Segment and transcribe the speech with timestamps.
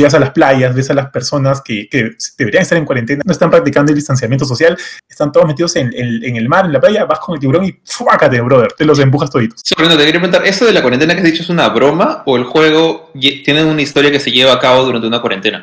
[0.00, 3.32] llegas a las playas, ves a las personas que, que deberían estar en cuarentena, no
[3.32, 4.76] están practicando el distanciamiento social,
[5.08, 7.78] están todos metidos en, en el mar, en la playa, vas con el tiburón y
[7.84, 8.72] ¡fuácate, brother!
[8.72, 9.60] Te los empujas toditos.
[9.62, 12.36] Sí, te quería preguntar, ¿eso de la cuarentena que has dicho es una broma o
[12.36, 15.62] el juego tiene una historia que se lleva a cabo durante una cuarentena?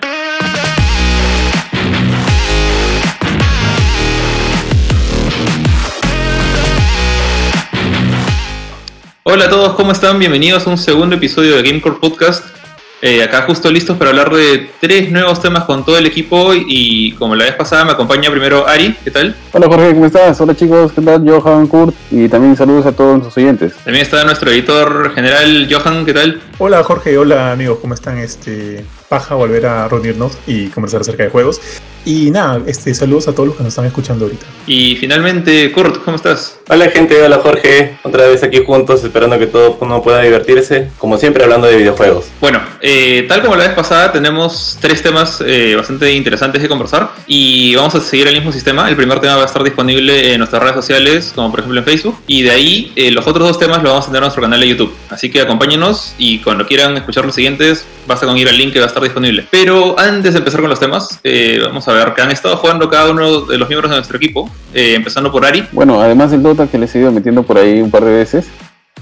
[9.24, 10.20] Hola a todos, ¿cómo están?
[10.20, 12.57] Bienvenidos a un segundo episodio de Gamecore Podcast.
[13.00, 17.12] Eh, acá justo listos para hablar de tres nuevos temas con todo el equipo y
[17.12, 19.36] como la vez pasada me acompaña primero Ari, ¿qué tal?
[19.52, 20.42] Hola Jorge, ¿cómo estás?
[20.42, 21.24] Hola chicos, ¿qué tal?
[21.30, 23.76] Johan, Kurt y también saludos a todos nuestros oyentes.
[23.84, 26.42] También está nuestro editor general Johan, ¿qué tal?
[26.58, 28.18] Hola Jorge, hola amigos, ¿cómo están?
[28.18, 31.62] Este, paja volver a reunirnos y conversar acerca de juegos.
[32.08, 34.46] Y nada, este, saludos a todos los que nos están escuchando ahorita.
[34.66, 36.58] Y finalmente, Kurt, ¿cómo estás?
[36.70, 41.18] Hola gente, hola Jorge, otra vez aquí juntos esperando que todo uno pueda divertirse, como
[41.18, 42.26] siempre hablando de videojuegos.
[42.40, 47.10] Bueno, eh, tal como la vez pasada, tenemos tres temas eh, bastante interesantes de conversar
[47.26, 48.88] y vamos a seguir el mismo sistema.
[48.88, 51.86] El primer tema va a estar disponible en nuestras redes sociales, como por ejemplo en
[51.86, 54.42] Facebook, y de ahí eh, los otros dos temas los vamos a tener en nuestro
[54.42, 54.94] canal de YouTube.
[55.10, 58.80] Así que acompáñenos y cuando quieran escuchar los siguientes, basta con ir al link que
[58.80, 59.46] va a estar disponible.
[59.52, 61.20] Pero antes de empezar con los temas,
[61.64, 64.50] vamos a ver que han estado jugando cada uno de los miembros de nuestro equipo,
[64.74, 65.68] eh, empezando por Ari.
[65.72, 68.48] Bueno, además del Dota que les he ido metiendo por ahí un par de veces,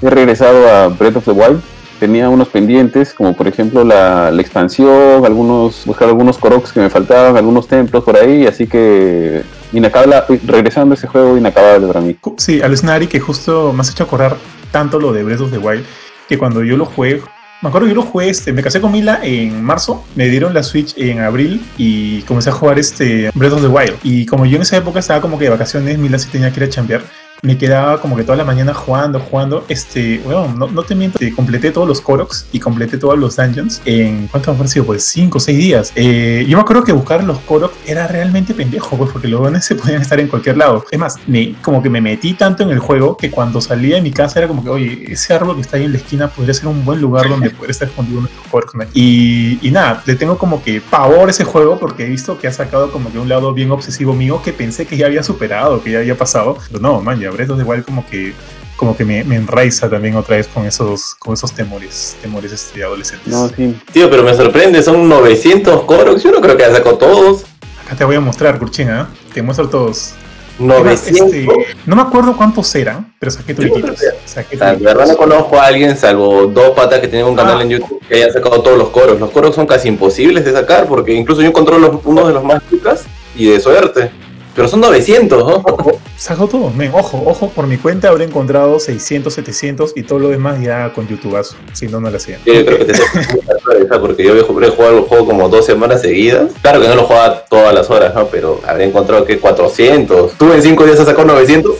[0.02, 1.62] he regresado a Breath of the Wild.
[2.00, 7.38] Tenía unos pendientes, como por ejemplo la, expansión, algunos, buscar algunos Koroks que me faltaban,
[7.38, 12.18] algunos templos por ahí, así que inacabable, regresando a ese juego inacabable para mí.
[12.38, 14.36] Sí, al Snari que justo me has hecho acordar
[14.72, 15.86] tanto lo de Breath of the Wild,
[16.28, 17.22] que cuando yo lo jugué,
[17.66, 20.54] me acuerdo que yo lo jugué, este, me casé con Mila en marzo, me dieron
[20.54, 23.96] la Switch en abril y comencé a jugar este Breath of the Wild.
[24.04, 26.60] Y como yo en esa época estaba como que de vacaciones, Mila sí tenía que
[26.60, 27.02] ir a chambear
[27.46, 29.64] me quedaba como que toda la mañana jugando, jugando.
[29.70, 33.82] Este, bueno, no, no te miento, completé todos los Koroks y completé todos los dungeons
[33.86, 34.86] en, ¿cuánto han sido?
[34.86, 35.94] Pues 5 o 6 días.
[35.96, 39.66] Eh, yo me acuerdo que buscar los Koroks era realmente pendejo, pues porque los dones
[39.66, 40.86] se podían estar en cualquier lado.
[40.92, 44.02] Es más, me, como que me metí tanto en el juego que cuando salía de
[44.02, 46.54] mi casa era como que, oye, ese árbol que está ahí en la esquina podría
[46.54, 48.74] ser un buen lugar donde poder estar escondido los Koroks.
[48.94, 52.92] Y, nada, le tengo como que pavor ese juego porque he visto que ha sacado
[52.92, 56.00] como que un lado bien obsesivo mío que pensé que ya había superado, que ya
[56.00, 56.58] había pasado.
[56.68, 58.34] Pero no, man, ya Breath igual como que
[58.76, 62.84] como que me, me, enraiza también otra vez con esos con esos temores, temores este,
[62.84, 63.32] adolescentes.
[63.32, 63.76] No, sí.
[63.94, 67.46] Tío, pero me sorprende, son 900 coros, yo no creo que haya sacado todos.
[67.86, 69.32] Acá te voy a mostrar, Curchina, ¿eh?
[69.34, 70.14] te muestro todos.
[70.58, 71.34] 900.
[71.34, 71.48] Este,
[71.86, 74.00] no me acuerdo cuántos eran, pero saqué tuititos.
[74.26, 77.64] Saqué La verdad no conozco a alguien, salvo dos patas que tienen un canal ah.
[77.64, 79.20] en YouTube que hayan sacado todos los coros.
[79.20, 82.62] Los coros son casi imposibles de sacar porque incluso yo encontré uno de los más
[82.70, 83.04] chicas
[83.36, 84.12] y de suerte.
[84.56, 85.64] Pero son 900, ¿no?
[86.18, 90.30] Saco todo, men, ojo, ojo, por mi cuenta habré encontrado 600, 700 y todo lo
[90.30, 92.40] demás ya con YouTubeazo, si no, no lo hacía.
[92.46, 92.94] Yo creo que te
[94.00, 96.52] porque yo he jugado el juego como dos semanas seguidas.
[96.62, 98.28] Claro que no lo jugaba todas las horas, ¿no?
[98.28, 100.34] Pero habré encontrado que 400.
[100.38, 101.76] ¿Tú en 5 días has sacado 900?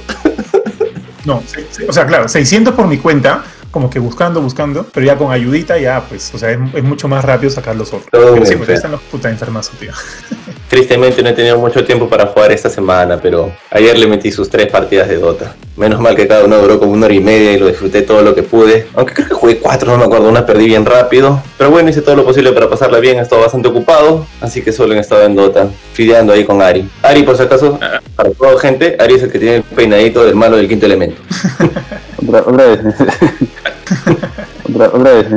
[1.24, 1.42] No,
[1.88, 3.44] o sea, claro, 600 por mi cuenta,
[3.76, 7.26] como que buscando, buscando, pero ya con ayudita ya, pues, o sea, es, mucho más
[7.26, 8.08] rápido sacar los otros.
[8.10, 9.92] pero sí, porque están los puta enfermazos, tío.
[10.70, 14.50] Tristemente no he tenido mucho tiempo para jugar esta semana, pero ayer le metí sus
[14.50, 15.58] tres partidas de Dota.
[15.76, 18.22] Menos mal que cada uno duró como una hora y media y lo disfruté todo
[18.22, 18.88] lo que pude.
[18.94, 21.42] Aunque creo que jugué cuatro, no me acuerdo, una perdí bien rápido.
[21.58, 24.72] Pero bueno, hice todo lo posible para pasarla bien, he estado bastante ocupado, así que
[24.72, 26.90] solo he estado en Dota, fideando ahí con Ari.
[27.04, 27.78] Ari, por si acaso,
[28.16, 31.22] para toda gente, Ari es el que tiene el peinadito del malo del quinto elemento.
[32.28, 32.80] otra, vez.
[34.70, 35.28] otra, vez.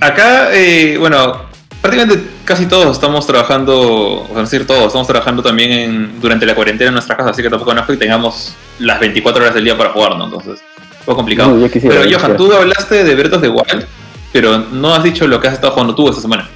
[0.00, 1.42] Acá, eh, bueno,
[1.80, 6.88] prácticamente casi todos estamos trabajando, o decir todos, estamos trabajando también en, durante la cuarentena
[6.88, 9.76] en nuestra casa, así que tampoco no es que tengamos las 24 horas del día
[9.76, 10.24] para jugar, ¿no?
[10.24, 10.60] Entonces,
[11.00, 11.56] un poco complicado.
[11.82, 13.86] pero Johan, tú hablaste de Breath the Wild,
[14.32, 16.48] pero no has dicho lo que has estado jugando tú esta semana.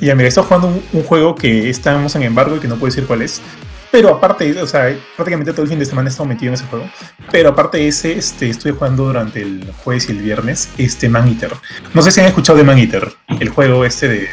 [0.00, 2.90] Ya, mira, he estado jugando un, juego que estamos en embargo y que no puedo
[2.90, 3.40] decir cuál es,
[3.94, 6.64] pero aparte, o sea, prácticamente todo el fin de semana he estado metido en ese
[6.64, 6.84] juego.
[7.30, 11.28] Pero aparte de ese, este, estoy jugando durante el jueves y el viernes, este Man
[11.28, 11.52] Eater.
[11.92, 14.28] No sé si han escuchado de Man Eater, el juego este de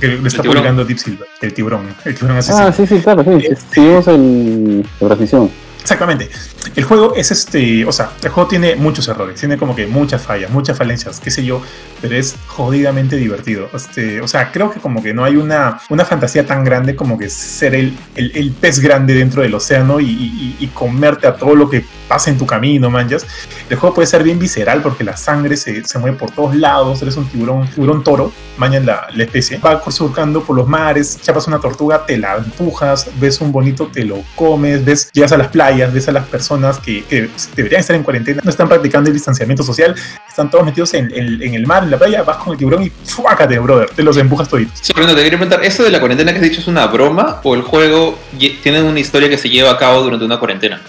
[0.00, 2.66] que lo está publicando Deep Silver, el tiburón, el tiburón asesino.
[2.66, 3.48] Ah, sí, sí, claro, sí.
[3.72, 5.48] Seguimos el, la transmisión.
[5.80, 6.28] Exactamente.
[6.76, 10.22] El juego es este, o sea, el juego tiene muchos errores, tiene como que muchas
[10.22, 11.62] fallas, muchas falencias, qué sé yo,
[12.00, 13.68] pero es jodidamente divertido.
[13.72, 17.18] Este, o sea, creo que como que no hay una, una fantasía tan grande como
[17.18, 21.84] que ser el, el, pez grande dentro del océano y, comerte a todo lo que
[22.06, 23.26] pasa en tu camino, manjas.
[23.70, 27.00] El juego puede ser bien visceral porque la sangre se, se mueve por todos lados,
[27.02, 29.58] eres un tiburón, tiburón toro, mañan la, la especie.
[29.58, 34.04] Va surcando por los mares, chapas una tortuga, te la empujas, ves un bonito, te
[34.04, 37.94] lo comes, ves, llegas a las playas ves a las personas que, que deberían estar
[37.96, 39.94] en cuarentena no están practicando el distanciamiento social,
[40.28, 42.82] están todos metidos en, en- en el mar, en la playa, vas con el tiburón
[42.82, 43.90] y ¡fuácate, brother!
[43.90, 44.78] Te los empujas toditos.
[44.80, 47.54] Sí, te quería preguntar, ¿eso de la cuarentena que has dicho es una broma o
[47.54, 48.18] el juego
[48.62, 50.80] tiene una historia que se lleva a cabo durante una cuarentena?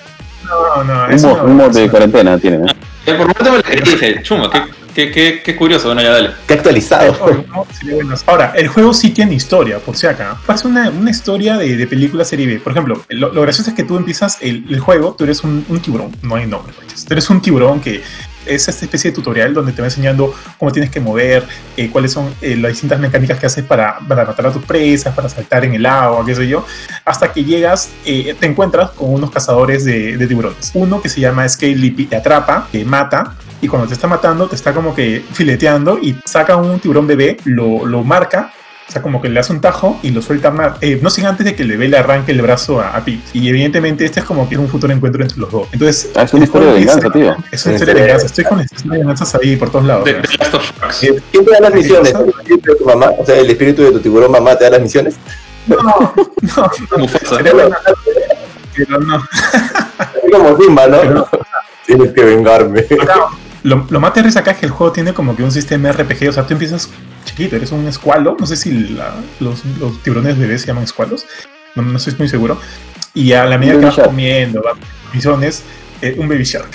[0.49, 2.57] No, no, Un es mod, una- un mod es de cuarentena tiene.
[3.05, 4.61] Eh, Por un momento me creí dije, chuma, qué,
[4.93, 6.31] qué, qué, qué curioso, bueno, ya dale.
[6.47, 7.15] Qué actualizado.
[8.25, 10.37] Ahora, el juego sí tiene historia, por si acá.
[10.45, 12.59] Parece una, una historia de, de película serie B.
[12.59, 15.65] Por ejemplo, lo, lo gracioso es que tú empiezas el, el juego, tú eres un,
[15.69, 17.05] un tiburón, no hay nombre, manches.
[17.05, 18.01] Tú eres un tiburón que
[18.49, 21.45] es esta especie de tutorial donde te va enseñando cómo tienes que mover,
[21.77, 25.13] eh, cuáles son eh, las distintas mecánicas que haces para, para matar a tus presas,
[25.13, 26.65] para saltar en el agua, qué sé yo,
[27.05, 30.71] hasta que llegas, eh, te encuentras con unos cazadores de, tiburones.
[30.73, 34.47] Uno que se llama Scale Lippy, te atrapa, te mata, y cuando te está matando,
[34.47, 38.53] te está como que fileteando y saca un tiburón bebé, lo, lo marca.
[38.89, 40.73] O sea, como que le hace un tajo y lo suelta más.
[40.81, 43.21] eh, no sin antes de que el bebé le arranque el brazo a, a Pete.
[43.33, 45.67] Y evidentemente este es como que es un futuro encuentro entre los dos.
[45.71, 47.35] Entonces, Ah, es una historia de venganza, dice- tío.
[47.51, 48.25] Es una historia de venganza.
[48.25, 50.05] Estoy con estas venganzas ahí por todos lados.
[50.05, 50.21] De, ¿no?
[50.21, 50.97] de Last of Us.
[51.31, 52.13] ¿Quién te da las misiones?
[52.15, 53.11] ¿El espíritu de tu mamá?
[53.17, 55.15] O sea, el espíritu de tu tiburón mamá te da las misiones.
[55.67, 57.75] No, no, bueno,
[58.75, 59.15] pero no.
[60.23, 61.01] Es como Simba, ¿no?
[61.01, 61.29] Pero-
[61.85, 62.85] Tienes que vengarme.
[63.63, 66.29] Lo, lo más terrible acá es que el juego tiene como que un sistema RPG,
[66.29, 66.89] o sea, tú empiezas
[67.29, 71.25] chiquito, eres un escualo, no sé si la- los, los tiburones bebés se llaman escualos,
[71.75, 72.59] no, no estoy muy seguro,
[73.13, 74.75] y a la medida que vas comiendo, vas
[75.13, 75.63] misiones,
[76.01, 76.71] eh, un baby shark.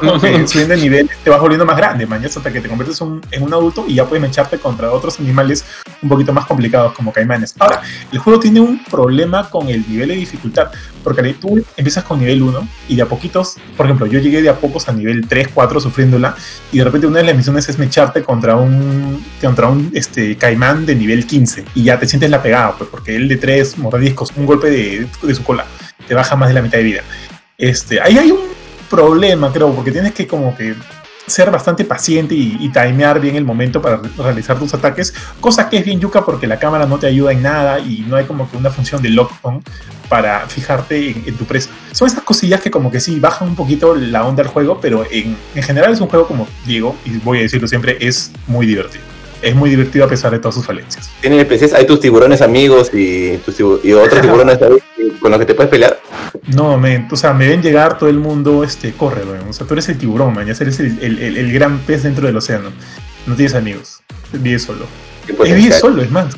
[0.00, 3.00] Como que subiendo de nivel, te vas volviendo más grande, mañana hasta que te conviertes
[3.00, 5.64] un- en un adulto y ya puedes echarte contra otros animales
[6.02, 7.54] un poquito más complicados como caimanes.
[7.58, 7.82] Ahora,
[8.12, 10.70] el juego tiene un problema con el nivel de dificultad,
[11.04, 14.48] porque tú empiezas con nivel 1 y de a poquitos, por ejemplo, yo llegué de
[14.48, 16.34] a pocos a nivel 3, 4 sufriéndola
[16.72, 20.86] y de repente una de las misiones es mecharte contra un contra un este caimán
[20.86, 24.32] de nivel 15 y ya te sientes la pegada, pues porque el de 3 mordiscos,
[24.36, 25.64] un golpe de, de su cola
[26.06, 27.02] te baja más de la mitad de vida.
[27.58, 28.40] Este, ahí hay un
[28.90, 30.74] problema, creo, porque tienes que como que
[31.26, 35.78] ser bastante paciente y, timear bien el momento para re- realizar tus ataques, cosa que
[35.78, 38.50] es bien yuca porque la cámara no te ayuda en nada y no hay como
[38.50, 39.62] que una función de lock-on
[40.08, 41.70] para fijarte en, en tu presa.
[41.92, 45.06] Son estas cosillas que como que sí bajan un poquito la onda del juego, pero
[45.08, 48.66] en, en general es un juego como digo, y voy a decirlo siempre, es muy
[48.66, 49.04] divertido.
[49.42, 51.10] Es muy divertido a pesar de todas sus falencias.
[51.20, 54.58] Tienes NPCs, hay tus tiburones amigos y, tus tibu- y otros tiburones
[55.20, 55.98] con los que te puedes pelear.
[56.54, 59.48] No, men, o sea, me ven llegar todo el mundo, este, corre, weón.
[59.48, 62.02] O sea, tú eres el tiburón, man, ya eres el, el- el- el gran pez
[62.02, 62.70] dentro del océano.
[63.26, 64.00] No tienes amigos,
[64.32, 64.86] vives solo.
[65.36, 65.56] Potencial.
[65.58, 66.34] vives solo, es más.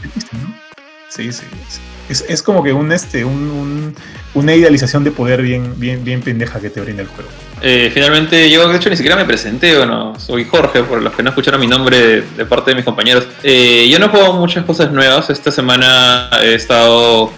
[1.08, 1.43] Sí, sí.
[1.69, 1.81] sí.
[2.08, 3.96] Es, es como que un, este, un, un-
[4.34, 7.28] una idealización de poder bien, bien, bien pendeja que te brinda el juego.
[7.60, 11.22] Eh, finalmente, yo de hecho ni siquiera me presenté, bueno, soy Jorge, por los que
[11.22, 13.26] no escucharon mi nombre de, parte de mis compañeros.
[13.43, 17.31] Eh, yo no he jugado muchas cosas nuevas, esta semana he estado,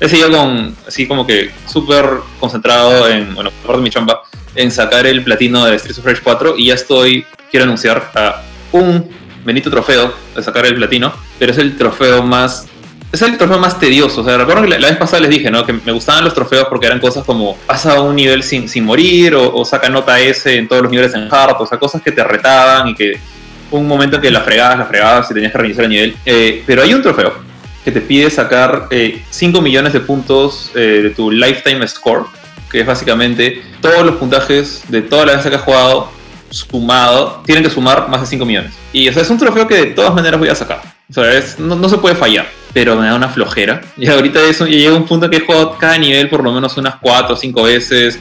[0.00, 2.04] he seguido con, así como que súper
[2.40, 4.22] concentrado en, bueno, por mi chamba,
[4.56, 8.42] en sacar el platino de Streets of Rage 4 y ya estoy, quiero anunciar, a
[8.72, 9.08] un
[9.44, 12.66] benito trofeo de sacar el platino, pero es el trofeo más
[13.12, 14.20] es el trofeo más tedioso.
[14.20, 15.64] O sea, recuerdo que la, la vez pasada les dije, ¿no?
[15.66, 19.34] Que me gustaban los trofeos porque eran cosas como pasa un nivel sin, sin morir
[19.34, 22.12] o, o saca nota S en todos los niveles en hard, o sea, cosas que
[22.12, 23.18] te retaban y que
[23.72, 26.16] un momento en que la fregabas, la fregabas y tenías que reiniciar el nivel.
[26.26, 27.32] Eh, pero hay un trofeo
[27.84, 32.24] que te pide sacar eh, 5 millones de puntos eh, de tu lifetime score,
[32.70, 36.10] que es básicamente todos los puntajes de todas las veces que has jugado
[36.50, 38.72] sumado, tienen que sumar más de 5 millones.
[38.92, 40.80] Y o sea, es un trofeo que de todas maneras voy a sacar.
[41.08, 43.80] O sea, es- no, no se puede fallar, pero me da una flojera.
[43.96, 46.96] Y ahorita eso, llega un punto que he jugado cada nivel por lo menos unas
[46.96, 48.18] 4 o 5 veces,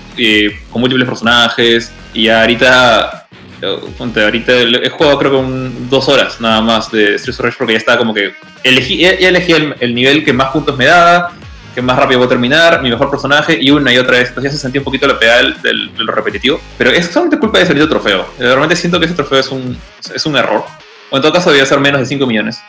[0.71, 3.27] con múltiples personajes, y ahorita,
[3.61, 7.73] eh, ahorita he jugado creo que dos horas nada más de Streets of Rage porque
[7.73, 11.33] ya estaba como que elegí, ya, elegí el, el nivel que más puntos me da,
[11.75, 14.29] que más rápido voy a terminar, mi mejor personaje, y una y otra vez.
[14.29, 16.59] Entonces ya se sentía un poquito la del- de lo repetitivo.
[16.79, 18.21] Pero es solamente culpa de ese bendito trofeo.
[18.39, 19.77] Eh, Realmente siento que ese trofeo es un,
[20.13, 20.63] es un error.
[21.11, 22.59] O en todo caso debía ser menos de 5 millones.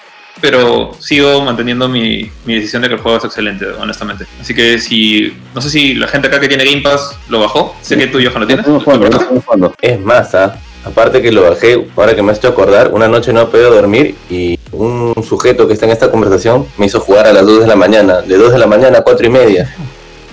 [0.41, 4.27] Pero sigo manteniendo mi, mi decisión de que el juego es excelente, honestamente.
[4.41, 5.37] Así que si.
[5.55, 7.77] No sé si la gente acá que tiene Game Pass lo bajó.
[7.83, 8.65] Sé que tú, Johan, lo tienes.
[8.65, 9.75] Estamos jugando, ¿Lo estamos jugando.
[9.81, 10.59] Es más, ¿ah?
[10.85, 13.71] aparte que lo bajé, ahora que me has hecho acordar, una noche no he podido
[13.71, 17.61] dormir y un sujeto que está en esta conversación me hizo jugar a las 2
[17.61, 19.75] de la mañana, de 2 de la mañana a 4 y media.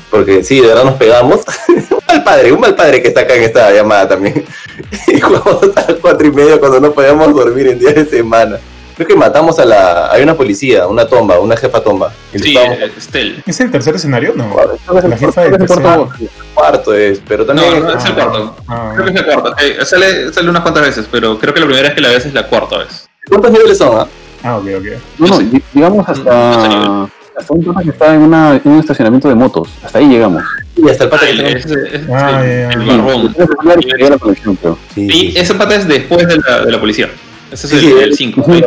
[0.09, 1.41] Porque sí, de verdad nos pegamos.
[1.67, 4.45] un mal padre, un mal padre que está acá en esta llamada también.
[5.07, 8.57] y jugamos hasta las 4 y media cuando no podíamos dormir en día de semana.
[8.97, 10.11] Creo que matamos a la...
[10.11, 12.11] Hay una policía, una tomba, una jefa tomba.
[12.33, 13.43] Sí, eh, Stel.
[13.45, 14.33] ¿Es el tercer escenario?
[14.35, 14.49] No.
[14.55, 16.09] Creo que es el La jefa cuarto- el cuarto-
[16.55, 17.79] cuarto es, pero también...
[17.79, 18.55] No, no, es el cuarto.
[18.67, 19.55] Ah, Creo que es el cuarto.
[19.61, 22.25] Eh, sale, sale unas cuantas veces, pero creo que la primera vez que la ves
[22.25, 23.07] es la cuarta vez.
[23.29, 23.99] ¿Cuántos niveles son?
[23.99, 24.07] ah?
[24.43, 24.85] ah, ok, ok.
[25.19, 25.61] No, no, Sí.
[25.73, 29.69] digamos sé hasta, hasta un tema que está en, una, en un estacionamiento de motos.
[29.83, 30.41] Hasta ahí llegamos.
[30.75, 33.73] Y hasta el pata Ah, que ese- Ah, el- ya.
[33.75, 34.75] el.
[34.95, 37.09] Sí, Y ese pata es después de la, de la policía.
[37.51, 38.45] Ese es Sí, el- sí, el 5.
[38.45, 38.63] sí.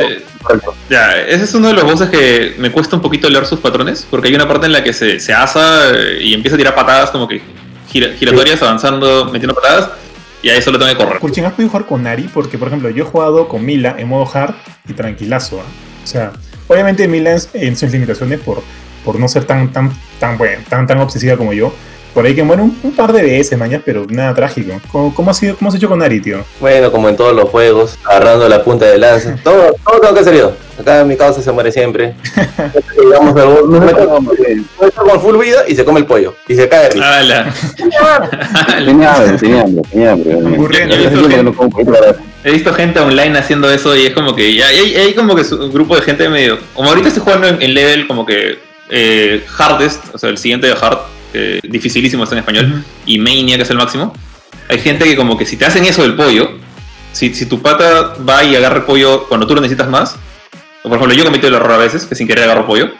[0.89, 4.07] Ya, ese es uno de los bosses que me cuesta un poquito leer sus patrones,
[4.11, 6.75] porque hay una parte en la que se, se asa eh, y empieza a tirar
[6.75, 7.43] patadas como que
[7.93, 9.91] gira- giratorias, avanzando, metiendo patadas,
[10.43, 11.19] y ahí solo tengo que correr.
[11.21, 12.23] Kurchin, ¿has podido jugar con Nari?
[12.33, 14.55] Porque, por ejemplo, yo he jugado con Mila en modo hard
[14.89, 15.61] y tranquilazo.
[15.61, 15.65] ¿ah?
[16.03, 16.33] O sea,
[16.67, 18.63] obviamente Mila en, en sus limitaciones por,
[19.05, 21.75] por no ser tan, tan, tan, bueno, tan, tan obsesiva como yo.
[22.15, 24.81] Por ahí que muere un, un par de veces, mañana, pero nada trágico.
[24.91, 26.45] ¿Cómo, cómo, has sido, ¿Cómo has hecho con Nari, tío?
[26.61, 29.37] Bueno, como en todos los juegos, agarrando la punta de lanza.
[29.45, 30.53] Todo, todo tengo que hacer yo.
[30.79, 32.15] Acá mi causa se muere siempre.
[33.01, 36.35] Digamos, no me con full vida y se come el pollo.
[36.49, 36.89] Y se cae.
[38.85, 40.39] Tenía hambre, tenía hambre, tenía hambre.
[42.43, 45.43] He visto gente online haciendo eso y es como que ya hay, hay como que
[45.55, 46.59] un grupo de gente medio.
[46.75, 50.67] Como ahorita estoy jugando en, en level como que eh, hardest, o sea, el siguiente
[50.67, 50.99] de hard,
[51.35, 54.13] eh, dificilísimo está en español, y mania que es el máximo.
[54.69, 56.59] Hay gente que como que si te hacen eso del pollo,
[57.13, 60.17] si, si tu pata va y agarra el pollo cuando tú lo necesitas más,
[60.83, 62.91] o por ejemplo yo cometo el error a veces, que sin querer agarro pollo,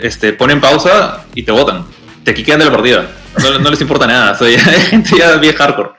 [0.00, 1.84] este, ponen pausa y te botan,
[2.24, 3.10] te quiquean de la partida.
[3.40, 5.90] No, no les importa nada, soy gente ya bien hardcore.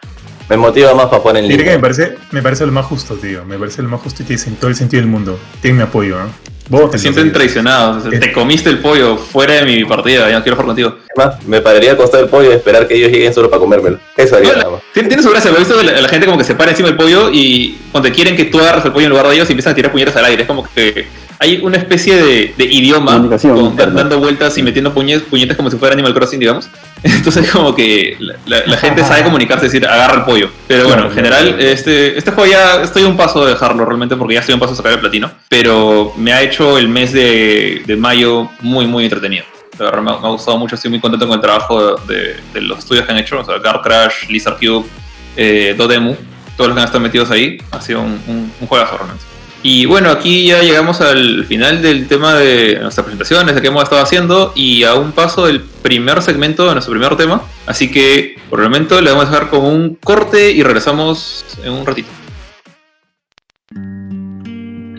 [0.50, 3.46] Me motiva más para poner Diré que me parece, me parece lo más justo, tío.
[3.46, 5.40] Me parece lo más justo y tiene todo el sentido del mundo.
[5.62, 6.28] Tiene mi apoyo, ¿eh?
[6.70, 8.05] Vos Se sienten traicionados.
[8.05, 10.96] o sea, te comiste el pollo fuera de mi partida, ya no quiero jugar contigo.
[11.15, 14.00] Además, me pararía al costado del pollo y esperar que ellos lleguen solo para comérmelo.
[14.15, 14.82] Eso haría nada más.
[14.93, 16.98] Tiene, tiene su gracia, he visto la, la gente como que se para encima del
[16.98, 19.74] pollo y cuando quieren que tú agarres el pollo en lugar de ellos y empiezan
[19.74, 20.43] a tirar puñetas al aire.
[20.43, 21.05] Es como que
[21.39, 25.70] hay una especie de, de idioma Comunicación con- dando vueltas y metiendo puñes, puñetas como
[25.70, 26.70] si fuera Animal Crossing, digamos.
[27.03, 30.50] Entonces como que la, la- la gente sabe comunicarse, decir, agarra el pollo.
[30.67, 34.15] Pero bueno, en general, este, este juego ya estoy a un paso de dejarlo realmente
[34.15, 35.29] porque ya estoy a un paso de sacar el platino.
[35.50, 39.45] Pero me ha hecho el mes de, mayo muy, muy entretenido.
[39.79, 43.05] La verdad me ha, gustado mucho, estoy muy contento con el trabajo de, los estudios
[43.05, 44.86] que han hecho, o sea, Guard Crash, Lizard Cube,
[45.36, 46.15] eh, Dodemu,
[46.55, 49.24] todos los que han estado metidos ahí, ha sido un, un, un juegazo realmente.
[49.63, 53.83] Y bueno, aquí ya llegamos al final del tema de nuestras presentaciones, de qué hemos
[53.83, 57.41] estado haciendo, y a un paso del primer segmento de nuestro primer tema.
[57.65, 61.72] Así que por el momento le vamos a dejar con un corte y regresamos en
[61.72, 62.10] un ratito.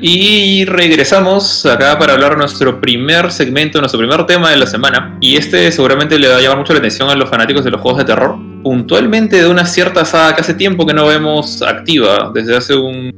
[0.06, 5.16] Y regresamos acá para hablar de nuestro primer segmento, nuestro primer tema de la semana.
[5.18, 7.80] Y este seguramente le va a llamar mucho la atención a los fanáticos de los
[7.80, 8.37] juegos de terror.
[8.62, 13.12] Puntualmente de una cierta saga que hace tiempo que no vemos activa, desde hace un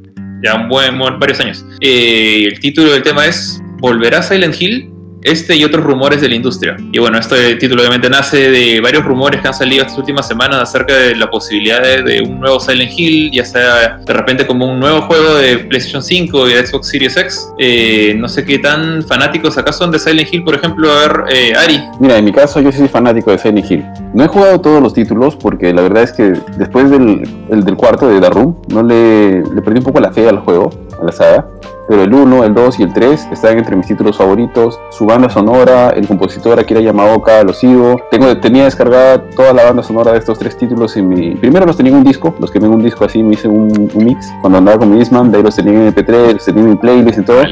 [0.45, 1.65] ya un buen, varios años.
[1.81, 4.89] Eh, el título del tema es ¿Volverá Silent Hill?
[5.27, 6.77] Este y otros rumores de la industria.
[6.93, 10.63] Y bueno, este título obviamente nace de varios rumores que han salido estas últimas semanas
[10.63, 14.71] acerca de la posibilidad de, de un nuevo Silent Hill, ya sea de repente como
[14.71, 17.49] un nuevo juego de PlayStation 5 y de Xbox Series X.
[17.59, 21.25] Eh, no sé qué tan fanáticos acá son de Silent Hill, por ejemplo, a ver,
[21.31, 21.83] eh, Ari.
[21.99, 23.85] Mira, en mi caso yo soy fanático de Silent Hill.
[24.15, 27.77] No he jugado todos los títulos porque la verdad es que después del, el del
[27.77, 30.71] cuarto de The Room no le, le perdí un poco la fe al juego,
[31.03, 31.49] a la saga.
[31.89, 34.81] Pero el 1, el 2 y el 3 están entre mis títulos favoritos.
[34.91, 37.97] Su banda sonora, el compositor Akira Yamaoka, lo sigo.
[38.11, 41.35] Tengo, tenía descargada toda la banda sonora de estos tres títulos en mi...
[41.37, 43.91] Primero los tenía en un disco, los que en un disco así me hice un,
[43.95, 44.33] un mix.
[44.41, 46.77] Cuando andaba con mi Disman, de ahí los tenía en MP3, los tenía en mi
[46.77, 47.43] playlist y todo.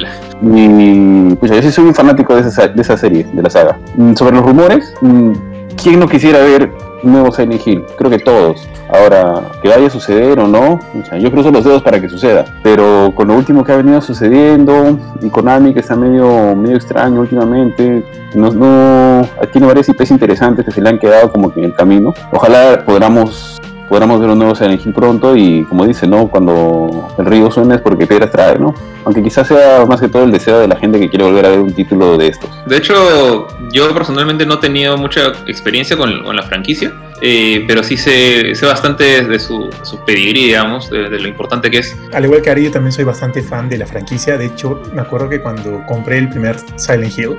[0.42, 3.78] Y pues yo sí soy un fanático de esa, de esa serie, de la saga.
[3.96, 5.32] Mm, Sobre los rumores, mm,
[5.80, 6.72] ¿quién no quisiera ver
[7.12, 7.84] nuevo Silent Hill?
[7.96, 8.68] Creo que todos.
[8.88, 12.08] Ahora, que vaya a suceder o no, o sea, yo cruzo los dedos para que
[12.08, 12.44] suceda.
[12.62, 17.20] Pero con lo último que ha venido sucediendo, y Konami que está medio, medio extraño
[17.20, 21.66] últimamente, no, no, tiene varias IPs interesantes que se le han quedado como que en
[21.66, 22.12] el camino.
[22.32, 23.53] Ojalá podamos
[23.88, 26.28] podamos ver un nuevo Silent Hill pronto y como dice, ¿no?
[26.28, 28.74] Cuando el río suena es porque piedras trae, ¿no?
[29.04, 31.50] Aunque quizás sea más que todo el deseo de la gente que quiere volver a
[31.50, 32.50] ver un título de estos.
[32.66, 37.82] De hecho, yo personalmente no he tenido mucha experiencia con, con la franquicia, eh, pero
[37.82, 41.96] sí sé, sé bastante de su, su pedigrí, digamos, de, de lo importante que es.
[42.12, 44.38] Al igual que Ari, yo también soy bastante fan de la franquicia.
[44.38, 47.38] De hecho, me acuerdo que cuando compré el primer Silent Hill,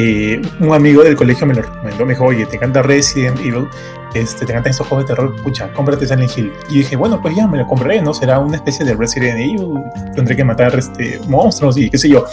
[0.00, 2.06] eh, un amigo del colegio me lo recomendó.
[2.06, 3.66] Me dijo, oye, te encanta Resident Evil,
[4.14, 6.52] este, te encantan estos juegos de terror, pucha, cómprate Silent Hill.
[6.70, 8.14] Y dije, bueno, pues ya me lo compraré, ¿no?
[8.14, 9.82] Será una especie de Resident Evil,
[10.14, 12.24] tendré que matar este, monstruos y qué sé yo.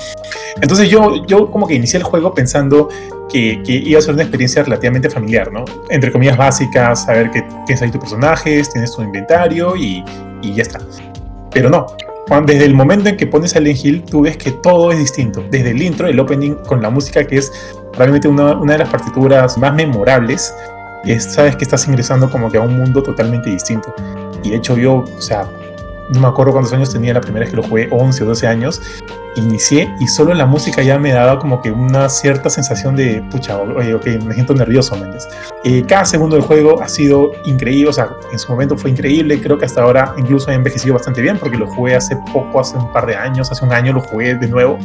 [0.61, 2.87] Entonces yo, yo como que inicié el juego pensando
[3.29, 5.65] que, que iba a ser una experiencia relativamente familiar, ¿no?
[5.89, 10.05] Entre comillas básicas, saber que tienes ahí tus personajes, tienes tu inventario y,
[10.43, 10.79] y ya está.
[11.49, 11.87] Pero no,
[12.27, 15.43] cuando- desde el momento en que pones Silent Hill, tú ves que todo es distinto.
[15.51, 17.51] Desde el intro, el opening, con la música que es
[17.93, 20.53] realmente una, de las partituras más memorables,
[21.05, 23.93] es- sabes que estás ingresando como que a un mundo totalmente distinto.
[24.43, 25.47] Y de hecho yo, o sea,
[26.09, 28.47] no me acuerdo cuántos años tenía la primera vez que lo jugué, 11 o 12
[28.47, 28.81] años,
[29.35, 33.57] inicié y solo la música ya me daba como que una cierta sensación de, pucha,
[33.57, 35.05] oye, ok, me siento nervioso, ¿me
[35.63, 39.41] eh, cada segundo del juego ha sido increíble, o sea, en su momento fue increíble,
[39.41, 42.77] creo que hasta ahora incluso ha envejecido bastante bien porque lo jugué hace poco, hace
[42.77, 44.77] un par de años, hace un año lo jugué de nuevo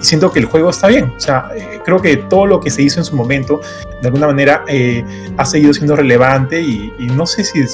[0.00, 2.70] y siento que el juego está bien, o sea, eh, creo que todo lo que
[2.70, 3.60] se hizo en su momento,
[4.00, 5.04] de alguna manera, eh,
[5.36, 7.64] ha seguido siendo relevante y, y no sé si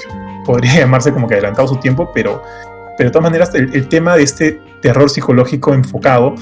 [0.45, 2.43] podría llamarse como que adelantado su tiempo, pero
[3.01, 6.35] pero de todas maneras el, tema de este terror psicológico enfocado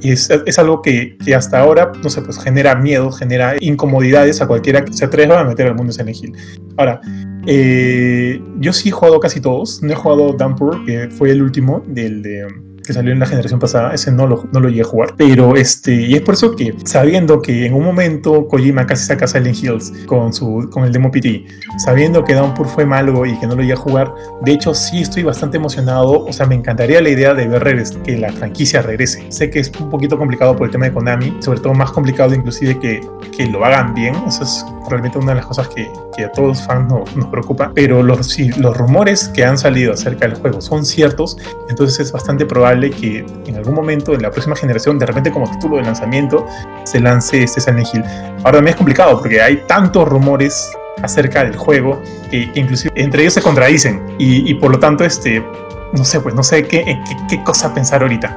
[0.00, 4.46] es, es algo que, que, hasta ahora, no sé, pues genera miedo, genera incomodidades a
[4.46, 6.32] cualquiera que se atreva a meter al mundo de Silent Hill.
[6.78, 7.02] Ahora,
[7.46, 11.84] eh, yo sí he jugado casi todos, no he jugado Downpour, que fue el último
[11.86, 12.46] del de
[12.90, 15.54] que salió en la generación pasada, ese no lo, no lo llegué a jugar, pero
[15.54, 19.62] este, y es por eso que sabiendo que en un momento Kojima casi saca Silent
[19.62, 21.46] Hills con, su, con el demo PT,
[21.78, 25.02] sabiendo que Downpour fue malo y que no lo llegué a jugar, de hecho sí
[25.02, 29.30] estoy bastante emocionado, o sea, me encantaría la idea de ver que la franquicia regrese.
[29.30, 32.34] Sé que es un poquito complicado por el tema de Konami, sobre todo más complicado
[32.34, 33.00] inclusive que,
[33.36, 36.48] que lo hagan bien, eso es realmente una de las cosas que, que a todos
[36.48, 40.36] los fans no, nos preocupa, pero los, si los rumores que han salido acerca del
[40.36, 41.36] juego son ciertos,
[41.68, 45.50] entonces es bastante probable que en algún momento en la próxima generación, de repente como
[45.50, 46.46] título de lanzamiento,
[46.84, 48.04] se lance este Silent Hill.
[48.38, 50.70] Ahora también es complicado porque hay tantos rumores
[51.02, 55.44] acerca del juego que, inclusive entre ellos se contradicen y, por lo tanto este
[55.92, 58.36] no sé pues no sé qué, qué, qué cosa pensar ahorita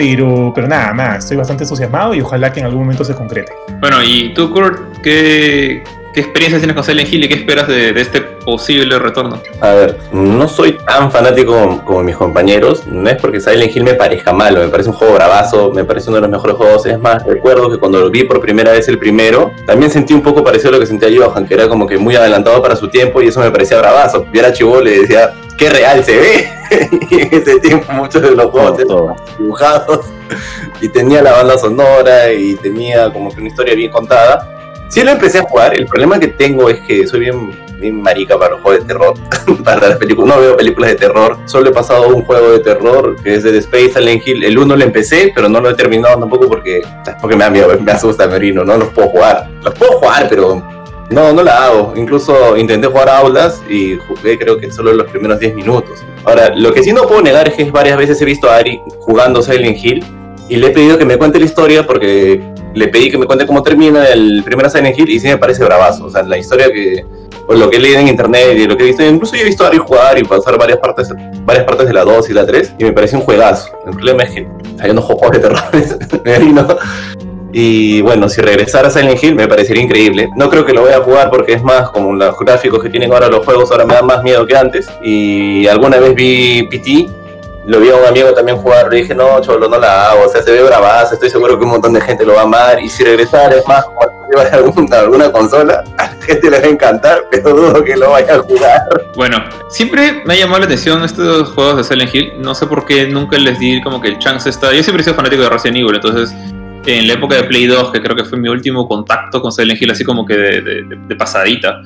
[0.00, 3.52] pero, pero nada, nada, estoy bastante entusiasmado y ojalá que en algún momento se concrete.
[3.80, 7.90] Bueno, ¿y tú, Kurt, qué, ¿Qué experiencia tienes con Silent Hill y qué esperas de,
[7.90, 9.40] este posible retorno?
[9.60, 12.84] A ver, no soy tan fanático como, mis compañeros.
[12.88, 16.08] No es porque Silent Hill me parezca malo, me parece un juego bravazo, me parece
[16.08, 16.86] uno de los mejores juegos.
[16.86, 20.22] Es más, recuerdo que cuando lo vi por primera vez el primero, también sentí un
[20.22, 22.88] poco parecido a lo que sentía Johan, que era como que muy adelantado para su
[22.88, 24.26] tiempo y eso me parecía bravazo.
[24.32, 26.48] Yo era chivo le decía, qué real se ve.
[27.10, 30.06] y en ese tiempo muchos de los juegos eran dibujados
[30.80, 34.59] y tenía la banda sonora y tenía como que una historia bien contada
[34.90, 38.54] Sí lo empecé a jugar, el problema que tengo es que soy bien, marica para
[38.54, 39.14] los juegos de terror,
[39.64, 43.14] para las películas, no veo películas de terror, solo he pasado un juego de terror
[43.22, 46.18] que es de Space Silent Hill, el 1 lo empecé, pero no lo he terminado
[46.18, 46.82] tampoco porque,
[47.20, 50.60] porque me da miedo, me asusta Merino, no los puedo jugar, los puedo jugar, pero
[51.10, 55.38] no, no la hago, incluso intenté jugar Aulas y jugué creo que solo los primeros
[55.38, 56.04] 10 minutos.
[56.24, 58.80] Ahora, lo que sí no puedo negar es que varias veces he visto a Ari
[58.98, 60.04] jugando Silent Hill
[60.48, 62.42] y le he pedido que me cuente la historia porque
[62.74, 65.64] le pedí que me cuente cómo termina el primer Silent Hill y sí me parece
[65.64, 66.06] bravazo.
[66.06, 67.04] O sea, la historia que,
[67.46, 69.46] o lo que he leído en internet y lo que he visto, incluso yo he
[69.46, 71.12] visto a Ari jugar y pasar varias partes,
[71.44, 73.70] varias partes de la 2 y la 3 y me parece un juegazo.
[73.86, 75.60] El problema es que hay unos juegos de terror,
[77.52, 80.28] Y bueno, si regresara a Silent Hill me parecería increíble.
[80.36, 83.12] No creo que lo voy a jugar porque es más como los gráficos que tienen
[83.12, 84.88] ahora los juegos, ahora me dan más miedo que antes.
[85.02, 87.08] Y alguna vez vi PT
[87.70, 90.28] lo vi a un amigo también jugar, le dije, no, cholo, no la hago, o
[90.28, 92.82] sea, se ve bravazo, estoy seguro que un montón de gente lo va a amar,
[92.82, 96.66] y si regresar, es más, cuando lleva alguna, alguna consola, a la gente le va
[96.66, 98.82] a encantar, pero dudo que lo vaya a jugar.
[99.14, 102.84] Bueno, siempre me ha llamado la atención estos juegos de Silent Hill, no sé por
[102.84, 105.50] qué nunca les di como que el chance está, yo siempre he sido fanático de
[105.50, 106.34] Resident Evil, entonces
[106.86, 109.80] en la época de Play 2, que creo que fue mi último contacto con Silent
[109.80, 111.82] Hill, así como que de pasadita,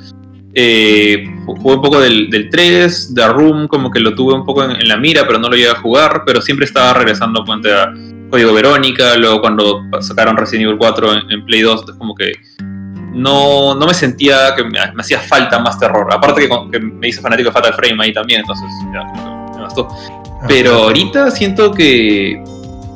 [0.55, 4.64] eh, jugué un poco del, del 3, The Room, como que lo tuve un poco
[4.64, 7.93] en, la mira, pero no lo llegué a jugar, pero siempre estaba regresando a
[8.31, 12.33] Código Verónica, luego cuando sacaron Resident Evil 4 en, Play 2, como que
[13.12, 16.07] no, no me sentía que me, hacía falta más terror.
[16.12, 19.62] Aparte que, me hice fanático de Fatal Frame ahí también, entonces ya como que me
[19.62, 19.88] bastó.
[19.90, 22.43] Ah, pero ahorita siento que,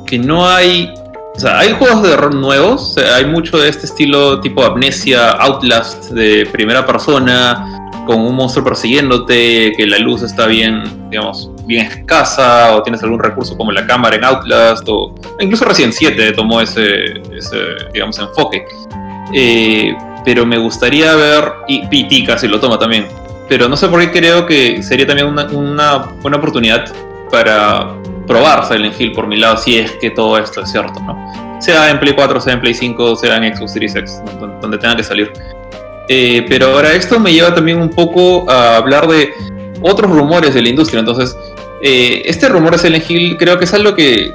[0.05, 0.93] que no hay
[1.39, 6.09] o sea, hay juegos de terror nuevos, hay mucho de este estilo tipo Amnesia, Outlast
[6.09, 12.75] de primera persona, con un monstruo persiguiéndote, que la luz está bien, digamos, bien escasa,
[12.75, 17.21] o tienes algún recurso como la cámara en Outlast, o incluso Resident 7 tomó ese,
[17.33, 17.57] ese
[17.93, 18.65] digamos, enfoque.
[19.33, 23.07] Eh, pero me gustaría ver, y PT casi lo toma también,
[23.47, 26.91] pero no sé por qué creo que sería también una buena oportunidad
[27.31, 27.95] para
[28.29, 31.59] probar Silent Hill por mi lado si es que todo esto es cierto, ¿no?
[31.59, 34.21] Sea en Play 4, sea en Play 5, sea en Xbox Series X,
[34.61, 35.33] donde tenga que salir.
[36.07, 39.33] Eh, pero ahora esto me lleva también un poco a hablar de
[39.81, 40.99] otros rumores de la industria.
[40.99, 41.35] Entonces,
[41.81, 44.31] eh, este rumor de Silent Hill creo que es algo que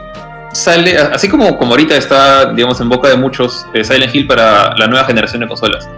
[0.52, 4.76] sale, así como, como ahorita está, digamos, en boca de muchos, eh, Silent Hill para
[4.76, 5.88] la nueva generación de consolas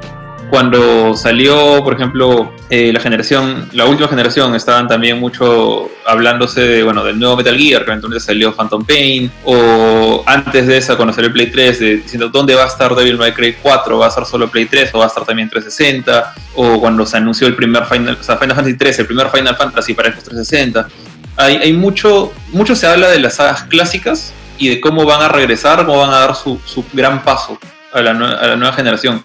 [0.51, 6.83] cuando salió, por ejemplo, eh, la generación, la última generación, estaban también mucho hablándose de,
[6.83, 11.13] bueno, del nuevo Metal Gear, que entonces salió Phantom Pain, o antes de esa, cuando
[11.13, 14.09] salió el Play 3, diciendo dónde va a estar Devil May Cry 4, va a
[14.09, 17.55] estar solo Play 3 o va a estar también 360, o cuando se anunció el
[17.55, 20.89] primer Final, o sea, Final Fantasy 3, el primer Final Fantasy para Xbox 360.
[21.37, 25.85] hay, mucho, mucho se habla de las sagas clásicas y de cómo van a regresar,
[25.85, 26.59] cómo van a dar su,
[26.93, 27.59] gran paso
[27.93, 29.25] a la nueva generación.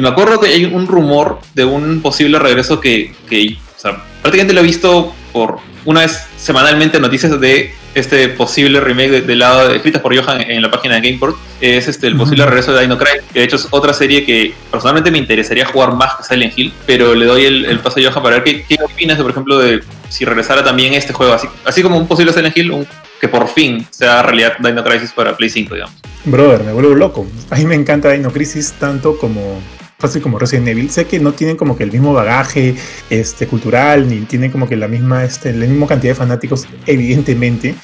[0.00, 4.02] Y me acuerdo que hay un rumor de un posible regreso que, que o sea,
[4.22, 9.36] prácticamente lo he visto por una vez semanalmente noticias de este posible remake de, de
[9.36, 11.36] lado escritas por Johan en la página de Gameport.
[11.60, 14.54] Es este, el posible regreso de Dino Crisis, que de hecho es otra serie que
[14.70, 18.02] personalmente me interesaría jugar más que Silent Hill, pero le doy el, el paso a
[18.10, 21.34] Johan para ver qué, qué opinas, de, por ejemplo, de si regresara también este juego,
[21.34, 22.86] así, así como un posible Silent Hill, un-
[23.20, 25.94] que por fin sea realidad Dino Crisis para Play 5, digamos.
[26.24, 27.26] Brother, me vuelvo loco.
[27.50, 29.60] A mí me encanta Dino Crisis tanto como
[30.00, 30.90] fácil como Resident Evil.
[30.90, 32.74] Sé que no tienen como que el mismo bagaje
[33.10, 37.74] este, cultural, ni tienen como que la misma, este, la misma cantidad de fanáticos, evidentemente.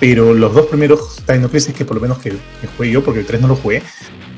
[0.00, 3.20] Pero los dos primeros Dino Crisis, que por lo menos que, que jugué yo, porque
[3.20, 3.82] el 3 no lo jugué,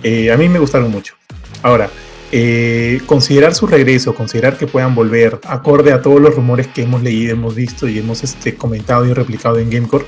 [0.02, 1.14] eh, a mí me gustaron mucho.
[1.62, 1.90] Ahora,
[2.32, 7.02] eh, considerar su regreso, considerar que puedan volver, acorde a todos los rumores que hemos
[7.02, 10.06] leído, hemos visto y hemos este, comentado y replicado en Gamecore,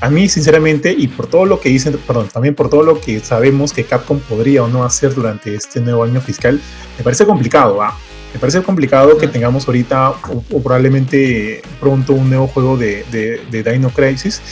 [0.00, 3.20] a mí, sinceramente, y por todo lo que dicen, perdón, también por todo lo que
[3.20, 6.60] sabemos que Capcom podría o no hacer durante este nuevo año fiscal,
[6.96, 7.96] me parece complicado, ¿ah?
[8.32, 13.40] Me parece complicado que tengamos ahorita o, o probablemente pronto un nuevo juego de, de,
[13.50, 14.42] de Dino Crisis,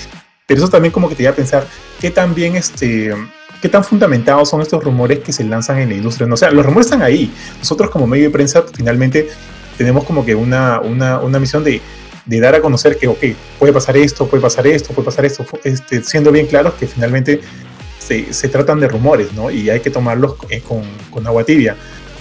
[0.47, 1.67] pero eso también como que te lleva a pensar
[2.01, 3.13] qué tan bien este
[3.61, 6.27] qué tan fundamentados son estos rumores que se lanzan en la industria.
[6.27, 7.33] No, o sea, los rumores están ahí.
[7.59, 9.29] Nosotros como medio de prensa finalmente
[9.77, 11.81] tenemos como que una, una, una misión de,
[12.27, 13.23] de dar a conocer que, ok,
[13.59, 17.41] puede pasar esto, puede pasar esto, puede pasar esto, este, siendo bien claros que finalmente
[17.99, 19.51] se, se, tratan de rumores, ¿no?
[19.51, 21.77] Y hay que tomarlos eh, con, con, agua tibia.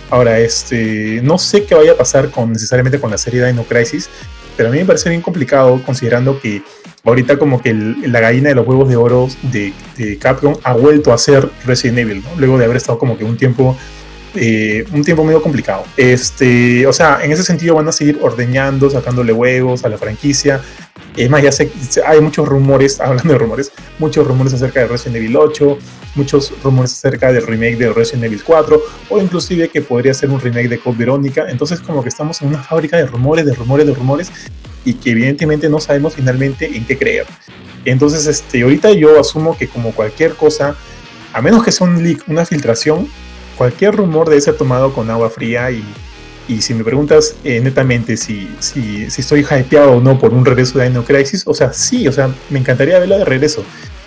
[0.10, 4.10] Ahora, este, no sé qué vaya a pasar con necesariamente con la serie Dino Crisis,
[4.56, 6.62] pero a mí me parece bien complicado considerando que
[7.04, 10.74] ahorita como que el, la gallina de los huevos de oro de, de, Capcom ha
[10.74, 12.30] vuelto a ser Resident Evil, ¿no?
[12.38, 13.78] Luego de haber estado como que un tiempo
[14.36, 15.84] eh, un tiempo medio complicado.
[15.98, 20.62] Este, o sea, en ese sentido van a seguir ordeñando, sacándole huevos a la franquicia.
[21.16, 21.72] Es más, ya sé,
[22.06, 25.78] hay muchos rumores, hablando de rumores, muchos rumores acerca de Resident Evil 8,
[26.16, 30.40] muchos rumores acerca del remake de Resident Evil 4, o inclusive que podría ser un
[30.40, 31.46] remake de Code Verónica.
[31.50, 34.32] Entonces, como que estamos en una fábrica de rumores, de rumores, de rumores,
[34.84, 37.26] y que evidentemente no sabemos finalmente en qué creer.
[37.86, 40.76] Entonces, este, ahorita yo asumo que como cualquier cosa,
[41.34, 43.08] a menos que sea un leak, una filtración,
[43.58, 45.84] cualquier rumor debe ser tomado con agua fría y,
[46.48, 50.46] y si me preguntas eh, netamente si, si, si, estoy hypeado o no por un
[50.46, 53.64] regreso de Dino Crisis, o sea, sí, o sea, me encantaría verlo de regreso,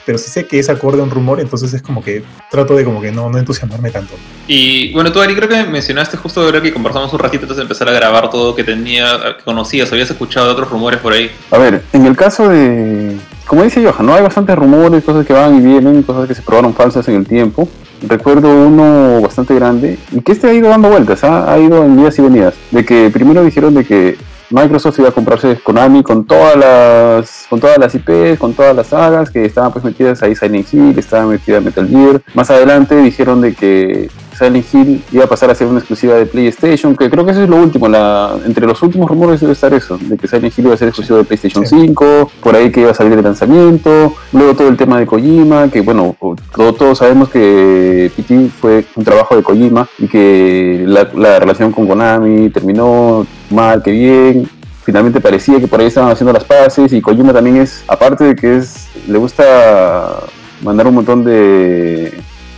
[0.07, 2.85] pero si sé que es acorde a un rumor, entonces es como que trato de
[2.85, 4.15] como que no, no entusiasmarme tanto.
[4.47, 7.63] Y bueno, tú Ari, creo que mencionaste justo ahora que conversamos un ratito antes de
[7.63, 11.31] empezar a grabar todo que tenía, que conocías, habías escuchado de otros rumores por ahí.
[11.51, 15.33] A ver, en el caso de, como dice Johan, no hay bastantes rumores, cosas que
[15.33, 17.69] van y vienen, cosas que se probaron falsas en el tiempo
[18.07, 21.27] recuerdo uno bastante grande y que este ha ido dando vueltas, ¿eh?
[21.29, 22.55] ha ido en días y venidas.
[22.71, 24.17] De que primero dijeron de que
[24.51, 28.89] Microsoft iba a comprarse Konami con todas las con todas las IPs, con todas las
[28.89, 32.23] sagas que estaban pues metidas ahí Silent Hill, estaba metida Metal Gear.
[32.35, 36.27] Más adelante dijeron de que Silent Hill iba a pasar a ser una exclusiva de
[36.27, 39.72] PlayStation, que creo que eso es lo último, la, entre los últimos rumores debe estar
[39.74, 41.77] eso, de que Silent Hill iba a ser exclusivo de PlayStation sí.
[41.81, 45.68] 5, por ahí que iba a salir de lanzamiento, luego todo el tema de Kojima,
[45.68, 46.16] que bueno,
[46.55, 51.72] todo, todos sabemos que PT fue un trabajo de Kojima y que la, la relación
[51.72, 54.48] con Konami terminó mal, que bien,
[54.85, 58.37] finalmente parecía que por ahí estaban haciendo las paces y Kojima también es, aparte de
[58.37, 60.20] que es, le gusta
[60.62, 62.12] mandar un montón de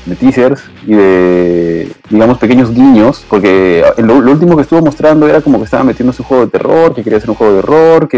[0.06, 5.58] de teasers y de, digamos, pequeños guiños, porque lo, último que estuvo mostrando era como
[5.58, 8.16] que estaba metiéndose un juego de terror, que quería hacer un juego de horror, que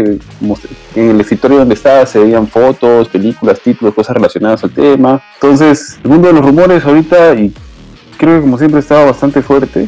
[0.95, 5.21] en el escritorio donde estaba se veían fotos, películas, títulos, cosas relacionadas al tema.
[5.35, 7.53] Entonces, el mundo de los rumores ahorita, y
[8.17, 9.87] creo que como siempre estaba bastante fuerte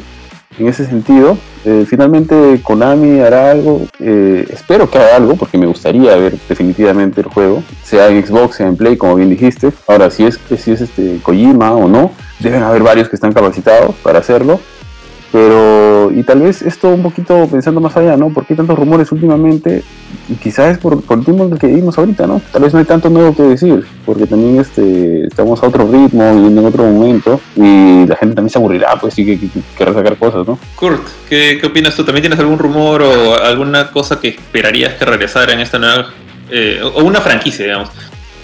[0.57, 5.65] en ese sentido, eh, finalmente Konami hará algo, eh, espero que haga algo, porque me
[5.65, 9.71] gustaría ver definitivamente el juego, sea en Xbox, sea en Play, como bien dijiste.
[9.87, 13.95] Ahora, si es, si es este Kojima o no, deben haber varios que están capacitados
[14.03, 14.59] para hacerlo.
[15.31, 18.29] Pero, y tal vez esto un poquito pensando más allá, ¿no?
[18.29, 19.83] ¿Por qué tantos rumores últimamente?
[20.29, 22.41] Y quizás es por, el tiempo en el que vivimos ahorita, ¿no?
[22.51, 26.33] Tal vez no hay tanto nuevo que decir, porque también este, estamos a otro ritmo,
[26.33, 29.59] viviendo en otro momento, y la gente también se aburrirá, pues sí, que, que, que
[29.77, 30.57] querrá sacar cosas, ¿no?
[30.75, 32.03] Kurt, ¿qué, ¿qué opinas tú?
[32.03, 36.07] ¿También tienes algún rumor o alguna cosa que esperarías que regresara en esta nueva,
[36.49, 37.89] eh, o una franquicia, digamos?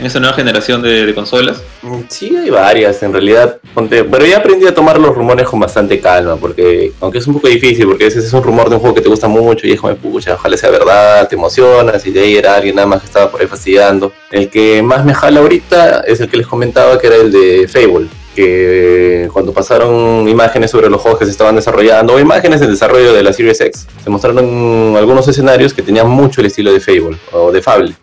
[0.01, 1.61] en esta nueva generación de, consolas?
[2.09, 3.59] Sí, hay varias, en realidad.
[3.89, 7.47] Pero ya aprendí a tomar los rumores con bastante calma, porque aunque es un poco
[7.47, 9.81] difícil, porque ese es un rumor de un juego que te gusta mucho y es
[9.81, 13.07] como, pucha, ojalá sea verdad, te emocionas, y de ahí era alguien nada más que
[13.07, 14.11] estaba por ahí fastidiando.
[14.31, 17.67] El que más me jala ahorita es el que les comentaba, que era el de
[17.67, 18.07] Fable.
[18.35, 23.13] que cuando pasaron imágenes sobre los juegos que se estaban desarrollando, o imágenes del desarrollo
[23.13, 27.17] de la Series X, se mostraron algunos escenarios que tenían mucho el estilo de Fable
[27.31, 27.93] o de Fable.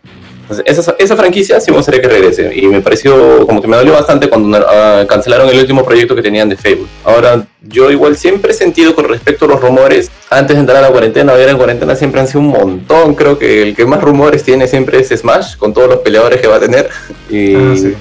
[0.64, 3.92] Esa, esa, franquicia sí me gustaría que regrese y me pareció como que me dolió
[3.92, 6.86] bastante cuando uh, cancelaron el último proyecto que tenían de Fable.
[7.04, 10.82] Ahora, yo igual siempre he sentido con respecto a los rumores, antes de entrar a
[10.82, 13.14] la cuarentena, ahora en cuarentena siempre han sido un montón.
[13.14, 16.46] Creo que el que más rumores tiene siempre es Smash, con todos los peleadores que
[16.46, 16.88] va a tener.
[17.28, 17.94] Y ah, sí.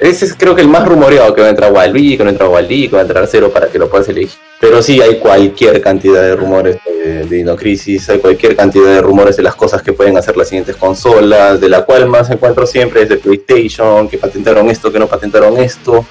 [0.00, 2.48] Ese es creo que el más rumoreado, que va a entrar Walby, que no entra
[2.48, 4.38] Walby, que va a entrar Cero para que lo puedas elegir.
[4.60, 9.36] Pero sí hay cualquier cantidad de rumores de, de Crisis, hay cualquier cantidad de rumores
[9.36, 13.02] de las cosas que pueden hacer las siguientes consolas, de la cual más encuentro siempre
[13.02, 16.04] es de PlayStation, que patentaron esto, que no patentaron esto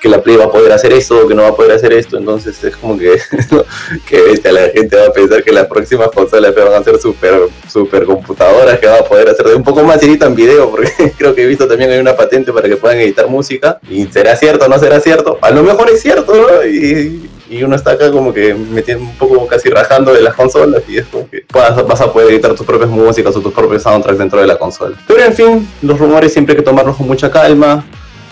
[0.00, 2.16] que la Play va a poder hacer esto, que no va a poder hacer esto,
[2.16, 3.18] entonces es como que,
[4.08, 7.34] que la gente va a pensar que las próximas consolas van a ser super,
[7.68, 11.34] super computadoras, que va a poder hacer de un poco más editan video, porque creo
[11.34, 14.64] que he visto también hay una patente para que puedan editar música, y será cierto
[14.64, 16.66] o no será cierto, a lo mejor es cierto, ¿no?
[16.66, 20.82] Y, y uno está acá como que metiendo un poco casi rajando de las consolas
[20.86, 23.82] y es como que vas, vas, a poder editar tus propias músicas o tus propios
[23.82, 24.96] soundtracks dentro de la consola.
[25.08, 27.84] Pero en fin, los rumores siempre hay que tomarlos con mucha calma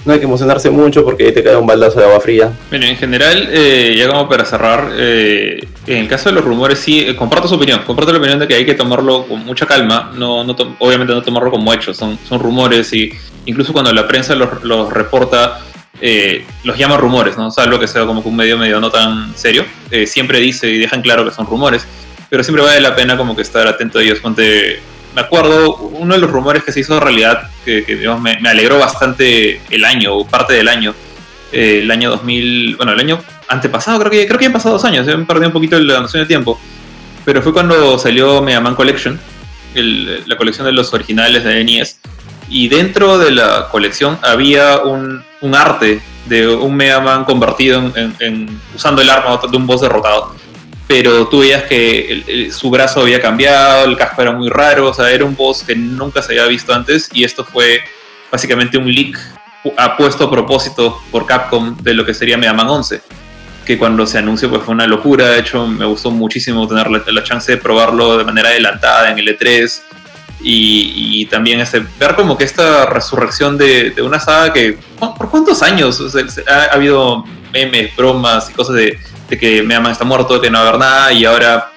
[0.05, 2.51] no hay que emocionarse mucho porque ahí te cae un baldazo de agua fría.
[2.71, 6.79] Bueno, en general, eh, ya como para cerrar, eh, en el caso de los rumores,
[6.79, 9.67] sí, eh, comparto su opinión, comparto la opinión de que hay que tomarlo con mucha
[9.67, 13.13] calma, no, no obviamente no tomarlo como hechos, son, son rumores y
[13.47, 15.61] incluso cuando la prensa los, los reporta,
[16.01, 17.51] eh, los llama rumores, ¿no?
[17.51, 19.65] Salvo que sea como que un medio medio no tan serio,
[20.07, 21.87] siempre dice y dejan claro que son rumores,
[22.31, 24.81] pero siempre vale la pena como que estar atento a ellos, ponte
[25.19, 29.61] me acuerdo, uno de los rumores que se hizo realidad, que, digamos, me, alegró bastante
[29.69, 30.95] el año, o parte del año,
[31.51, 34.85] eh, el año 2000, bueno, el año antepasado, creo que, creo que han pasado dos
[34.85, 36.61] años, se me perdido un poquito la noción del tiempo,
[37.25, 39.19] pero fue cuando salió Mega Man Collection,
[39.75, 41.99] la colección de los originales de NES,
[42.49, 49.03] y dentro de la colección había un arte de un Mega Man convertido en, usando
[49.03, 50.33] el arma de un boss derrotado
[50.89, 55.11] pero tú veías que su brazo había cambiado, el casco era muy raro, o sea,
[55.11, 57.83] era un boss que nunca se había visto antes y esto fue
[58.33, 59.19] básicamente un leak
[59.77, 63.03] apuesto a propósito por Capcom de lo que sería Mega Man 11,
[63.67, 67.23] que cuando se anunció pues fue una locura, de hecho me gustó muchísimo tener la,
[67.23, 69.83] chance de probarlo de manera adelantada en el E3
[70.41, 76.01] y, también este, ver como que esta resurrección de, una saga que por cuántos años
[76.49, 80.65] ha habido memes, bromas y cosas de de que Mega está muerto, que no va
[80.65, 81.71] a haber nada, y ahora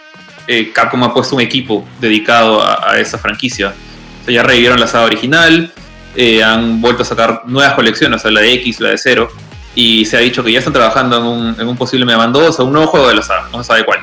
[0.48, 3.74] eh, Capcom ha puesto un equipo dedicado a, esa franquicia.
[4.22, 5.72] O sea, ya revivieron la saga original,
[6.16, 9.32] eh, han vuelto a sacar nuevas colecciones, o sea, la de X, la de Zero,
[9.76, 12.34] y se ha dicho que ya están trabajando en un, en un posible Mega Man
[12.34, 14.00] 2 o un nuevo juego de la saga, no se sabe cuál.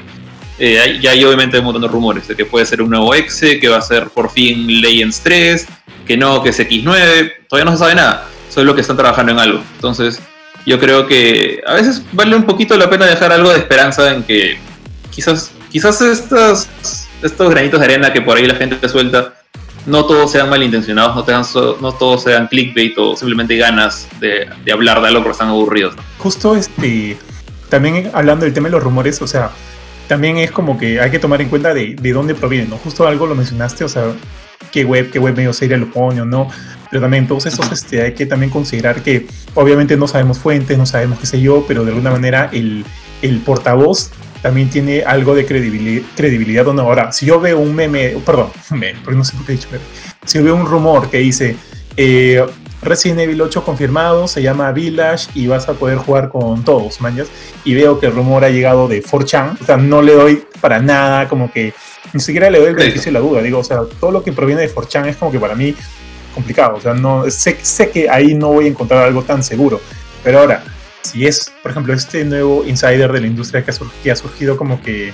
[0.59, 3.61] Eh, ya hay obviamente un montón de rumores de que puede ser un nuevo Exe,
[3.61, 5.69] que va a ser por fin Legends 3,
[6.07, 9.39] que no, que es X9, todavía no se sabe nada, solo que están trabajando en
[9.39, 9.63] algo.
[9.77, 10.21] Entonces,
[10.69, 14.23] yo creo que a veces vale un poquito la pena dejar algo de esperanza en
[14.23, 14.59] que
[15.11, 16.69] quizás, quizás estos,
[17.23, 19.33] estos granitos de arena que por ahí la gente te suelta,
[19.87, 25.09] no todos sean malintencionados, no, no todos sean clickbait o simplemente ganas de, hablar de
[25.09, 25.95] algo porque están aburridos.
[26.19, 27.17] Justo este,
[27.71, 29.51] también hablando del tema de los rumores, o sea,
[30.07, 32.77] también es como que hay que tomar en cuenta de, de dónde provienen, ¿no?
[32.77, 34.13] Justo algo lo mencionaste, o sea,
[34.71, 36.51] qué web, qué web medio seria lo pone o no
[36.91, 40.87] pero también todos esos este, hay que también considerar que obviamente no sabemos fuentes, no
[40.87, 42.85] sabemos qué sé yo, pero de alguna manera el,
[43.23, 44.11] el portavoz
[44.43, 46.67] también tiene algo de credibilidad, credibilidad.
[46.69, 46.83] O no.
[46.83, 49.69] Ahora, si yo veo un meme, perdón, meme, porque no sé por qué he dicho
[49.71, 49.85] meme,
[50.25, 51.57] si yo veo un rumor que dice
[51.97, 52.45] eh,
[52.83, 57.29] Resident Evil 8 confirmado, se llama Village y vas a poder jugar con todos, mañas,
[57.65, 60.79] y veo que el rumor ha llegado de 4chan, o sea, no le doy para
[60.81, 61.75] nada, como que
[62.13, 64.33] ni siquiera le doy el beneficio de la duda, digo, o sea, todo lo que
[64.33, 65.75] proviene de 4chan es como que para mí
[66.35, 66.77] complicado.
[66.77, 69.81] O sea, no, sé, sé que ahí no voy a encontrar algo tan seguro.
[70.23, 70.65] Pero ahora,
[71.03, 74.57] si es, por ejemplo, este nuevo insider de la industria que ha, que ha surgido
[74.57, 75.13] como que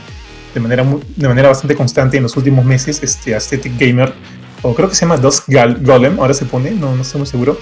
[0.55, 4.13] de manera, de manera bastante constante en los últimos meses, este Aesthetic Gamer,
[4.63, 5.49] o creo que se llama Dusk
[5.81, 7.59] Golem, ahora se pone, no, no estoy muy seguro,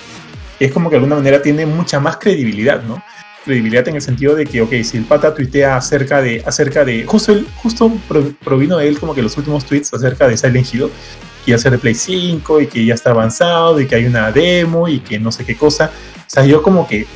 [0.60, 3.02] es como que de alguna manera tiene mucha más credibilidad, ¿no?
[3.44, 7.04] Credibilidad en el sentido de que, ok, si el pata tuitea acerca de, acerca de,
[7.04, 7.90] justo, él, justo
[8.44, 10.90] provino de él como que los últimos tweets acerca de Silent Hill,
[11.44, 14.88] que ya de Play 5 y que ya está avanzado y que hay una demo
[14.88, 15.90] y que no sé qué cosa.
[16.16, 17.06] O sea, yo como que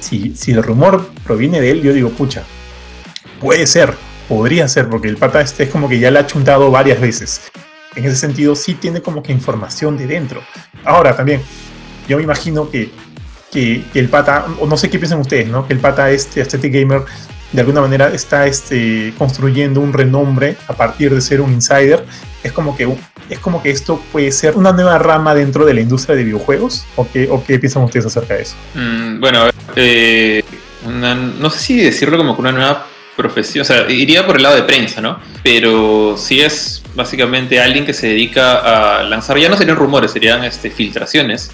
[0.00, 2.44] si, si el rumor proviene de él, yo digo, pucha,
[3.40, 3.94] puede ser,
[4.28, 7.42] podría ser, porque el pata este es como que ya le ha chuntado varias veces.
[7.94, 10.40] En ese sentido, sí tiene como que información de dentro.
[10.84, 11.42] Ahora también,
[12.08, 12.90] yo me imagino que,
[13.50, 15.66] que, el pata, o no sé qué piensan ustedes, ¿no?
[15.66, 17.04] Que el pata este, Aesthetic Gamer,
[17.52, 22.04] de alguna manera está este, construyendo un renombre a partir de ser un insider.
[22.42, 22.88] Es como que
[23.30, 26.84] es como que esto puede ser una nueva rama dentro de la industria de videojuegos.
[26.96, 28.56] ¿O qué, o qué piensan ustedes acerca de eso?
[28.74, 30.42] Mm, bueno, eh,
[30.86, 32.86] no sé si decirlo como que una nueva
[33.16, 35.20] profesión, o sea, iría por el lado de prensa, ¿no?
[35.42, 40.44] Pero sí es básicamente alguien que se dedica a lanzar, ya no serían rumores, serían
[40.44, 41.50] este, filtraciones.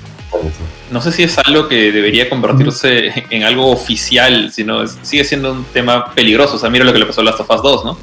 [0.91, 5.53] No sé si es algo que debería convertirse en algo oficial, sino es- sigue siendo
[5.53, 6.57] un tema peligroso.
[6.57, 7.99] O sea, mira lo que le pasó a Last of Us 2, ¿no?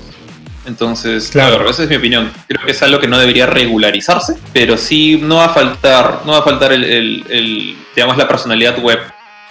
[0.65, 1.55] Entonces, Claro.
[1.57, 2.31] claro, esa es mi opinión.
[2.47, 6.31] Creo que es algo que no debería regularizarse, pero sí no va a faltar, no
[6.31, 8.99] va a faltar el, el- el, digamos, la personalidad web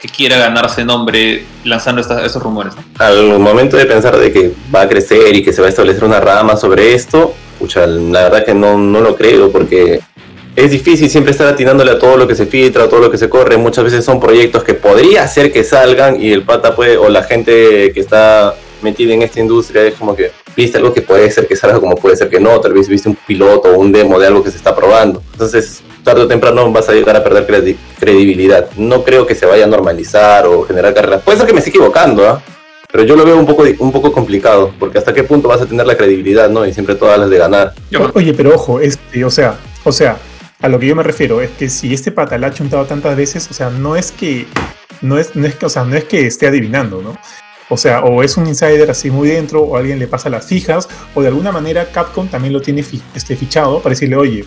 [0.04, 2.74] que quiera ganarse nombre lanzando estas- esos rumores.
[2.98, 6.04] Al momento de pensar de que va a crecer y que se va a establecer
[6.04, 10.00] una rama sobre esto, pucha, la verdad que no, no lo creo porque
[10.56, 13.16] es difícil siempre estar atinándole a todo lo que se filtra, a todo lo que
[13.16, 13.56] se corre.
[13.56, 17.22] Muchas veces son proyectos que podría ser que salgan y el pata puede, o la
[17.22, 21.48] gente que está metida en esta industria es como que viste algo que puede ser
[21.48, 24.18] que salga como puede ser que no, tal vez viste un piloto o un demo
[24.18, 25.22] de algo que se está probando.
[25.32, 28.68] Entonces, tarde o temprano vas a llegar a perder credi- credibilidad.
[28.76, 31.22] No creo que se vaya a normalizar o generar carreras.
[31.22, 32.42] Puede ser que me esté equivocando, ¿ah?
[32.92, 35.66] Pero yo lo veo un poco, un poco complicado, porque hasta qué punto vas a
[35.66, 36.64] tener la credibilidad, ¿no?
[36.64, 37.72] Y siempre todas las de ganar.
[38.14, 40.16] Oye, pero ojo, este, o sea, o sea,
[40.62, 43.16] a lo que yo me refiero es que si este pata la ha chuntado tantas
[43.16, 44.46] veces, o sea, no es que,
[45.00, 47.18] no es, no es que, o sea, no es que esté adivinando, ¿no?
[47.68, 50.88] O sea, o es un insider así muy dentro, o alguien le pasa las fijas,
[51.14, 54.44] o de alguna manera Capcom también lo tiene fi- este, fichado para decirle, oye,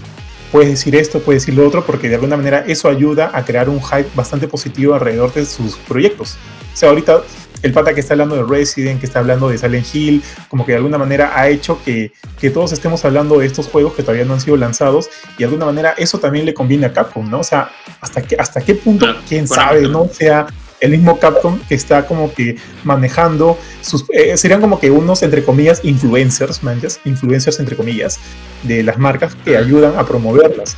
[0.51, 3.69] puedes decir esto, puedes decir lo otro, porque de alguna manera eso ayuda a crear
[3.69, 6.37] un hype bastante positivo alrededor de sus proyectos.
[6.73, 7.21] O sea, ahorita
[7.63, 10.73] el pata que está hablando de Resident, que está hablando de Silent Hill, como que
[10.73, 14.25] de alguna manera ha hecho que, que todos estemos hablando de estos juegos que todavía
[14.25, 17.39] no han sido lanzados y de alguna manera eso también le conviene a Capcom, ¿no?
[17.39, 19.81] O sea, hasta qué, hasta qué punto, quién bueno, sabe.
[19.87, 20.01] ¿no?
[20.03, 20.47] O sea,
[20.79, 25.43] el mismo Capcom que está como que manejando sus eh, serían como que unos entre
[25.43, 28.19] comillas influencers, manches, influencers entre comillas
[28.63, 30.75] de las marcas que ayudan a promoverlas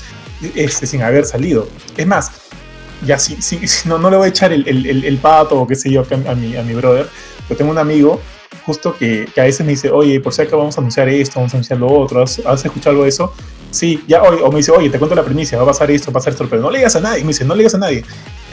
[0.55, 1.67] este, sin haber salido.
[1.97, 2.31] Es más,
[3.05, 5.59] ya si, si, si no, no le voy a echar el, el, el- el pato
[5.61, 7.07] o qué sé yo a mi, a mi brother,
[7.47, 8.21] pero tengo un amigo
[8.69, 11.39] justo que, que a veces me dice, oye, por si acá vamos a anunciar esto,
[11.39, 13.33] vamos a anunciar lo otro, ¿has, has escuchado algo de eso?
[13.71, 16.11] Sí, ya, o, o me dice, oye, te cuento la primicia, va a pasar esto,
[16.11, 17.73] va a pasar esto, pero no le digas a nadie, me dice, no le digas
[17.73, 18.03] a nadie,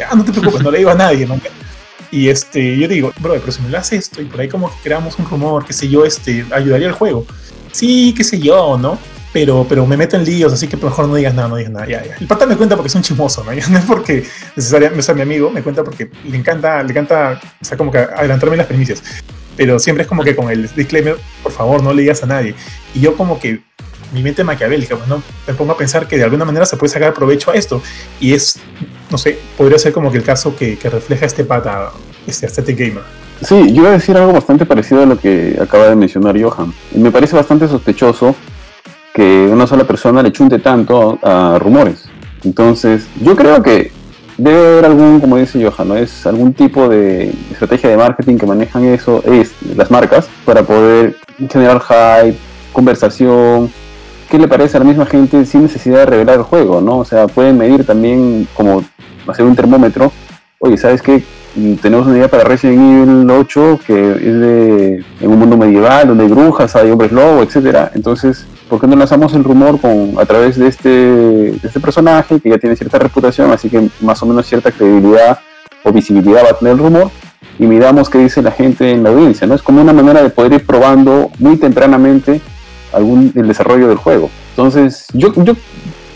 [0.08, 1.38] ah, no te preocupes, no le digo a nadie, man.
[2.10, 4.70] Y este, yo digo, bro, pero si me lo hace esto y por ahí como
[4.70, 7.26] que creamos un rumor, qué sé yo, este, ayudaría al juego.
[7.72, 8.98] Sí, qué sé yo, ¿no?
[9.34, 11.86] Pero, pero me meto en líos, así que mejor no digas nada, no digas nada.
[11.86, 12.16] Ya, ya.
[12.18, 13.50] El pata me cuenta porque es un chismoso, ¿no?
[13.70, 14.24] No es porque
[14.56, 17.90] necesariamente, o sea, mi amigo me cuenta porque le encanta, le encanta, o sea, como
[17.90, 19.02] que adelantarme las primicias.
[19.56, 22.54] Pero siempre es como que con el disclaimer, por favor, no le digas a nadie.
[22.94, 23.60] Y yo como que
[24.12, 25.22] mi mente maquiavélica, pues, ¿no?
[25.46, 27.82] Me pongo a pensar que de alguna manera se puede sacar provecho a esto.
[28.20, 28.58] Y es,
[29.10, 31.90] no sé, podría ser como que el caso que, que refleja este pata,
[32.26, 33.02] este Aesthetic Gamer.
[33.42, 36.72] Sí, yo iba a decir algo bastante parecido a lo que acaba de mencionar Johan.
[36.94, 38.34] Me parece bastante sospechoso
[39.12, 42.08] que una sola persona le chunte tanto a rumores.
[42.44, 43.92] Entonces, yo creo que
[44.36, 48.84] debe haber algún, como dice Johan, es algún tipo de estrategia de marketing que manejan
[48.84, 51.16] eso, es las marcas, para poder
[51.50, 52.36] generar hype,
[52.72, 53.70] conversación.
[54.30, 56.80] ¿Qué le parece a la misma gente sin necesidad de revelar el juego?
[56.80, 56.98] ¿no?
[56.98, 58.82] O sea, pueden medir también como
[59.26, 60.12] hacer un termómetro.
[60.58, 61.22] Oye, ¿sabes qué?
[61.54, 66.08] Mm, tenemos una idea para Resident Evil 8 que es de en un mundo medieval
[66.08, 67.92] donde hay brujas, hay hombres lobo, etcétera.
[67.94, 72.50] Entonces, ¿por qué no lanzamos el rumor con a través de este, este personaje que
[72.50, 75.38] ya tiene cierta reputación, así que más o menos cierta credibilidad
[75.82, 77.10] o visibilidad va a tener el rumor?
[77.58, 79.54] Y miramos qué dice la gente en la audiencia, ¿no?
[79.54, 82.40] Es como una manera de poder ir probando muy tempranamente
[82.92, 84.30] algún el desarrollo del juego.
[84.50, 85.54] Entonces, yo, yo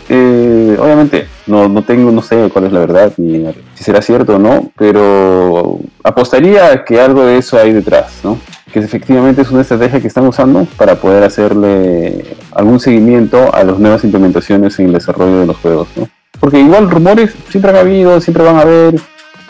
[0.09, 4.35] eh, obviamente no, no tengo, no sé cuál es la verdad, ni si será cierto
[4.35, 8.37] o no, pero apostaría que algo de eso hay detrás, ¿no?
[8.73, 13.79] Que efectivamente es una estrategia que están usando para poder hacerle algún seguimiento a las
[13.79, 16.09] nuevas implementaciones en el desarrollo de los juegos, ¿no?
[16.39, 18.95] Porque igual rumores siempre han habido, siempre van a haber,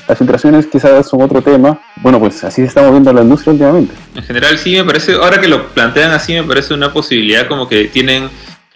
[0.08, 1.80] las filtraciones quizás son otro tema.
[1.98, 3.94] Bueno, pues así se está moviendo la industria últimamente.
[4.16, 7.68] En general sí me parece, ahora que lo plantean así, me parece una posibilidad como
[7.68, 8.30] que tienen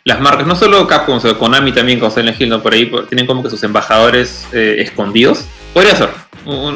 [0.05, 2.61] las marcas, no solo Capcom, sino Konami también con Silent Hill, ¿no?
[2.61, 5.45] por ahí tienen como que sus embajadores eh, escondidos.
[5.73, 6.09] Podría ser,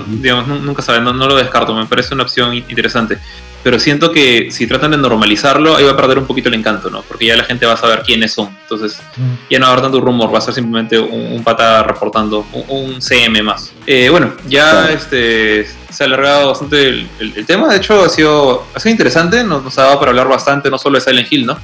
[0.08, 3.18] digamos, nu- nunca saben, no, no lo descarto, me parece una opción in- interesante.
[3.62, 6.90] Pero siento que si tratan de normalizarlo, ahí va a perder un poquito el encanto,
[6.90, 7.02] ¿no?
[7.02, 8.48] Porque ya la gente va a saber quiénes son.
[8.62, 9.02] Entonces,
[9.50, 12.46] ya no va a haber tanto rumor, va a ser simplemente un, un pata reportando,
[12.54, 13.74] un, un CM más.
[13.86, 14.94] Eh, bueno, ya Claro.
[14.94, 18.92] este, se ha alargado bastante el, el- el tema, de hecho ha sido, ha sido
[18.92, 21.58] interesante, nos, nos ha dado para hablar bastante, no solo de Silent Hill, ¿no?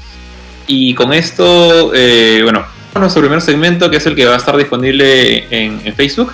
[0.68, 4.58] Y con esto, eh, bueno, nuestro primer segmento, que es el que va a estar
[4.58, 6.34] disponible en, en Facebook.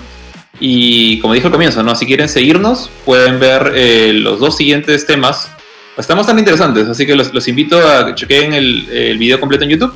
[0.59, 5.49] Y como dije al comienzo, si quieren seguirnos, pueden ver eh, los dos siguientes temas.
[5.97, 9.93] Están bastante interesantes, así que los, invito a que chequen el, video completo en YouTube.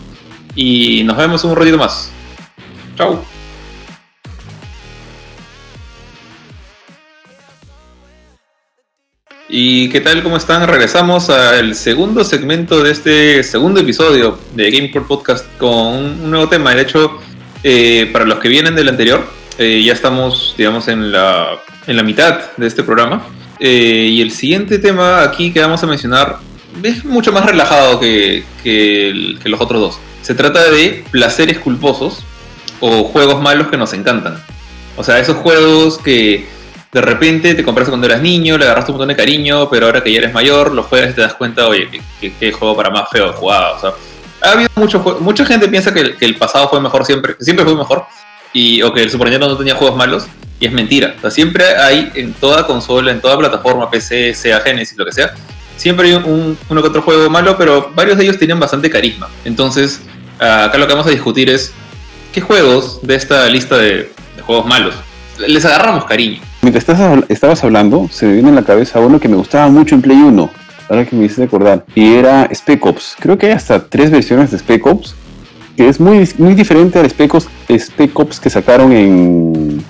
[0.56, 2.12] Y nos vemos un ratito más.
[2.98, 3.24] Chao.
[9.48, 10.24] ¿Y qué tal?
[10.24, 10.68] ¿Cómo están?
[10.68, 16.74] Regresamos al segundo segmento de este segundo episodio de GamePort Podcast con un nuevo tema.
[16.74, 17.20] De hecho,
[17.64, 22.04] eh, para los que vienen del anterior, eh, ya estamos, digamos, en la, en la
[22.04, 23.26] mitad de este programa.
[23.60, 26.40] Eh, y el siguiente tema aquí que vamos a mencionar
[26.84, 30.00] es mucho más relajado que, que, los otros dos.
[30.22, 32.24] Se trata de placeres culposos
[32.80, 34.44] o juegos malos que nos encantan.
[34.98, 36.46] O sea, esos juegos que
[36.92, 40.02] de repente te compraste cuando eras niño, le agarraste un montón de cariño, pero ahora
[40.02, 41.90] que ya eres mayor, los juegas y te das cuenta, oye,
[42.20, 43.76] qué, juego para más feo jugado.
[43.76, 43.94] O sea,
[44.42, 47.66] ha habido mucho mucha gente piensa que el, que el pasado fue mejor siempre, siempre
[47.66, 48.06] fue mejor,
[48.56, 50.28] y, o que el Super Nintendo no tenía juegos malos,
[50.62, 51.14] y es mentira.
[51.30, 55.34] Siempre hay en toda consola, en toda plataforma, PC, sea Genesis, lo que sea,
[55.76, 59.28] siempre hay un, uno que otro juego malo, pero varios de ellos tienen bastante carisma.
[59.44, 60.00] Entonces,
[60.40, 61.74] ah, acá lo que vamos a discutir es
[62.32, 64.10] qué juegos de esta lista de,
[64.46, 64.96] juegos malos
[65.48, 66.40] les agarramos cariño.
[66.62, 69.96] Mientras estás estabas hablando, se me viene en la cabeza uno que me gustaba mucho
[69.96, 70.50] en Play 1,
[70.88, 73.18] ahora que me hiciste acordar, y era Spec Ops.
[73.20, 75.14] Creo que hay hasta tres versiones de Spec Ops,
[75.76, 79.84] que es muy, muy diferente al Spec Ops, Spec Ops que sacaron en,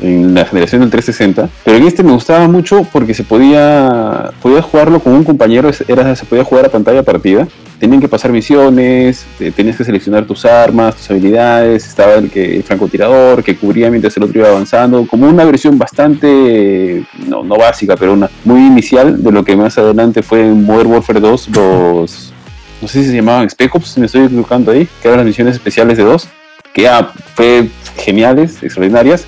[0.00, 1.48] en la generación del 360.
[1.64, 6.16] Pero en este me gustaba mucho porque se podía, podía jugarlo con un compañero, era,
[6.16, 7.46] se podía jugar a pantalla partida.
[7.78, 12.56] Tenían que pasar misiones, te- tenías que seleccionar tus armas, tus habilidades, estaba el, que,
[12.56, 17.56] el francotirador que cubría mientras el otro iba avanzando, como una versión bastante, no, no
[17.56, 21.48] básica, pero una muy inicial de lo que más adelante fue en Modern Warfare 2,
[21.54, 22.32] los,
[22.86, 25.26] no sé si se llamaban Spec Ops, si me estoy equivocando ahí, que eran las
[25.26, 26.28] misiones especiales de 2,
[26.72, 29.24] que ya fue geniales, extraordinarias,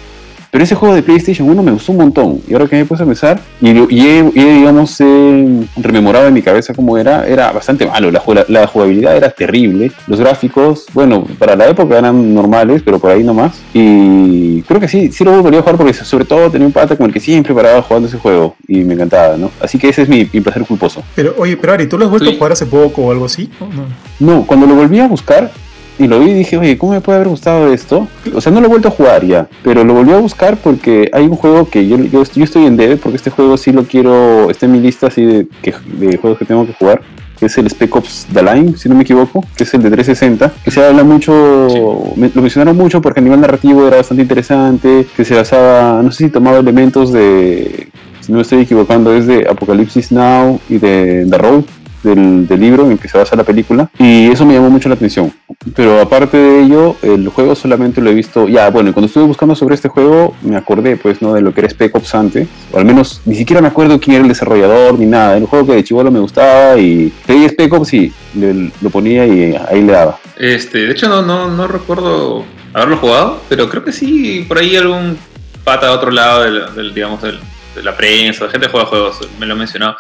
[0.51, 2.41] pero ese juego de PlayStation 1 me gustó un montón.
[2.49, 6.29] Y ahora que me puse a pensar, y, y he, y he, digamos, he rememorado
[6.29, 8.11] en mi cabeza cómo era, era bastante malo.
[8.11, 9.91] La, jugla- la jugabilidad era terrible.
[10.07, 13.61] Los gráficos, bueno, para la época eran normales, pero por ahí nomás.
[13.75, 16.97] Y creo que sí, sí lo volvería a jugar porque sobre todo tenía un pata
[16.97, 18.57] con el que siempre paraba jugando ese juego.
[18.67, 19.51] Y me encantaba, ¿no?
[19.61, 21.03] Así que ese es mi, mi placer culposo.
[21.15, 22.35] Pero, oye, pero Ari, ¿tú lo has vuelto Sí.
[22.35, 23.51] a jugar hace poco o algo así?
[23.61, 23.87] ¿O no?
[24.21, 25.51] No, cuando lo volví a buscar
[25.99, 28.07] y lo vi, dije, oye, ¿cómo me puede haber gustado esto?
[28.35, 31.11] O sea, no lo he vuelto a jugar ya, pero lo volví a buscar porque
[31.13, 33.85] hay un juego que yo, yo, yo estoy en debe, porque este juego sí lo
[33.85, 37.01] quiero, está en mi lista así de, que- de juegos que tengo que jugar,
[37.39, 39.91] que es el Spec Ops The Line, si no me equivoco, que es el de
[39.91, 44.23] 360, que se habla mucho, me- lo mencionaron mucho porque a nivel narrativo era bastante
[44.23, 47.89] interesante, que se basaba, no sé si tomaba elementos de,
[48.21, 51.65] si no me estoy equivocando, es de Apocalypse Now y de The Road,
[52.03, 54.95] del, del libro en que se basa la película y eso me llamó mucho la
[54.95, 55.33] atención.
[55.75, 59.55] Pero aparte de ello el juego solamente lo he visto ya bueno cuando estuve buscando
[59.55, 62.49] sobre este juego me acordé pues no de lo que era Spec Ops antes.
[62.73, 65.33] O al menos ni siquiera me acuerdo quién era el desarrollador ni nada.
[65.33, 68.91] Era un juego que de chivolo me gustaba y pedí Spec Ops y le- lo
[68.91, 70.19] ponía y ahí le daba.
[70.37, 74.77] Este, de hecho no, no, no recuerdo haberlo jugado, pero creo que sí, por ahí
[74.77, 75.17] algún
[75.65, 77.41] pata de otro lado del, del, digamos, del-
[77.75, 79.97] de la prensa, gente juega juegos, me lo ha mencionado.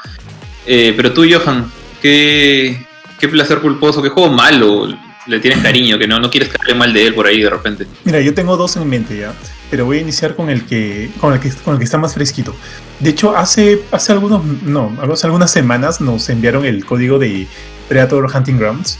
[0.66, 1.70] Eh, pero tú, Johan,
[2.02, 2.86] ¿qué,
[3.18, 4.88] qué placer culposo, qué juego malo
[5.26, 7.86] le tienes cariño, que no, no quieres caer mal de él por ahí de repente?
[8.04, 9.34] Mira, yo tengo dos en mente ya,
[9.70, 12.14] pero voy a iniciar con el que, con el que, con el que está más
[12.14, 12.54] fresquito.
[13.00, 17.46] De hecho, hace, hace algunos, no, hace algunas semanas nos enviaron el código de
[17.88, 18.98] Predator Hunting Grounds,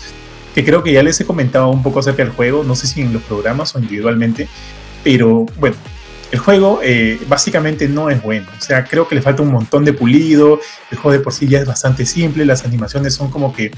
[0.54, 3.00] que creo que ya les he comentado un poco acerca del juego, no sé si
[3.00, 4.48] en los programas o individualmente,
[5.02, 5.76] pero bueno,
[6.30, 9.84] el juego eh, básicamente no es bueno, o sea, creo que le falta un montón
[9.84, 10.60] de pulido,
[10.90, 13.70] el juego de por sí ya es bastante simple, las animaciones son como que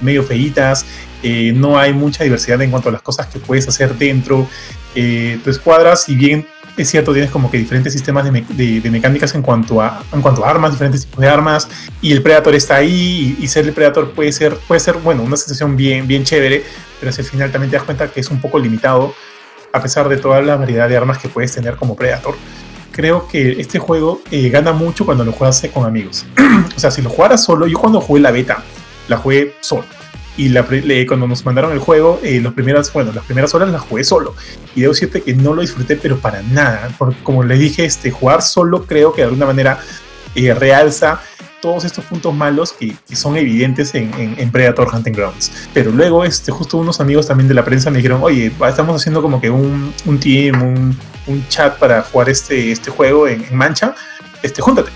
[0.00, 0.86] medio feitas,
[1.22, 4.48] eh, no hay mucha diversidad en cuanto a las cosas que puedes hacer dentro,
[4.94, 6.46] eh, tu escuadra, si bien
[6.76, 10.44] es cierto, tienes como que diferentes sistemas de, de- mecánicas en cuanto, a, en cuanto
[10.44, 11.68] a armas, diferentes tipos de armas,
[12.00, 15.36] y el Predator está ahí, y, ser el Predator puede ser, puede ser, bueno, una
[15.36, 16.64] sensación bien, bien chévere,
[16.98, 19.14] pero si al final también te das cuenta que es un poco limitado,
[19.72, 22.34] a pesar de toda la variedad de armas que puedes tener como Predator.
[22.92, 26.26] Creo que este juego eh, gana mucho cuando lo juegas con amigos.
[26.76, 28.62] o sea, si lo jugaras solo, yo cuando jugué la beta,
[29.08, 29.84] la jugué solo.
[30.36, 30.64] Y la,
[31.06, 34.34] cuando nos mandaron el juego, eh, primeras, bueno, las primeras horas las jugué solo.
[34.74, 36.90] Y debo decirte que no lo disfruté, pero para nada.
[36.98, 39.78] Porque como les dije, este, jugar solo creo que de alguna manera
[40.34, 41.20] eh, realza
[41.60, 45.52] todos estos puntos malos que, son evidentes en, Predator Hunting Grounds.
[45.72, 49.22] Pero luego, este, justo unos amigos también de la prensa me dijeron, oye, estamos haciendo
[49.22, 53.54] como que un, un team, un, un chat para jugar este, este juego en, en
[53.56, 53.94] mancha,
[54.42, 54.90] este, júntate.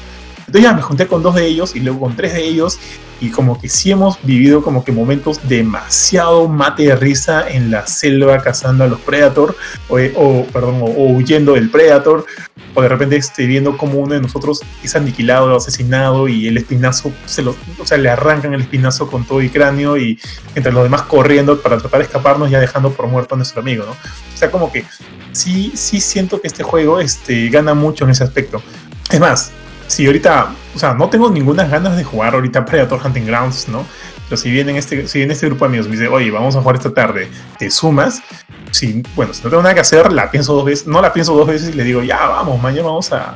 [0.47, 2.79] Entonces ya me junté con dos de ellos y luego con tres de ellos
[3.21, 7.87] y como que sí hemos vivido como que momentos demasiado mate de risa en la
[7.87, 9.57] selva cazando a los Predator
[9.89, 12.27] o, o, perdón, o, o huyendo del Predator
[12.75, 16.57] o de repente este, viendo como uno de nosotros es aniquilado o asesinado y el
[16.57, 20.19] espinazo se lo, o sea, le arrancan el espinazo con todo y cráneo y
[20.55, 23.85] entre los demás corriendo para tratar de escaparnos ya dejando por muerto a nuestro amigo,
[23.85, 23.93] ¿no?
[23.93, 24.85] O sea, como que
[25.33, 28.63] sí, sí siento que este juego este, gana mucho en ese aspecto.
[29.11, 29.53] Es más,
[29.87, 33.85] si ahorita, o sea, no tengo ninguna ganas de jugar ahorita Predator Hunting Grounds, ¿no?
[34.29, 36.61] Pero si viene este, si viene este grupo de amigos me dice, oye, vamos a
[36.63, 37.29] jugar esta tarde,
[37.59, 38.23] te sumas.
[38.71, 41.35] Si, bueno, si no tengo nada que hacer, la pienso dos veces, no la pienso
[41.37, 43.35] dos veces y le digo, ya vamos, mañana vamos a,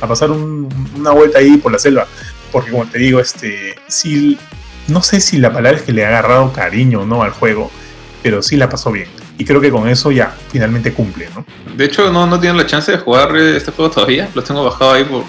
[0.00, 2.06] a pasar un- una vuelta ahí por la selva.
[2.52, 4.38] Porque como te digo, este, sí,
[4.86, 7.70] no sé si la palabra es que le ha agarrado cariño no al juego,
[8.22, 9.08] pero sí la pasó bien.
[9.38, 11.44] Y creo que con eso ya finalmente cumple, ¿no?
[11.76, 14.28] De hecho, no, no tienen la chance de jugar eh, este juego todavía.
[14.34, 15.24] Los tengo bajado ahí por.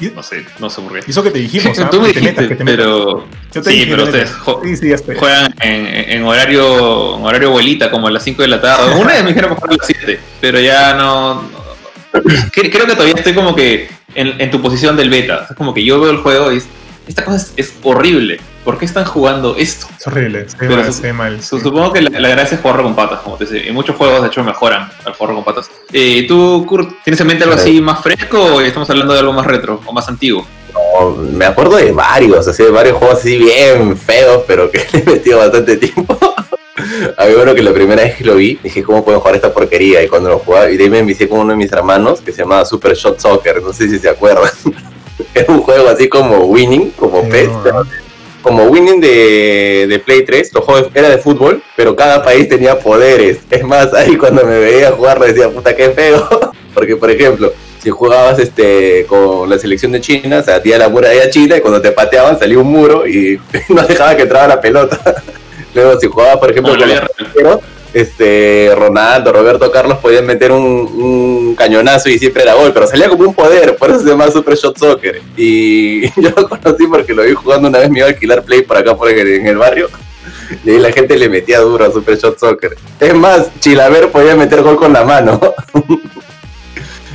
[0.00, 1.04] Y- No sé, no sé por qué.
[1.06, 1.88] Y eso que te dijimos, ¿ah?
[1.90, 2.76] Tú me dijiste, metas, que te metas.
[2.86, 3.24] pero.
[3.54, 4.30] Yo te sí, dije pero ustedes
[4.64, 8.60] Sí, sí, juegan en, en horario en horario abuelita, como a las 5 de la
[8.60, 8.94] tarde.
[8.94, 11.34] Una vez me dijeron jugar a las 7, pero ya no.
[11.42, 11.66] no-
[12.12, 15.46] Cre- Creo que todavía estoy como que en, en tu posición del beta.
[15.50, 16.62] Es como que yo veo el juego y
[17.06, 18.40] esta cosa es, es horrible.
[18.64, 19.86] ¿Por qué están jugando esto?
[19.96, 21.42] Es horrible, se Pero mal, su- se mal.
[21.42, 21.62] Su- sí.
[21.64, 23.62] Supongo que la, la gracia es jugarlo con patas, como te decía.
[23.68, 25.70] En muchos juegos, de hecho, mejoran al jugarlo con patas.
[25.92, 29.32] Eh, ¿Tú, Kurt, tienes en mente algo así más fresco o estamos hablando de algo
[29.32, 30.44] más retro o más antiguo?
[30.74, 34.98] No, me acuerdo de varios, así de varios juegos así bien feos, pero que le
[34.98, 36.18] he metido bastante tiempo.
[37.16, 40.02] Había uno que la primera vez que lo vi, dije, ¿cómo puedo jugar esta porquería?
[40.02, 42.32] Y cuando lo jugaba, y de ahí me envicié con uno de mis hermanos que
[42.32, 44.50] se llamaba Super Shot Soccer, no sé si se acuerdan.
[45.34, 48.06] Era un juego así como Winning, como Sí, PES, no, ¿no?
[48.46, 52.78] como Winning de, de Play 3, los juegos era de fútbol, pero cada país tenía
[52.78, 53.38] poderes.
[53.50, 56.28] Es más, ahí cuando me veía jugar decía, puta, qué feo.
[56.74, 57.52] Porque, por ejemplo,
[57.82, 61.80] si jugabas este con la selección de China, se hacía la muralla china y cuando
[61.80, 65.00] te pateaban salía un muro y no dejaba que entraba la pelota.
[65.74, 67.60] Luego, si jugabas, por ejemplo, Como con los
[67.92, 73.24] este, Ronaldo, Roberto Carlos podían meter un, cañonazo y siempre era gol, pero salía como
[73.24, 75.22] un poder, por eso se llama Super Shot Soccer.
[75.36, 78.62] Y yo lo conocí porque lo vi jugando una vez, me iba a alquilar Play
[78.62, 79.88] por acá por el- en el barrio.
[80.64, 82.76] Y ahí la gente le metía duro a Super Shot Soccer.
[83.00, 85.40] Es más, Chilaver podía meter gol con la mano.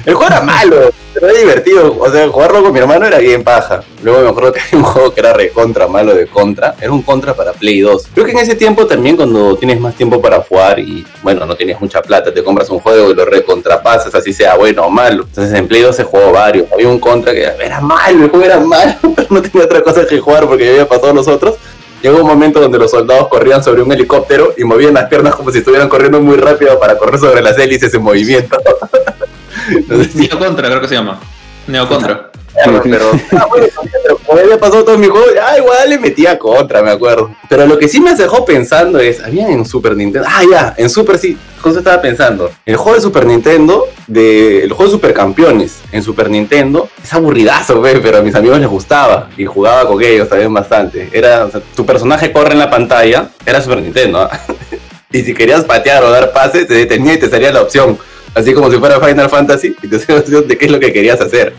[0.05, 1.97] El juego era malo, pero era divertido.
[1.99, 3.83] O sea, jugarlo con mi hermano era bien paja.
[4.03, 6.75] Luego me acuerdo que hay un juego que era recontra malo de contra.
[6.79, 8.07] Era un contra para Play 2.
[8.13, 11.55] Creo que en ese tiempo también cuando tienes más tiempo para jugar y bueno, no
[11.55, 15.23] tienes mucha plata, te compras un juego y lo recontrapasas, así sea bueno o malo.
[15.23, 16.71] Entonces en Play 2 se jugó varios.
[16.71, 20.05] Había un contra que era malo, el juego era malo, pero no tenía otra cosa
[20.05, 21.55] que jugar porque ya había pasado los otros.
[22.01, 25.51] Llegó un momento donde los soldados corrían sobre un helicóptero y movían las piernas como
[25.51, 28.57] si estuvieran corriendo muy rápido para correr sobre las hélices en movimiento.
[29.70, 31.20] Entonces, Neo Contra, creo que se llama.
[31.68, 32.32] Neo Contra.
[32.53, 33.68] Claro, pero, ah, bueno,
[34.03, 37.34] pero como había pasado todo mi juego, ah, igual le metía contra, me acuerdo.
[37.49, 40.89] Pero lo que sí me dejó pensando es, había en Super Nintendo, ah, ya, en
[40.89, 45.80] Super sí, justo estaba pensando, el juego de Super Nintendo, de, el juego de Supercampeones
[45.91, 50.03] en Super Nintendo, es aburridazo, ve, pero a mis amigos les gustaba y jugaba con
[50.03, 51.09] ellos también bastante.
[51.14, 54.39] Era, o sea, tu personaje corre en la pantalla, era Super Nintendo, ¿ah?
[55.12, 57.97] y si querías patear o dar pases, te detenía y te salía la opción.
[58.34, 61.19] Así como si fuera Final Fantasy, y te opción de qué es lo que querías
[61.21, 61.53] hacer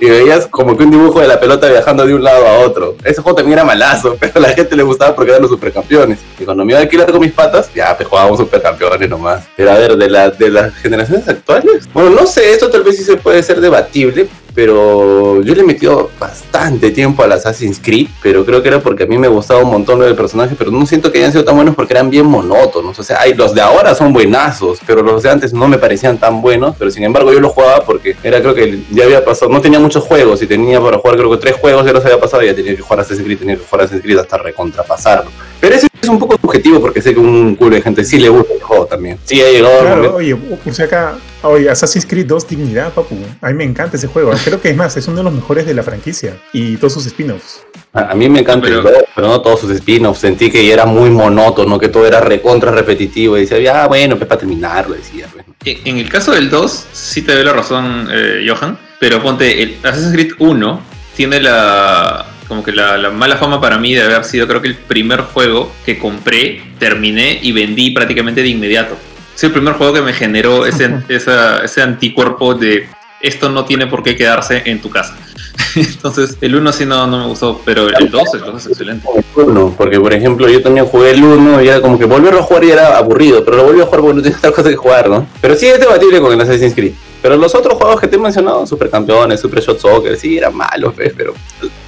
[0.00, 2.96] y veías como que un dibujo de la pelota viajando de un lado a otro.
[3.04, 6.18] Ese juego también era malazo, pero a la gente le gustaba porque eran los supercampeones.
[6.38, 9.44] Y cuando me iba a alquilar con mis patas, ya pues jugábamos supercampeones nomás.
[9.56, 12.96] Pero a ver, de, la, de las generaciones actuales, bueno, no sé, esto tal vez
[12.96, 14.28] sí se puede ser debatible,
[14.58, 15.88] pero yo le he
[16.18, 19.70] bastante tiempo al Assassin's Creed, pero creo que era porque a mí me gustaba un
[19.70, 22.98] montón el personaje, pero no siento que hayan sido tan buenos porque eran bien monótonos.
[22.98, 26.42] O sea, los de ahora son buenazos, pero los de antes no me parecían tan
[26.42, 29.60] buenos, pero sin embargo yo los jugaba porque era creo que ya había pasado, no
[29.60, 32.42] tenía muchos juegos y tenía para jugar creo que tres juegos ya los había pasado
[32.42, 35.30] y ya tenía que jugar Assassin's Creed, tenía que jugar Assassin's Creed hasta recontrapasarlo.
[35.60, 38.28] Pero eso es un poco subjetivo porque sé que un culo de gente sí le
[38.28, 39.18] gusta el juego también.
[39.24, 43.16] Sí, ha llegado Claro, oye, por si acá, oye, Assassin's Creed 2 Dignidad, papu.
[43.40, 44.30] A mí me encanta ese juego.
[44.44, 47.06] Creo que es más, es uno de los mejores de la franquicia y todos sus
[47.06, 47.62] spin-offs.
[47.92, 50.20] A, a mí me encanta Pero- el juego, pero no todos sus spin-offs.
[50.20, 53.36] Sentí que era muy monótono, que todo era recontra repetitivo.
[53.36, 55.26] Y decía, ya, bueno, pues para terminarlo, decía.
[55.32, 55.44] pues.
[55.64, 59.60] En en el caso del 2, sí te doy la razón, eh, Johan, pero ponte,
[59.62, 60.80] el Assassin's Creed 1
[61.16, 64.68] tiene la como que la, la mala fama para mí de haber sido creo que
[64.68, 68.96] el primer juego que compré, terminé y vendí prácticamente de inmediato.
[69.36, 72.88] Es el primer juego que me generó ese, esa- ese anticuerpo de
[73.20, 75.16] esto no tiene por qué quedarse en tu casa.
[75.74, 79.06] Entonces, el 1 sí no, no me gustó, pero el 2, el 2 es excelente.
[79.36, 82.40] El uno, porque por ejemplo yo también jugué el 1 y era como que volverlo
[82.40, 84.70] a jugar y era aburrido, pero lo volví a jugar porque no tenía otra cosa
[84.70, 85.26] que jugar, ¿no?
[85.40, 86.92] Pero sí es debatible con el Assassin's Creed.
[87.20, 90.94] Pero los otros juegos que te he mencionado, Supercampeones, Super Shot Soccer, sí eran malos,
[90.94, 91.34] pues, pero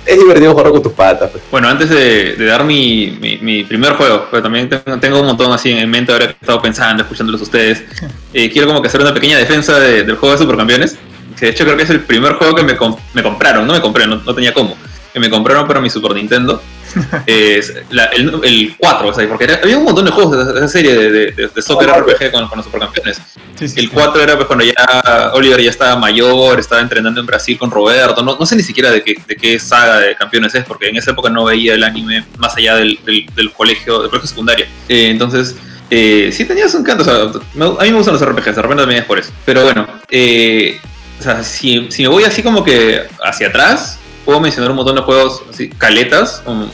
[0.04, 1.30] es divertido jugar con tus patas.
[1.30, 1.42] Pues.
[1.50, 5.26] Bueno, antes de, de dar mi, mi- mi primer juego, pero también tengo, tengo un
[5.26, 7.84] montón así en mente ahora que he estado pensando, escuchándolos a ustedes,
[8.34, 10.96] eh, quiero como que hacer una pequeña defensa de- del juego de Supercampeones,
[11.38, 13.72] que de hecho creo que es el primer juego que me, com- me compraron, no
[13.72, 14.76] me compré, no, no tenía cómo.
[15.12, 16.62] Que me compraron para mi Super Nintendo.
[17.26, 20.58] es la- el, el 4, o sea, porque era- había un montón de juegos de
[20.58, 23.20] esa serie de, de, soccer RPG con, con los supercampeones.
[23.56, 23.90] Sí, sí, El sí.
[23.94, 28.22] 4 era pues cuando ya Oliver ya estaba mayor, estaba entrenando en Brasil con Roberto.
[28.24, 30.96] No, no sé ni siquiera de qué, de qué saga de campeones es, porque en
[30.96, 34.66] esa época no veía el anime más allá del, del, del colegio, del colegio secundario.
[34.88, 35.54] Eh, entonces,
[35.90, 37.02] eh, sí tenías un canto.
[37.02, 39.30] O sea, me- a mí me gustan los RPGs, de repente también es por eso.
[39.44, 40.80] Pero bueno, eh,
[41.20, 43.99] o sea, si, si me voy así como que hacia atrás,
[44.30, 46.70] puedo mencionar un montón de juegos así, caletas, como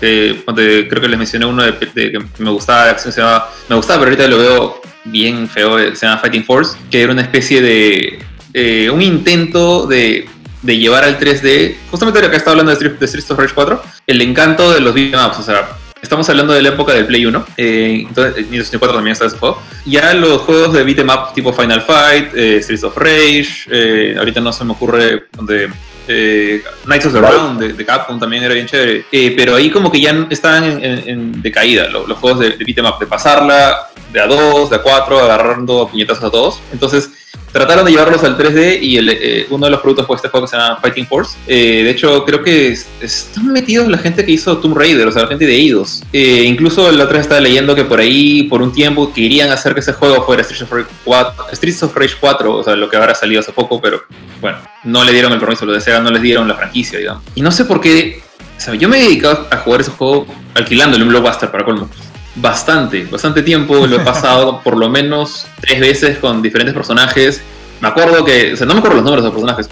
[0.00, 3.76] que, creo que les mencioné uno de, que me gustaba de acción, se llama, me
[3.76, 7.20] gustaba, pero ahorita lo veo bien feo, eh, se llama Fighting Force, que era una
[7.20, 8.24] especie de,
[8.54, 10.26] eh, un intento de,
[10.62, 14.22] de llevar al 3D, justamente lo que estaba hablando de, Street, of Rage 4, el
[14.22, 17.46] encanto de los beat'em ups, o sea, estamos hablando de la época del Play 1,
[17.58, 21.52] eh, entonces en 64 también está ese juego, ya los juegos de beat'em up tipo
[21.52, 25.68] Final Fight, eh, Streets of Rage, eh, ahorita no se me ocurre de
[26.08, 27.20] eh, Knights of the.
[27.20, 30.64] Round de, de Capcom también era bien chévere, Eh, pero ahí como que ya estaban
[30.64, 34.26] en, en- en decaída lo- los, juegos de, de beat'em up, de pasarla de a
[34.26, 37.10] 2, de a 4, agarrando puñetazos a todos, entonces
[37.52, 40.50] trataron de llevarlos al 3D y eh, uno de los productos fue este juego que
[40.50, 41.36] se llama Fighting Force.
[41.46, 45.12] Eh, de hecho, creo que es- están metidos la gente que hizo Tomb Raider, o
[45.12, 46.02] sea, la gente de Eidos.
[46.12, 49.80] Eh, incluso la otra estaba leyendo que por ahí, por un tiempo, querían hacer que
[49.80, 52.96] ese juego fuera Streets of Rage 4, Streets of Rage 4 o sea, lo que
[52.96, 54.02] ahora ha salido hace poco, pero
[54.40, 57.22] bueno, no le dieron el permiso, lo de no les dieron la franquicia, digamos.
[57.36, 58.20] Y no sé por qué,
[58.56, 61.88] o sea, yo me he dedicado a jugar ese juego alquilándole un blockbuster para colmo.
[62.36, 67.42] Bastante, bastante tiempo lo he pasado por lo menos tres veces con diferentes personajes.
[67.80, 69.68] Me acuerdo que, o sea, no me acuerdo los nombres de los personajes,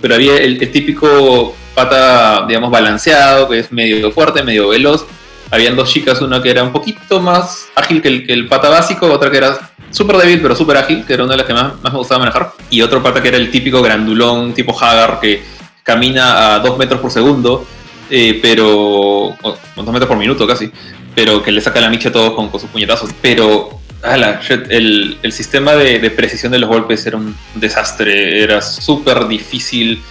[0.00, 5.04] pero había el, el típico pata, digamos, balanceado, que es medio fuerte, medio veloz.
[5.50, 8.68] Habían dos chicas, una que era un poquito más ágil que el, que el pata
[8.68, 11.54] básico, otra que era súper débil pero súper ágil, que era una de las que
[11.54, 12.52] más, más me gustaba manejar.
[12.70, 15.42] Y otro pata que era el típico grandulón, tipo Hagar, que
[15.82, 17.66] camina a dos metros por segundo,
[18.10, 19.36] eh, pero.
[19.42, 20.70] dos metros por minuto casi,
[21.14, 23.10] pero que le saca la micha a todos con, sus puñetazos.
[23.22, 23.80] Pero.
[24.02, 30.02] ala, el, el sistema de, precisión de los golpes era un desastre, era súper difícil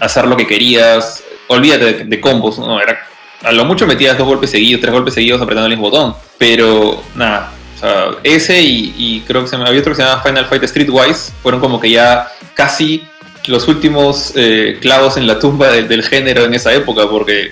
[0.00, 1.24] hacer lo que querías.
[1.48, 2.80] Olvídate de, combos, ¿no?
[2.80, 2.98] Era,
[3.42, 6.14] a lo mucho metías dos golpes seguidos, tres golpes seguidos apretando el mismo botón.
[6.36, 10.06] Pero nada, o sea, ese y, y creo que se me había otro que se
[10.06, 13.02] llama Final Fight Streetwise, fueron como que ya casi
[13.48, 17.50] los últimos eh, clavos en la tumba del- género en esa época, porque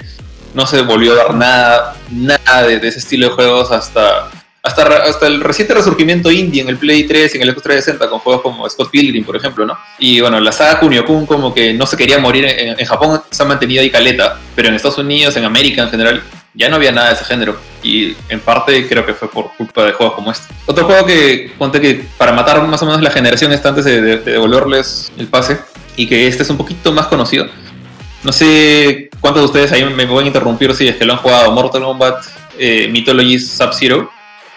[0.55, 4.31] no se volvió a dar nada, nada de, ese estilo de juegos hasta,
[4.63, 8.09] hasta, hasta el reciente resurgimiento indie en el Play 3 y en el Xbox 360
[8.09, 9.77] con juegos como Scott Pilgrim, por ejemplo, ¿no?
[9.99, 13.43] Y bueno, la saga Kunio-kun como que no se quería morir, en, en Japón se
[13.43, 16.23] ha mantenido ahí caleta, pero en Estados Unidos, en América en general,
[16.55, 17.57] ya no había nada de ese género.
[17.83, 20.53] Y en parte creo que fue por culpa de juegos como este.
[20.65, 24.01] Otro juego que conté que para matar más o menos la generación esta antes de,
[24.01, 25.59] de- de devolverles el pase,
[25.97, 27.47] y que este es un poquito más conocido.
[28.23, 31.53] No sé cuántos de ustedes ahí me pueden interrumpir si es que lo han jugado.
[31.53, 32.25] Mortal Kombat
[32.59, 34.11] eh, Mythology Sub-Zero.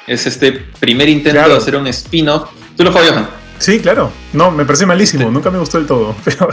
[0.07, 1.53] Es este primer intento Claro.
[1.53, 2.49] de hacer un spin-off.
[2.75, 3.29] ¿Tú lo juegas, Johan?
[3.59, 4.11] Sí, claro.
[4.33, 5.29] No, me parece malísimo.
[5.29, 6.15] Nunca me gustó del todo.
[6.23, 6.49] Pero,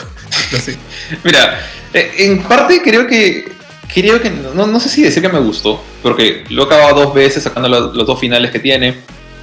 [0.61, 0.76] sí.
[1.24, 1.61] Mira,
[1.95, 3.51] eh, en parte creo que.
[3.95, 4.28] Creo que.
[4.28, 5.82] No, no sé si decir que me gustó.
[6.03, 8.97] Porque lo he acabado dos veces sacando los, los dos finales que tiene.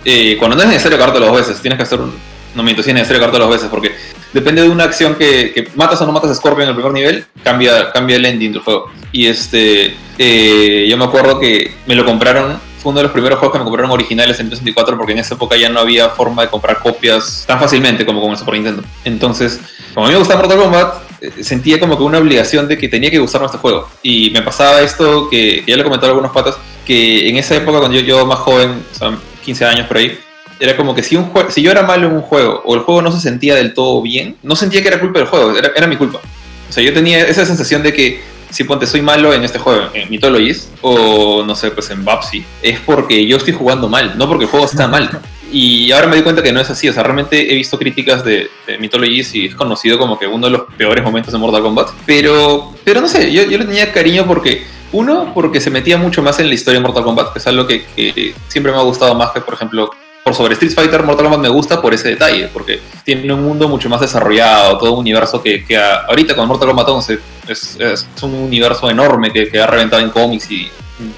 [0.05, 2.13] Eh, cuando no es necesario acabártelo dos veces, tienes que hacer un.
[2.55, 3.69] No miento, sí es necesario acabártelo dos veces.
[3.69, 3.95] Porque
[4.33, 7.25] depende de una acción que, matas o no matas a Scorpion en el primer nivel,
[7.43, 8.91] cambia, cambia el ending del juego.
[9.11, 9.95] Y este.
[10.17, 12.59] eh, yo me acuerdo que me lo compraron.
[12.79, 15.35] Fue uno de los primeros juegos que me compraron originales en 64 porque en esa
[15.35, 18.83] época ya no había forma de comprar copias tan fácilmente como con el Super Nintendo.
[19.05, 19.61] Entonces,
[19.93, 22.89] como a mí me gustaba Mortal Kombat, eh, sentía como que una obligación de que
[22.89, 23.87] tenía que gustarme este juego.
[24.01, 27.79] Y me pasaba esto que, ya le comentaba a algunos patas, que en esa época
[27.79, 30.19] cuando yo, yo más joven, o sea, 15 años por ahí,
[30.63, 33.01] era como que si, un si yo era malo en un juego o el juego
[33.01, 35.87] no se sentía del todo bien, no sentía que era culpa del juego, era, era
[35.87, 36.21] mi culpa.
[36.69, 39.89] O sea, yo tenía esa sensación de que si ponte soy malo en este juego,
[39.93, 44.25] en Mythologies, o no sé, pues en Babsy, es porque yo estoy jugando mal, no
[44.29, 45.09] porque el juego está mal.
[45.51, 48.23] Y ahora me di cuenta que no es así, o sea, realmente he visto críticas
[48.23, 51.61] de, de Mythologies y es conocido como que uno de los peores momentos de Mortal
[51.61, 51.89] Kombat.
[52.05, 56.23] Pero, pero no sé, yo, yo le tenía cariño porque, uno, porque se metía mucho
[56.23, 59.13] más en la historia de Mortal Kombat, que es algo que siempre me ha gustado
[59.13, 59.91] más que, por ejemplo,
[60.23, 63.67] por sobre Street Fighter, Mortal Kombat me gusta por ese detalle, porque tiene un mundo
[63.67, 67.19] mucho más desarrollado, todo un universo que, que ahorita con Mortal Kombat 11
[67.49, 70.69] es, es un universo enorme que, que ha reventado en cómics y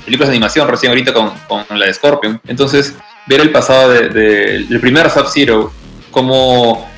[0.05, 2.41] películas de animación recién ahorita con, con la de Scorpion.
[2.47, 2.95] Entonces,
[3.27, 5.71] ver el pasado de- de- del primer Sub-Zero,
[6.09, 6.89] cómo,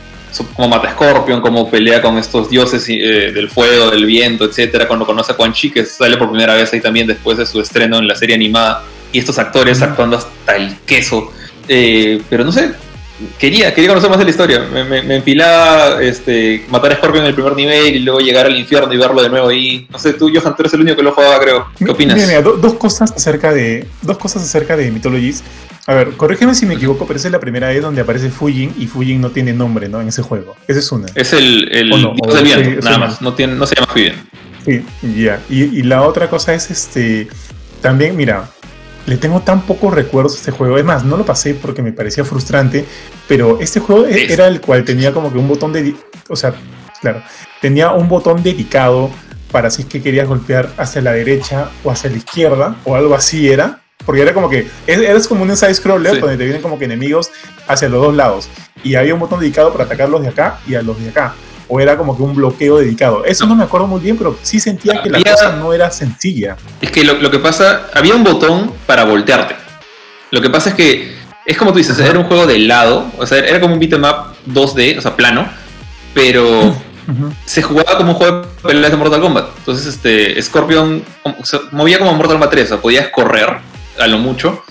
[0.56, 4.88] cómo mata a Scorpion, cómo pelea con estos dioses eh, del fuego, del viento, etcétera,
[4.88, 7.60] cuando conoce a Quan Chi, que sale por primera vez ahí también después de su
[7.60, 11.32] estreno en la serie animada, y estos actores actuando hasta el queso.
[11.68, 12.72] Eh, pero no sé,
[13.40, 14.60] quería, quería conocer más de la historia.
[14.72, 18.46] Me, me, me empilaba este, matar a Scorpion en el primer nivel y luego llegar
[18.46, 19.88] al infierno y verlo de nuevo ahí.
[19.90, 21.68] No sé, tú, Johan, tú eres el único que lo jugaba, creo.
[21.78, 22.16] ¿Qué opinas?
[22.16, 25.44] Mira, mira, do- dos cosas acerca de dos cosas acerca de Mythologies.
[25.90, 28.74] A ver, corrígeme si me equivoco, pero esa es la primera vez donde aparece Fujin
[28.78, 30.02] y Fujin no tiene nombre, ¿no?
[30.02, 30.56] En ese juego.
[30.68, 31.08] Esa es una.
[31.16, 33.22] Es el, el no, dios o del sí, viento, sí, nada más.
[33.22, 34.16] No, tiene, no se llama Fiden.
[34.66, 34.84] Sí,
[35.24, 35.40] ya.
[35.50, 37.30] Y, y la otra cosa es este.
[37.82, 38.50] También, mira,
[39.08, 40.78] le tengo tan pocos recuerdos a este juego.
[40.78, 42.86] Es más, no lo pasé porque me parecía frustrante.
[43.28, 45.96] Pero este juego e- Es- era el cual tenía como que un botón de.
[46.30, 46.54] O sea,
[47.02, 47.24] claro,
[47.62, 49.10] tenía un botón dedicado
[49.52, 53.16] para si es que querías golpear hacia la derecha o hacia la izquierda o algo
[53.16, 53.82] así era.
[54.06, 54.68] Porque era como que.
[54.86, 56.20] es- Eras como un side scroller Sí.
[56.20, 57.32] donde te vienen como que enemigos
[57.68, 58.48] hacia los dos lados.
[58.84, 61.34] Y había un botón dedicado para atacar los de acá y a los de acá.
[61.70, 63.26] O era como que un bloqueo dedicado.
[63.26, 66.56] Eso no me acuerdo muy bien, pero sí sentía que la cosa no era sencilla.
[66.82, 69.56] Es que lo, lo que pasa, había un botón para voltearte.
[70.32, 73.26] Lo que pasa es que es como tú dices, era un juego de lado, o
[73.26, 75.48] sea, era como un beat'em up 2D, o sea, plano,
[76.14, 76.76] pero
[77.46, 79.48] se jugaba como un juego de peleas de Mortal Kombat.
[79.60, 81.02] Entonces, este, Scorpion
[81.44, 83.60] se movía como Mortal Kombat 3, o sea, podías correr
[83.98, 84.62] a lo mucho,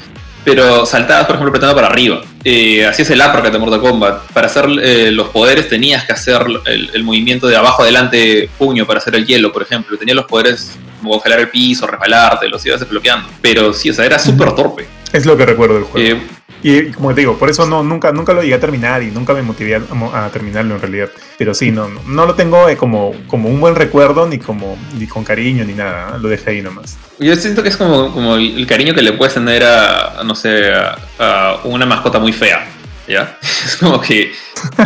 [0.47, 2.20] pero saltabas, por ejemplo, apretando para arriba.
[2.44, 4.30] Eh, hacías el uppercut de Mortal Kombat.
[4.30, 8.86] Para hacer eh, los poderes tenías que hacer el, el movimiento de abajo adelante puño
[8.86, 9.99] para hacer el hielo, por ejemplo.
[9.99, 13.28] Tenías los poderes como congelar el piso, resbalarte, los ibas desbloqueando.
[13.42, 14.86] Pero sí, o sea, era súper torpe.
[15.12, 16.16] Es lo que recuerdo del juego.
[16.16, 16.22] Eh,
[16.62, 19.34] y como te digo, por eso no, nunca, nunca lo llegué a terminar y nunca
[19.34, 21.09] me motivé a, a terminarlo en realidad.
[21.38, 24.76] Pero sí, no, no, no lo tengo eh, como, como un buen recuerdo, ni como
[24.98, 26.16] ni con cariño, ni nada.
[26.16, 26.18] ¿eh?
[26.20, 26.96] Lo dejé ahí nomás.
[27.18, 30.72] Yo siento que es como, como el, cariño que le puedes tener a, no sé,
[30.72, 32.66] a, a una mascota muy fea.
[33.09, 33.38] ¿Ya?
[33.66, 34.32] Es como que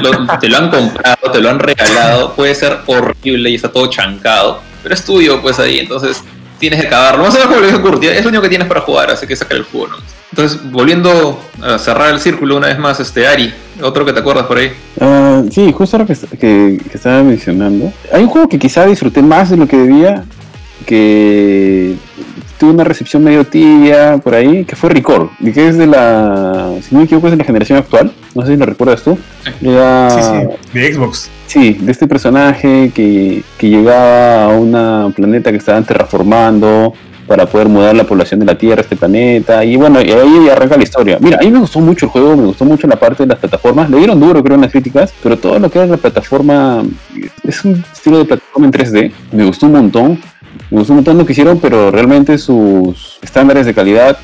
[0.01, 3.87] lo- te lo han comprado, te lo han regalado, puede ser horrible y está todo
[3.89, 6.23] chancado, pero es tuyo, pues ahí, entonces
[6.59, 7.25] tienes que acabarlo.
[7.25, 9.11] Más o menos como lo dijo Kurt, ya es lo único que tienes para jugar,
[9.11, 10.20] así que sacar el juego, ¿no?
[10.33, 13.53] Entonces, volviendo a cerrar el círculo una vez más, este Ari,
[13.83, 14.71] otro que te acuerdas por ahí.
[15.01, 17.93] Ah, sí, justo lo que, que, que estaba mencionando.
[18.13, 20.25] Hay un juego que quizá disfruté más de lo que debía,
[20.87, 21.95] que
[22.59, 26.75] tuvo una recepción medio tibia por ahí, que fue Record, y que es de la,
[26.83, 28.13] si no me equivoco, es de la generación actual.
[28.35, 29.19] No sé si lo recuerdas tú.
[29.63, 30.21] Era- Sí,
[30.73, 31.31] sí, de Xbox.
[31.47, 36.93] Sí, de este personaje que, que llegaba a un planeta que estaban terraformando
[37.31, 39.65] para poder mudar la población de la Tierra este planeta.
[39.65, 41.17] Y bueno, y ahí arranca la historia.
[41.21, 43.39] Mira, a mí me gustó mucho el juego, me gustó mucho la parte de las
[43.39, 43.89] plataformas.
[43.89, 46.83] Le dieron duro, creo, en las críticas, pero todo lo que era la plataforma
[47.45, 49.13] es un estilo de plataforma en 3D.
[49.31, 50.21] Me gustó un montón.
[50.73, 54.19] Me gustó un montón lo que hicieron, pero realmente sus estándares de calidad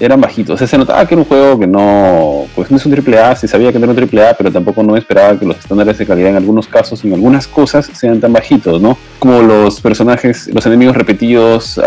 [0.00, 0.54] eran bajitos.
[0.54, 3.18] O sea, se notaba que era un juego que no, pues no es un triple
[3.18, 5.58] A, se sabía que no era un triple A, pero tampoco no esperaba que los
[5.58, 8.96] estándares de calidad en algunos casos, en algunas cosas, sean tan bajitos, ¿no?
[9.18, 11.78] Como los personajes, los enemigos repetidos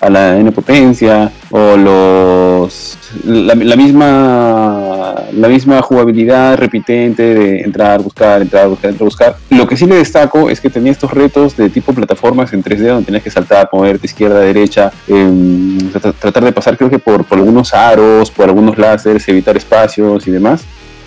[0.00, 8.42] a la N potencia, o los la, misma la misma jugabilidad repitente de entrar, buscar,
[8.42, 9.36] entrar, buscar, entrar, buscar.
[9.50, 12.88] Lo que sí le destaco es que tenía estos retos de tipo plataformas en 3D
[12.88, 17.24] donde tenías que saltar, moverte izquierda, derecha, em, tra- tratar de pasar creo que por
[17.36, 20.62] algunos aros, por algunos láseres, evitar espacios y demás.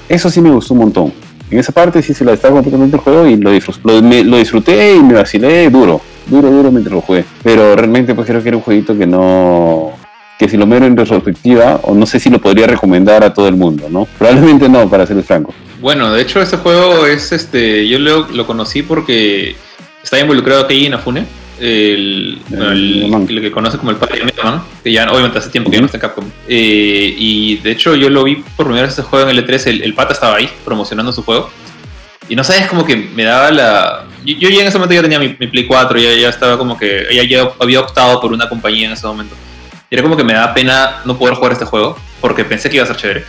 [0.08, 1.14] Eso sí me gustó un montón.
[1.52, 3.52] En esa parte sí se la destaco completamente el juego y lo,
[3.84, 7.26] lo, me- lo disfruté y me vacilé duro, duro, duro mientras lo jugué.
[7.44, 9.92] Pero realmente pues creo que era un jueguito que no,
[10.38, 13.48] que si lo miro en retrospectiva, o no sé si lo podría recomendar a todo
[13.48, 14.06] el mundo, ¿no?
[14.18, 15.54] Probablemente no, para serles franco.
[15.82, 17.88] Bueno, de hecho, ese juego es este.
[17.88, 19.56] Yo lo, lo conocí porque
[20.04, 21.26] está involucrado Keiji Inafune,
[21.60, 23.28] el, bueno, el- Mega Man.
[23.30, 25.82] el que conoce como el padre de Mega que ya obviamente hace tiempo que ya
[25.82, 26.26] no está en Capcom.
[26.48, 29.68] Eh, y de hecho, yo lo vi por primera vez ese juego en el E3.
[29.68, 31.50] El, el pata estaba ahí promocionando su juego.
[32.28, 34.06] Y no sabes, como que me daba la.
[34.26, 36.58] Yo, yo ya en ese momento ya tenía mi, mi Play 4, ya, ya estaba
[36.58, 37.06] como que.
[37.14, 39.36] Ya, ya había optado por una compañía en ese momento.
[39.90, 42.76] Y era como que me daba pena no poder jugar este juego, porque pensé que
[42.78, 43.24] iba a ser chévere.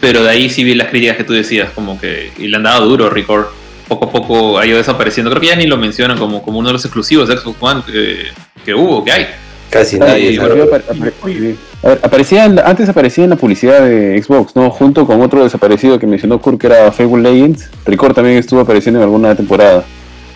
[0.00, 2.32] Pero de ahí sí vi las críticas que tú decías, como que.
[2.38, 3.46] Y le han dado duro, Record.
[3.90, 5.30] Poco a poco ha ido desapareciendo.
[5.30, 7.82] Creo que ya ni lo mencionan como, como uno de los exclusivos de Xbox One
[7.84, 8.18] que,
[8.64, 9.26] que hubo, que hay.
[9.68, 11.12] Casi nadie apare- apare-
[11.82, 14.70] ver, aparecía en la- antes aparecía en la publicidad de Xbox, ¿no?
[14.70, 17.68] Junto con otro desaparecido que mencionó Kurt, que era Fable Legends.
[17.84, 19.84] Record también estuvo apareciendo en alguna temporada.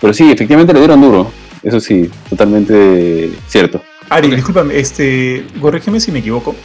[0.01, 1.31] Pero sí, efectivamente le dieron duro.
[1.63, 3.81] Eso sí, totalmente cierto.
[4.09, 6.55] Ari, discúlpame, este, corrígeme si me equivoco.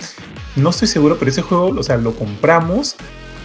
[0.57, 2.97] No estoy seguro, pero ese juego, o sea, lo compramos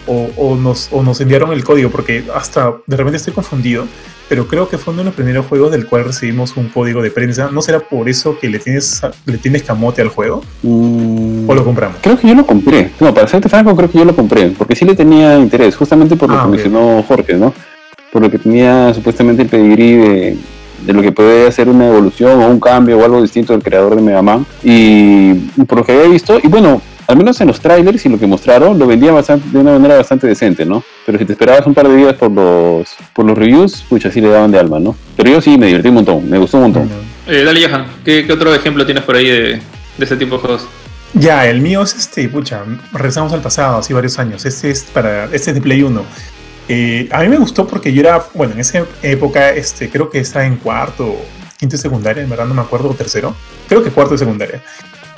[0.06, 3.86] o, o nos, o nos enviaron el código, porque hasta de repente estoy confundido,
[4.28, 7.10] pero creo que fue uno de los primeros juegos del cual recibimos un código de
[7.12, 7.48] prensa.
[7.52, 10.42] ¿No será por eso que le tienes, le tienes camote al juego?
[10.62, 11.98] Mm, ¿O lo compramos?
[12.02, 12.90] Creo que yo lo compré.
[12.98, 14.48] No, para serte franco, creo que yo lo compré.
[14.50, 17.54] Porque sí le tenía interés, justamente por lo Ah, que mencionó Jorge, ¿no?
[18.12, 20.36] Por lo que tenía supuestamente el pedigrí de,
[20.86, 23.94] de lo que puede hacer una evolución o un cambio o algo distinto del creador
[23.94, 24.44] de Mega Man.
[24.64, 25.34] Y
[25.68, 28.26] por lo que había visto, y bueno, al menos en los trailers y lo que
[28.26, 30.82] mostraron, lo vendían bastante, de una manera bastante decente, ¿no?
[31.04, 34.20] Pero si te esperabas un par de días por los, por los reviews, pucha, sí
[34.20, 34.96] le daban de alma, ¿no?
[35.16, 36.90] Pero yo sí me divertí un montón, me gustó un montón.
[37.26, 39.60] Eh, dale, Johan, ¿qué, qué otro ejemplo tienes por ahí de,
[39.98, 40.66] de ese tipo de juegos?
[41.14, 44.44] Ya, el mío es este, pucha, regresamos al pasado, así varios años.
[44.44, 46.04] Este es para, este es de Play 1.
[46.68, 50.18] Eh, a mí me gustó porque yo era, bueno, en esa época, este, creo que
[50.18, 51.16] estaba en cuarto,
[51.56, 53.34] quinto de secundaria, en verdad no me acuerdo, o tercero.
[53.68, 54.62] Creo que cuarto de secundaria.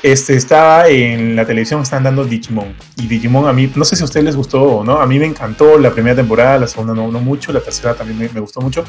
[0.03, 2.75] Este, estaba en la televisión, estaban dando Digimon.
[2.97, 5.19] Y Digimon a mí, no sé si a ustedes les gustó o no, a mí
[5.19, 8.61] me encantó la primera temporada, la segunda no, no mucho, la tercera también me, gustó
[8.61, 8.85] mucho.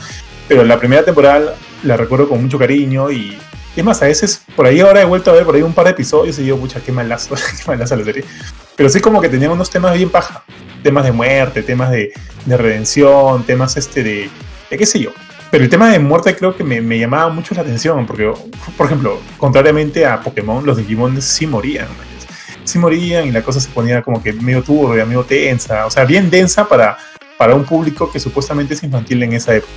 [0.47, 3.37] Pero la primera temporada la recuerdo con mucho cariño y
[3.75, 5.85] es más, a veces por ahí ahora he vuelto a ver por ahí un par
[5.85, 8.23] de episodios y digo, pucha, qué malazo, qué malazo la serie.
[8.75, 10.43] Pero sí como que tenía unos temas bien paja.
[10.83, 12.13] Temas de muerte, temas de,
[12.45, 14.29] de redención, temas este de,
[14.69, 15.11] de qué sé yo.
[15.51, 18.31] Pero el tema de muerte creo que me, me, llamaba mucho la atención, porque,
[18.77, 21.87] por ejemplo, contrariamente a Pokémon, los Digimon sí morían.
[22.63, 26.05] Sí morían y la cosa se ponía como que medio turbia, medio tensa, o sea,
[26.05, 26.97] bien densa para,
[27.37, 29.71] para un público que supuestamente es infantil en esa época.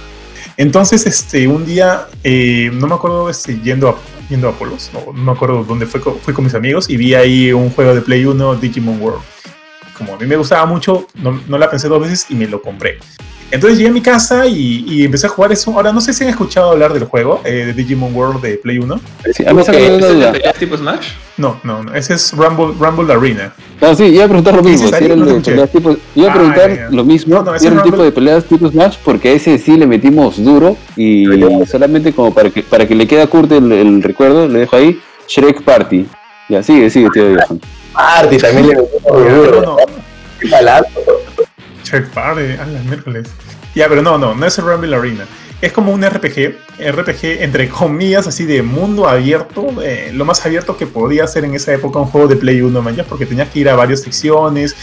[0.59, 3.97] Entonces, este, un día, eh, no me acuerdo, este, yendo a,
[4.29, 7.15] yendo a Polos, no, no, me acuerdo dónde fue, fui con mis amigos y vi
[7.15, 9.23] ahí un juego de Play 1, Digimon World.
[9.97, 12.61] Como a mí me gustaba mucho, no, no la pensé dos veces y me lo
[12.61, 12.99] compré.
[13.53, 15.71] Entonces llegué a mi casa y, y, empecé a jugar eso.
[15.73, 18.79] Ahora, no sé si han escuchado hablar del juego eh, de Digimon World de Play
[18.79, 19.01] 1.
[19.35, 21.09] Sí, a mí ¿Es el tipo Smash?
[21.37, 23.53] No, no, no, ese es Rumble, Rumble Arena.
[23.79, 24.89] No, sí, iba a preguntar lo mismo.
[24.89, 27.35] Si era el de peleas tipo, iba a preguntar ah, lo mismo.
[27.35, 29.87] No, no, si era el tipo de peleas tipo Smash, porque a ese sí le
[29.87, 31.27] metimos duro y
[31.71, 34.77] solamente como para que, para que le quede a Kurt el, el recuerdo, le dejo
[34.77, 34.99] ahí
[35.29, 36.07] Shrek Party.
[36.49, 37.37] Ya, sigue, sigue, tío.
[37.93, 39.61] Party también le metimos duro.
[39.61, 39.77] No, no.
[41.93, 43.29] Shrek Party, a las miércoles.
[43.75, 45.27] Ya, pero no, no, no es el Rumble Arena.
[45.61, 49.69] Es como un RPG, RPG entre comillas, así de mundo abierto,
[50.13, 52.97] lo más abierto que podía ser en esa época un juego de Play 1, man,
[53.09, 54.75] porque tenías que ir a varias secciones,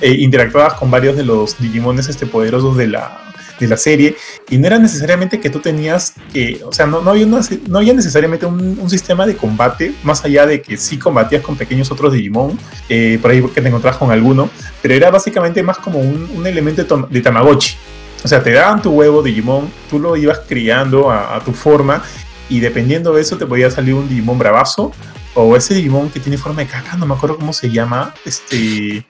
[0.00, 3.27] eh, interactuabas con varios de los Digimones este, poderosos de la,
[3.58, 4.16] de la serie,
[4.48, 7.78] y no era necesariamente que tú tenías que, o sea, no, no, había, una, no
[7.78, 11.90] había necesariamente un, un, sistema de combate, más allá de que sí combatías con pequeños
[11.90, 14.50] otros Digimon, eh, por ahí que te encontrabas con alguno,
[14.82, 17.76] pero era básicamente más como un, un elemento de, de Tamagotchi.
[18.24, 22.02] O sea, te daban tu huevo Digimon, tú lo ibas criando a, a, tu forma
[22.48, 24.92] y dependiendo de eso te podía salir un Digimon bravazo
[25.34, 29.04] o ese Digimon que tiene forma de caca, no me acuerdo cómo se llama, este...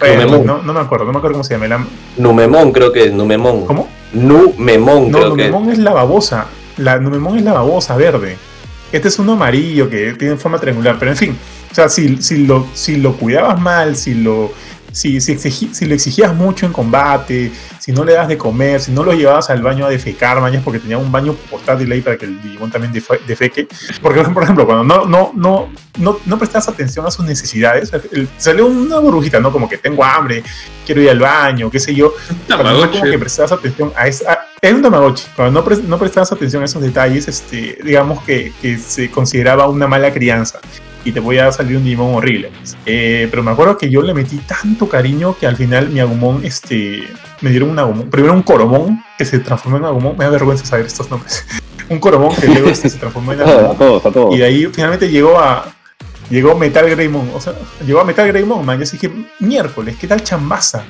[0.00, 0.46] Numemon.
[0.46, 1.68] No, no me acuerdo, no me acuerdo cómo se llama.
[1.68, 1.84] La...
[2.16, 3.66] Numemon creo que es, Numemon.
[3.66, 3.88] ¿Cómo?
[4.12, 8.36] Numemon no, creo Numemon que es la babosa, la Numemon es la babosa verde.
[8.92, 11.38] Este es uno amarillo que tiene forma triangular, pero en fin,
[11.70, 14.52] o sea, si, si, lo, si lo cuidabas mal, si lo
[14.94, 18.92] si, si, si, lo exigías mucho en combate, si no le das de comer, si
[18.92, 22.16] no lo llevabas al baño a defecar, mañas, porque tenía un baño portátil ahí para
[22.16, 23.66] que el Digimon también defeque.
[24.00, 25.68] Porque, por ejemplo, cuando no, no, no,
[25.98, 27.90] no, no prestas atención a sus necesidades,
[28.36, 29.50] salió una burbujita, ¿no?
[29.50, 30.44] Como que tengo hambre,
[30.86, 32.14] quiero ir al baño, qué sé yo.
[32.46, 34.46] Cuando no como que prestas atención a esa.
[34.60, 35.24] Es un Tamagotchi.
[35.34, 39.68] Cuando no, pre, no prestabas atención a esos detalles, este, digamos que, que se consideraba
[39.68, 40.60] una mala crianza
[41.04, 42.50] y te voy a salir un Digimon horrible.
[42.86, 46.44] Eh, pero me acuerdo que yo le metí tanto cariño que al final mi Agumon,
[46.44, 47.04] este,
[47.40, 50.64] me dieron un Agumon, primero un Coromon que se transformó en Agumon, me da vergüenza
[50.64, 51.44] saber estos nombres.
[51.88, 53.70] un Coromon que luego este, se transformó en Agumon.
[53.70, 54.34] a todos, a todos.
[54.34, 55.66] Y de ahí finalmente llegó a
[56.30, 57.54] llegó Metal Greymon, o sea,
[57.86, 60.84] llegó a Metal Greymon, man, yo dije, miércoles, ¿qué tal chambaza?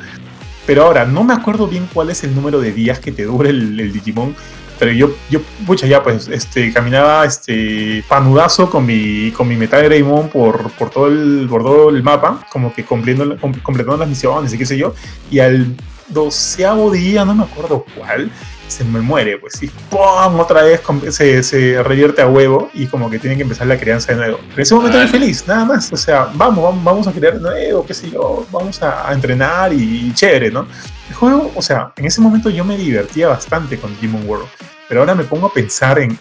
[0.67, 3.51] Pero ahora, no me acuerdo bien cuál es el número de días que te dura
[3.51, 4.35] el, el Digimon,
[4.79, 9.83] pero yo, yo, pucha, ya pues, este, caminaba, este, panudazo con mi, con mi Metal
[9.85, 14.53] Greymon por, por todo el, por todo el mapa, como que cumpliendo, completando las misiones
[14.53, 14.95] y qué sé yo,
[15.31, 15.77] y al
[16.09, 18.31] doceavo día, no me acuerdo cuál,
[18.68, 20.41] se me muere, pues, y ¡pum!
[20.41, 24.12] otra vez se, se revierte a huevo y como que tienen que empezar la crianza
[24.12, 24.41] de nuevo.
[24.55, 27.41] En ese momento estoy feliz, nada más, o sea, vamos, vamos, vamos a criar de
[27.41, 30.66] nuevo, qué sé yo, vamos a, a entrenar y, y, chévere, ¿no?
[31.09, 34.47] El juego, o sea, en ese momento yo me divertía bastante con Digimon World,
[34.89, 36.19] pero ahora me pongo a pensar en,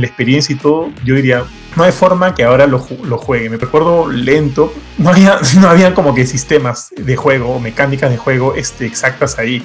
[0.00, 1.44] la experiencia y todo, yo diría,
[1.76, 3.50] no hay forma que ahora lo, lo juegue.
[3.50, 8.54] Me recuerdo lento, no había, no había como que sistemas de juego, mecánicas de juego
[8.54, 9.64] este, exactas ahí.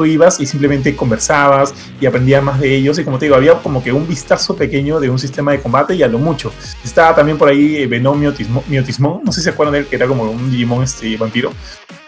[0.00, 3.52] Tú ibas y simplemente conversabas y aprendías más de ellos y como te digo, había
[3.58, 6.54] como que un vistazo pequeño de un sistema de combate y a lo mucho.
[6.82, 9.96] Estaba también por ahí Venom Miotismon, Miotismon no sé si se acuerdan de él, que
[9.96, 11.52] era como un Digimon este, vampiro.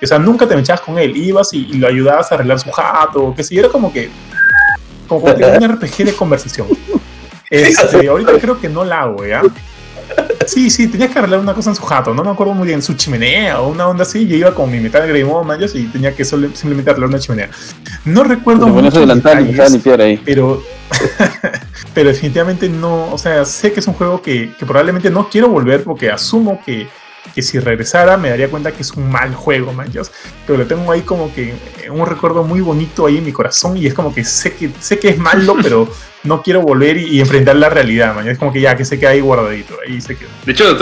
[0.03, 2.71] O sea, nunca te echabas con él, ibas y, y lo ayudabas a arreglar su
[2.71, 4.09] jato, que sé, era como que
[5.07, 6.69] como un RPG de conversación.
[7.51, 9.43] Este, ahorita creo que no la hago, ¿ya?
[10.47, 12.83] Sí, sí, tenías que arreglar una cosa en su jato, no me acuerdo muy bien,
[12.83, 14.27] su chimenea o una onda así.
[14.27, 17.51] Yo iba con mi Metal Greymon Mayos y tenía que solo, simplemente arreglar una chimenea.
[18.05, 20.21] No recuerdo mucho detalles, ahí.
[20.25, 20.63] pero
[21.95, 25.49] pero definitivamente no, o sea, sé que es un juego que, que probablemente no quiero
[25.49, 26.89] volver porque asumo que
[27.35, 29.91] que si regresara me daría cuenta que es un mal juego, man.
[30.47, 31.55] Pero lo tengo ahí como que
[31.91, 34.99] un recuerdo muy bonito ahí en mi corazón y es como que sé que, sé
[34.99, 35.89] que es malo, pero
[36.25, 38.29] no quiero volver y, enfrentar la realidad, man.
[38.29, 40.29] Es como que ya, que se queda ahí guardadito, ahí se quedó.
[40.45, 40.77] De hecho,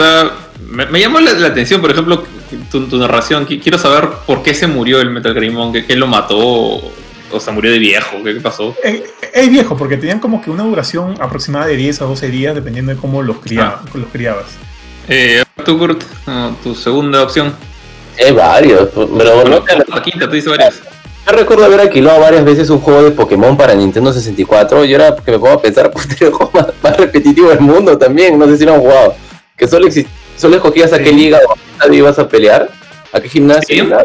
[0.69, 2.23] me, llamó la, atención, por ejemplo,
[2.69, 3.45] tu, narración.
[3.45, 6.81] Quiero saber por qué se murió el Metal Grimón, que, lo mató
[7.31, 8.23] o se murió de viejo?
[8.23, 8.75] ¿Qué, pasó?
[8.83, 12.55] Eh, es, viejo, porque tenían como que una duración aproximada de 10 a 12 días,
[12.55, 13.89] dependiendo de cómo los, criaba, ah.
[13.93, 14.57] los criabas.
[15.07, 16.03] Eh, tú, Kurt,
[16.63, 17.53] tu segunda opción.
[18.23, 20.81] Hay varios, pero no, la quinta, tú dices varias.
[21.25, 25.15] Yo recuerdo haber alquilado varias veces un juego de Pokémon para Nintendo 64 y ahora
[25.15, 28.57] que me pongo a pensar, pues el juego más, repetitivo del mundo también, no sé
[28.57, 29.15] si lo han jugado.
[29.55, 29.87] Que solo,
[30.35, 32.69] solo escogías a qué liga o ibas a pelear,
[33.13, 33.99] a qué gimnasio.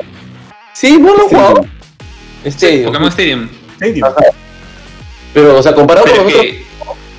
[0.75, 1.67] Sí, no lo he jugado.
[2.45, 2.87] Stadium.
[2.87, 3.49] Pokémon Stadium.
[3.77, 4.09] Stadium.
[5.33, 6.47] Pero, o sea, comparado con los otros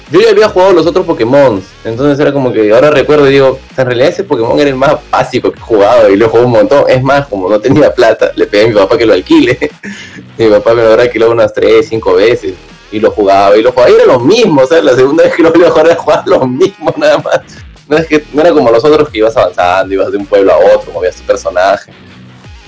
[0.09, 3.59] yo ya había jugado los otros Pokémon, entonces era como que ahora recuerdo y digo,
[3.75, 6.51] en realidad ese Pokémon era el más básico que he jugado y lo jugué un
[6.51, 6.85] montón.
[6.87, 9.57] Es más, como no tenía plata, le pedí a mi papá que lo alquile.
[10.37, 12.53] mi papá me lo habrá alquilado unas 3, 5 veces
[12.89, 15.35] y lo jugaba y lo jugaba y era lo mismo, o sea, la segunda vez
[15.35, 17.41] que lo volví a jugar era jugar lo mismo nada más.
[17.89, 20.53] No, es que, no era como los otros que ibas avanzando, ibas de un pueblo
[20.53, 21.91] a otro, movías tu personaje.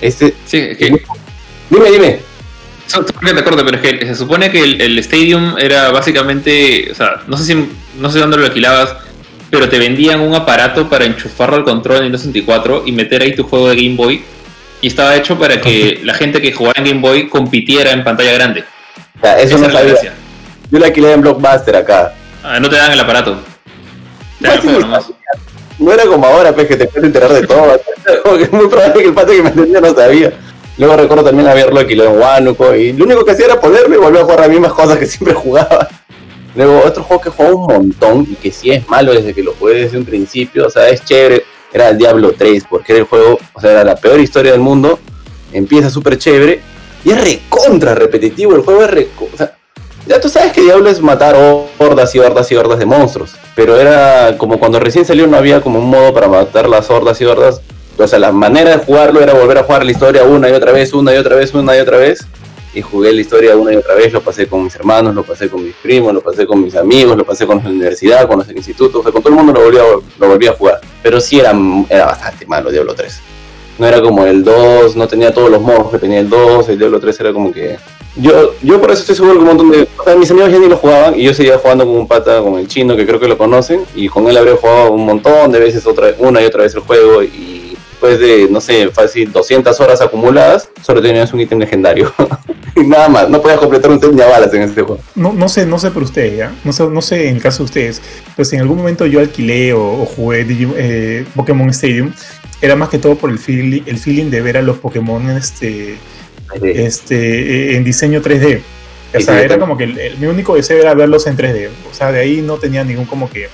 [0.00, 1.02] Este, sí, es que...
[1.68, 2.29] Dime, dime
[2.90, 7.36] te acuerdo, pero es que se supone que el, Stadium era básicamente, o sea, no
[7.36, 7.68] sé si
[7.98, 8.96] no sé dónde lo alquilabas,
[9.50, 13.34] pero te vendían un aparato para enchufarlo al control en Nintendo 64 y meter ahí
[13.34, 14.22] tu juego de Game Boy.
[14.82, 18.32] Y estaba hecho para que la gente que jugaba en Game Boy compitiera en pantalla
[18.32, 18.64] grande.
[19.38, 20.14] eso no sabía.
[20.70, 22.14] Yo lo alquilé en Blockbuster acá.
[22.42, 23.40] Ah, no te dan el aparato.
[25.78, 27.78] no era como ahora, pues, que te puedes enterar de todo.
[28.38, 30.32] es muy probable que el pata que me entendía no sabía.
[30.78, 33.98] Luego recuerdo también haberlo alquilado en Huánuco y lo único que hacía era ponerme y
[33.98, 35.88] volver a jugar las mismas cosas que siempre jugaba.
[36.54, 39.52] Luego otro juego que jugaba un montón y que sí es malo desde que lo
[39.54, 43.06] jugué desde un principio, o sea, es chévere, era el Diablo 3, porque era el
[43.06, 44.98] juego, o sea, era la peor historia del mundo,
[45.52, 46.60] empieza súper chévere
[47.04, 49.34] y es recontra repetitivo, el juego es recontra...
[49.34, 49.56] O sea,
[50.06, 51.36] ya tú sabes que Diablo es matar
[51.78, 55.60] hordas y hordas y hordas de monstruos, pero era como cuando recién salió no había
[55.60, 57.60] como un modo para matar las hordas y hordas
[58.04, 60.72] o sea, la manera de jugarlo era volver a jugar la historia una y otra
[60.72, 62.26] vez, una y otra vez, una y otra vez.
[62.72, 65.48] Y jugué la historia una y otra vez, lo pasé con mis hermanos, lo pasé
[65.48, 68.48] con mis primos, lo pasé con mis amigos, lo pasé con la universidad, con los
[68.50, 69.82] institutos, o sea, con todo el mundo lo volví a,
[70.18, 70.80] lo volví a jugar.
[71.02, 71.52] Pero sí era,
[71.88, 73.20] era bastante malo Diablo 3.
[73.80, 76.78] No era como el 2, no tenía todos los modos que tenía el 2, el
[76.78, 77.76] Diablo 3 era como que...
[78.16, 79.88] Yo, yo por eso estoy seguro que un montón de...
[79.98, 82.40] O sea, mis amigos ya ni lo jugaban y yo seguía jugando con un pata,
[82.42, 85.50] con el chino, que creo que lo conocen, y con él habría jugado un montón
[85.50, 87.22] de veces, otra, una y otra vez el juego,
[88.00, 92.10] después de, no sé, fácil 200 horas acumuladas, solo tenías un ítem legendario.
[92.76, 95.02] y nada más, no podías completar un set ni balas en este juego.
[95.14, 96.52] No, no sé, no sé por ustedes, ¿ya?
[96.64, 98.00] No sé, no sé en el caso de ustedes,
[98.34, 102.10] pero si en algún momento yo alquilé o, jugué eh, Pokémon Stadium,
[102.62, 105.96] era más que todo por el feeling, el feeling de ver a los Pokémon este,
[106.62, 108.62] este, en diseño 3D.
[109.12, 111.68] O sea, era como que mi único deseo era verlos en 3D.
[111.90, 113.48] O sea, de ahí no tenía ningún como que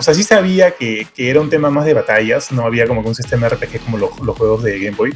[0.00, 3.08] o sea, sí sabía que, era un tema más de batallas, no había como que
[3.08, 5.14] un sistema RPG como los, juegos de Game Boy,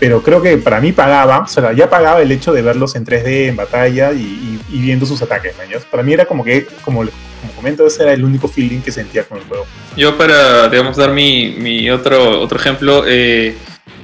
[0.00, 3.04] pero creo que para mí pagaba, o sea, ya pagaba el hecho de verlos en
[3.04, 5.54] 3D, en batalla y, viendo sus ataques,
[5.90, 9.24] Para mí era como que, como, como comento, ese era el único feeling que sentía
[9.24, 9.66] con el juego.
[9.94, 13.54] Yo para, digamos, dar mi, otro, otro ejemplo, eh,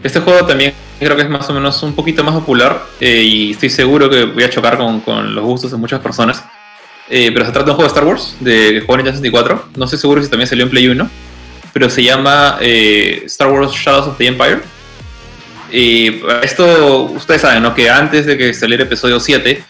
[0.02, 3.52] este juego también creo que es más o menos un poquito más popular eh, y
[3.52, 6.44] estoy seguro que voy a chocar con, con los gustos de muchas personas.
[7.12, 9.70] Eh, pero se trata de un juego de Star Wars, de juego en 64.
[9.76, 11.10] No estoy seguro si también salió en Play 1,
[11.72, 14.60] pero se llama eh, Star Wars Shadows of the Empire.
[15.72, 17.74] Y esto, ustedes saben, ¿no?
[17.74, 19.62] Que antes de que saliera episodio 7,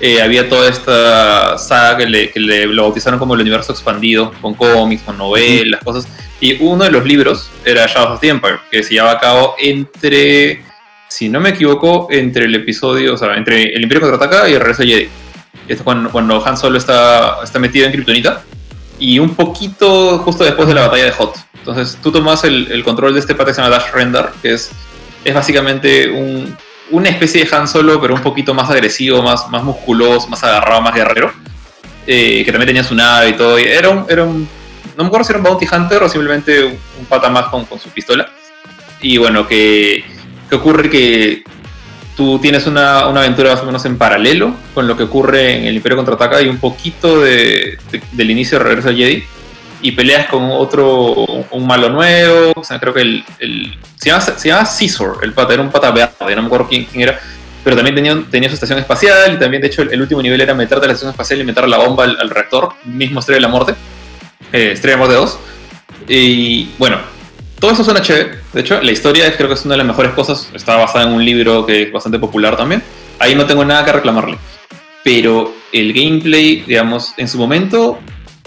[0.00, 4.54] eh, había toda esta saga que le, que lo bautizaron como el universo expandido, con
[4.54, 6.08] cómics, con novelas, cosas.
[6.40, 9.54] Y uno de los libros era Shadows of the Empire, que se llevaba a cabo
[9.58, 10.62] entre,
[11.08, 14.60] si no me equivoco, entre el episodio, o sea, entre el Imperio Contraataca y el
[14.60, 15.08] Regreso de Jedi
[15.68, 18.42] es cuando, cuando Han Solo está, está metido en Kryptonita,
[18.98, 21.36] y un poquito justo después de la batalla de Hot.
[21.54, 24.54] Entonces tú tomas el, el control de este pata que se llama Dash Render, que
[24.54, 24.70] es,
[25.24, 26.56] es básicamente un,
[26.90, 30.80] una especie de Han Solo, pero un poquito más agresivo, más, más musculoso, más agarrado,
[30.80, 31.32] más guerrero,
[32.06, 33.58] eh, que también tenía su nave y todo.
[33.58, 34.48] Y era un, era un,
[34.96, 37.78] no me acuerdo si era un Bounty Hunter o simplemente un, pata más con, con,
[37.78, 38.30] su pistola.
[39.00, 40.04] Y bueno, que,
[40.48, 41.44] que ocurre que
[42.18, 45.76] tú tienes una, aventura más o menos en paralelo con lo que ocurre en el
[45.76, 47.78] Imperio Contraataca y un poquito de,
[48.10, 49.22] del inicio de Regreso al Jedi
[49.82, 51.12] y peleas con otro,
[51.52, 53.24] un malo nuevo, o sea, creo que el,
[53.94, 56.86] se, llama, se llama Caesar, el pata, era un pata verde, no me acuerdo quién,
[56.86, 57.20] quién era,
[57.62, 60.54] pero también tenía, tenía su estación espacial y también de hecho el, último nivel era
[60.54, 63.48] meterte a la estación espacial y meter la bomba al, reactor, mismo Estrella de la
[63.48, 63.74] Muerte,
[64.52, 65.38] eh, Estrella de la Muerte 2,
[66.08, 66.98] y bueno,
[67.58, 68.38] todo eso suena chévere.
[68.52, 70.48] De hecho, la historia creo que es una de las mejores cosas.
[70.54, 72.82] Está basada en un libro que es bastante popular también.
[73.18, 74.38] Ahí no tengo nada que reclamarle.
[75.02, 77.98] Pero el gameplay, digamos, en su momento,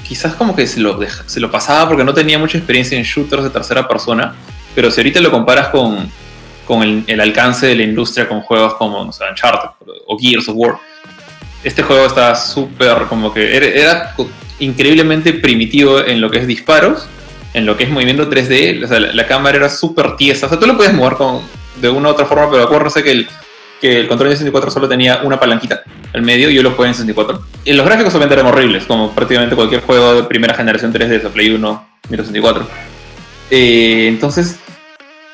[0.07, 3.43] quizás como que se lo, se lo pasaba porque no tenía mucha experiencia en shooters
[3.43, 4.35] de tercera persona.
[4.75, 6.09] Pero si ahorita lo comparas con,
[6.65, 9.69] con el, alcance de la industria con juegos como, no sé, Uncharted
[10.07, 10.77] o Gears of War,
[11.63, 14.15] este juego está súper como que era,
[14.59, 17.07] increíblemente primitivo en lo que es disparos,
[17.53, 20.59] en lo que es movimiento 3D, o sea, la, cámara era súper tiesa, o sea,
[20.59, 21.41] tú lo puedes mover con,
[21.81, 23.27] de una u otra forma, pero acuérdense que el,
[23.81, 25.83] que el control de 64 solo tenía una palanquita
[26.13, 27.41] al medio y yo lo jugué en 64.
[27.65, 31.29] Y los gráficos obviamente eran horribles, como prácticamente cualquier juego de primera generación 3D, de
[31.29, 32.67] Play 1, 64.
[33.49, 34.57] Eh, entonces,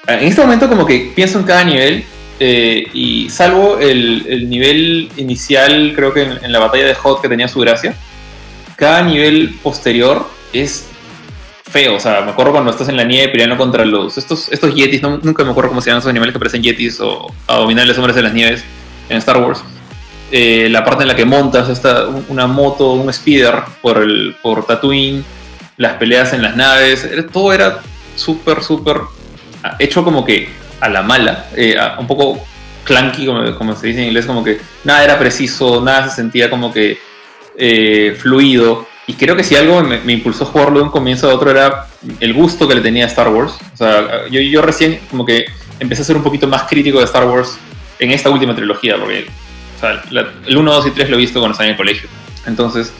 [0.07, 2.03] en este momento como que pienso en cada nivel
[2.39, 7.47] eh, y salvo el, nivel inicial, creo que en, la batalla de Hot que tenía
[7.47, 7.95] su gracia,
[8.75, 10.87] cada nivel posterior es
[11.69, 11.95] feo.
[11.95, 14.17] O sea, me acuerdo cuando estás en la nieve peleando contra los.
[14.17, 17.27] Estos, estos yetis, nunca me acuerdo cómo se llaman esos animales que parecen yetis o
[17.47, 18.63] abominables hombres de las nieves
[19.09, 19.63] en Star Wars.
[20.31, 24.65] Eh, la parte en la que montas esta, una moto, un speeder por, el, por
[24.65, 25.23] Tatooine,
[25.77, 27.79] las peleas en las naves, todo era
[28.15, 28.97] súper, súper
[29.79, 30.49] hecho como que
[30.81, 32.43] a la mala, eh, un poco
[32.83, 36.73] clunky, como, se dice en inglés, como que nada era preciso, nada se sentía como
[36.73, 36.97] que
[37.57, 38.87] eh, fluido.
[39.07, 41.87] Y creo que si algo me, impulsó a jugarlo de un comienzo a otro era
[42.19, 43.53] el gusto que le tenía a Star Wars.
[43.73, 45.45] O sea, yo, yo recién como que
[45.79, 47.57] empecé a ser un poquito más crítico de Star Wars
[47.99, 49.25] en esta última trilogía, porque
[50.45, 52.09] el 1, 2 y 3 lo he visto cuando estaba en el colegio.
[52.45, 52.91] Entonces,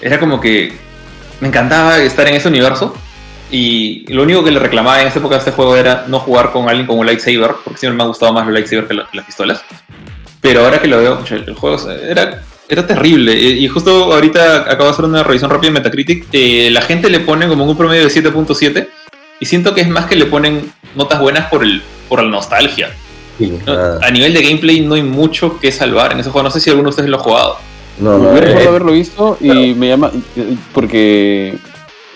[0.00, 0.74] era como que
[1.40, 2.94] me encantaba estar en ese universo
[3.50, 6.50] y lo único que le reclamaba en esa época de este juego era no jugar
[6.52, 9.24] con alguien con un lightsaber, porque siempre me ha gustado más los lightsabers que, las
[9.24, 9.64] pistolas.
[10.40, 13.34] Pero ahora que lo veo, el juego era, era terrible.
[13.34, 16.26] Y justo ahorita acabo de hacer una revisión rápida en Metacritic.
[16.32, 18.88] Eh, la gente le pone como un promedio de 7.7
[19.40, 22.90] y siento que es más que le ponen notas buenas por, el, por la nostalgia.
[24.02, 26.44] A nivel de gameplay no hay mucho que salvar en ese juego.
[26.44, 27.56] No sé si alguno de ustedes lo ha jugado.
[27.98, 30.10] No, no, recuerdo eh, haberlo visto y me llama
[30.72, 31.56] porque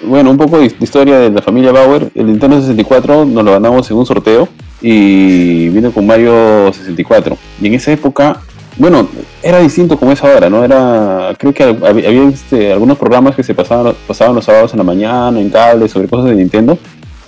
[0.03, 2.11] bueno, un poco de historia de la familia Bauer.
[2.15, 4.49] El Nintendo 64 nos lo ganamos en un sorteo
[4.81, 7.37] y vino con Mario 64.
[7.61, 8.41] Y en esa época,
[8.79, 9.09] bueno,
[9.43, 10.65] era distinto como es ahora, ¿no?
[10.65, 14.85] Era, creo que había, este, algunos programas que se pasaban, pasaban los sábados en la
[14.85, 16.79] mañana, en cable, sobre cosas de Nintendo.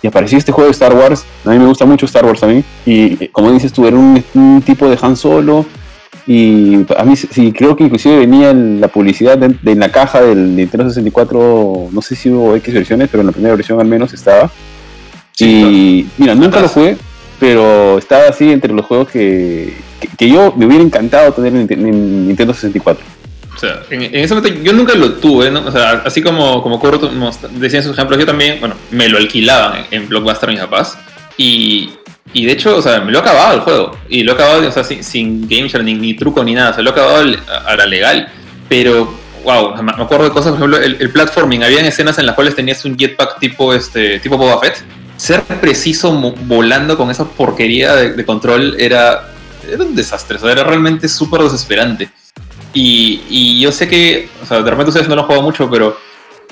[0.02, 1.26] Y aparecía este juego de Star Wars.
[1.44, 2.64] A mí me gusta mucho Star Wars a mí.
[2.86, 5.66] Y como dices tú, era un, un tipo de Han Solo
[6.26, 10.54] y a mí sí, creo que inclusive venía la publicidad de, en la caja del
[10.54, 14.12] Nintendo 64, no sé si hubo X versiones, pero en la primera versión al menos
[14.12, 14.50] estaba.
[15.38, 16.96] y mira, nunca lo jugué,
[17.40, 19.74] pero estaba así entre los juegos que,
[20.18, 23.02] que, yo me hubiera encantado tener en, Nintendo 64.
[23.56, 25.66] O sea, en, ese momento yo nunca lo tuve, ¿no?
[25.66, 26.78] O sea, así como, como
[27.52, 30.98] decía en sus ejemplos, yo también, bueno, me lo alquilaban en, Blockbuster mis papás.
[31.38, 31.90] Y,
[32.34, 33.96] y de hecho, o sea, me lo he acabado el juego.
[34.10, 36.70] Y lo he acabado, o sea, sin, sin game ni, ni, truco ni nada.
[36.70, 37.24] O sea, lo he acabado
[37.66, 38.28] a la legal.
[38.68, 39.14] Pero,
[39.44, 41.64] wow, me acuerdo de cosas, por ejemplo, el, platforming.
[41.64, 44.84] Habían escenas en las cuales tenías un jetpack tipo, este, tipo Boba Fett.
[45.20, 46.12] Ser preciso
[46.46, 49.32] volando con esa porquería de, control era,
[49.70, 50.36] era un desastre.
[50.36, 52.08] O sea, era realmente súper desesperante.
[52.72, 55.96] Y, yo sé que, o sea, de repente ustedes no lo han jugado mucho, pero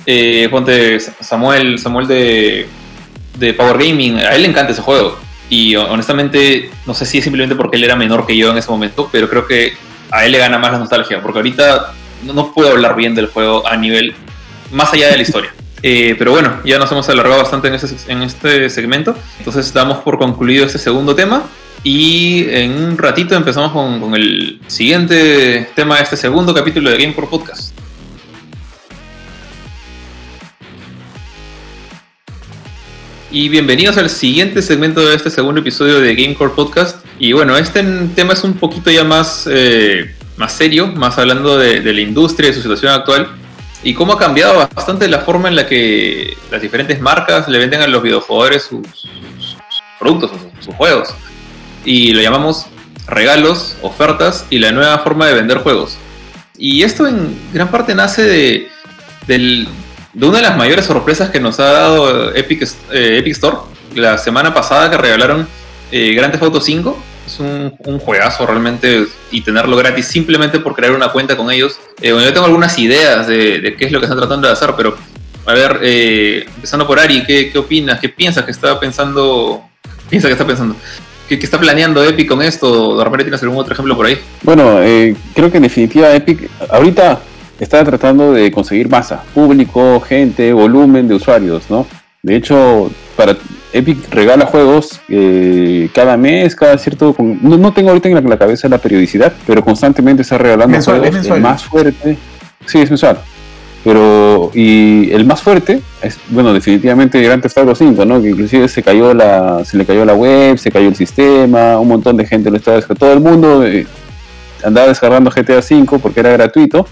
[0.04, 2.68] eh, ponte Samuel, Samuel de,
[3.38, 5.18] de Power Gaming, a él le encanta ese juego
[5.50, 8.70] y honestamente, no sé si es simplemente porque él era menor que yo en ese
[8.70, 9.74] momento, pero creo que
[10.10, 11.92] a él le gana más la nostalgia, porque ahorita
[12.22, 14.14] no, puedo hablar bien del juego a nivel
[14.70, 15.54] más allá de la historia.
[15.82, 17.76] Eh, pero bueno, ya nos hemos alargado bastante en,
[18.08, 21.44] en este segmento, entonces damos por concluido este segundo tema
[21.84, 27.12] y en un ratito empezamos con, el siguiente tema de este segundo capítulo de Game
[27.12, 27.72] por Podcast.
[33.30, 37.04] y bienvenidos al siguiente segmento de este segundo episodio de Gamecore Podcast.
[37.18, 41.82] Y bueno, este tema es un poquito ya más, eh, más serio, más hablando de,
[41.92, 43.28] la industria y su situación actual
[43.82, 47.80] y cómo ha cambiado bastante la forma en la que las diferentes marcas le venden
[47.82, 49.08] a los videojuegos sus,
[49.98, 51.14] productos, sus, sus juegos.
[51.84, 52.66] Y lo llamamos
[53.06, 55.96] regalos, ofertas y la nueva forma de vender juegos.
[56.56, 58.68] Y esto en gran parte nace de,
[59.28, 63.56] de una de las mayores sorpresas que nos ha dado Epic, eh, Epic Store
[63.94, 65.46] la semana pasada que regalaron
[65.90, 67.04] eh, Grand Theft Auto 5.
[67.28, 71.78] Es un, juegazo realmente y tenerlo gratis simplemente por crear una cuenta con ellos.
[72.00, 74.72] Eh, bueno, yo tengo algunas ideas de, qué es lo que están tratando de hacer,
[74.74, 74.96] pero
[75.44, 78.00] a ver, eh, empezando por Ari, ¿qué, ¿qué, opinas?
[78.00, 79.62] ¿Qué piensas que está pensando?
[80.08, 80.74] Piensa que está pensando.
[81.28, 82.96] ¿Qué, está planeando Epic con esto?
[82.96, 84.18] ¿De tienes algún otro ejemplo por ahí?
[84.42, 84.80] Bueno,
[85.34, 87.20] creo que en definitiva Epic, ahorita
[87.60, 91.86] está tratando de conseguir masa, público, gente, volumen de usuarios, ¿no?
[92.22, 93.36] De hecho, para
[93.72, 97.14] Epic regala juegos eh, cada mes, cada cierto...
[97.18, 101.26] No, no tengo ahorita en la, cabeza la periodicidad, pero constantemente está regalando juegos.
[101.26, 102.16] El más fuerte...
[102.66, 103.18] Sí, es mensual.
[103.84, 108.20] Pero, y el más fuerte es, bueno, definitivamente Grand Theft Auto 5, ¿no?
[108.20, 111.88] Que inclusive se cayó la, se le cayó la web, se cayó el sistema, un
[111.88, 113.06] montón de gente lo estaba descargando.
[113.06, 113.86] Todo el mundo eh,
[114.64, 116.86] andaba descargando GTA 5 porque era gratuito.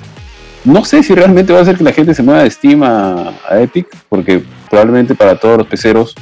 [0.65, 3.33] No sé si realmente va a hacer que la gente se mueva de Steam a,
[3.51, 6.15] Epic, porque probablemente para todos los peceros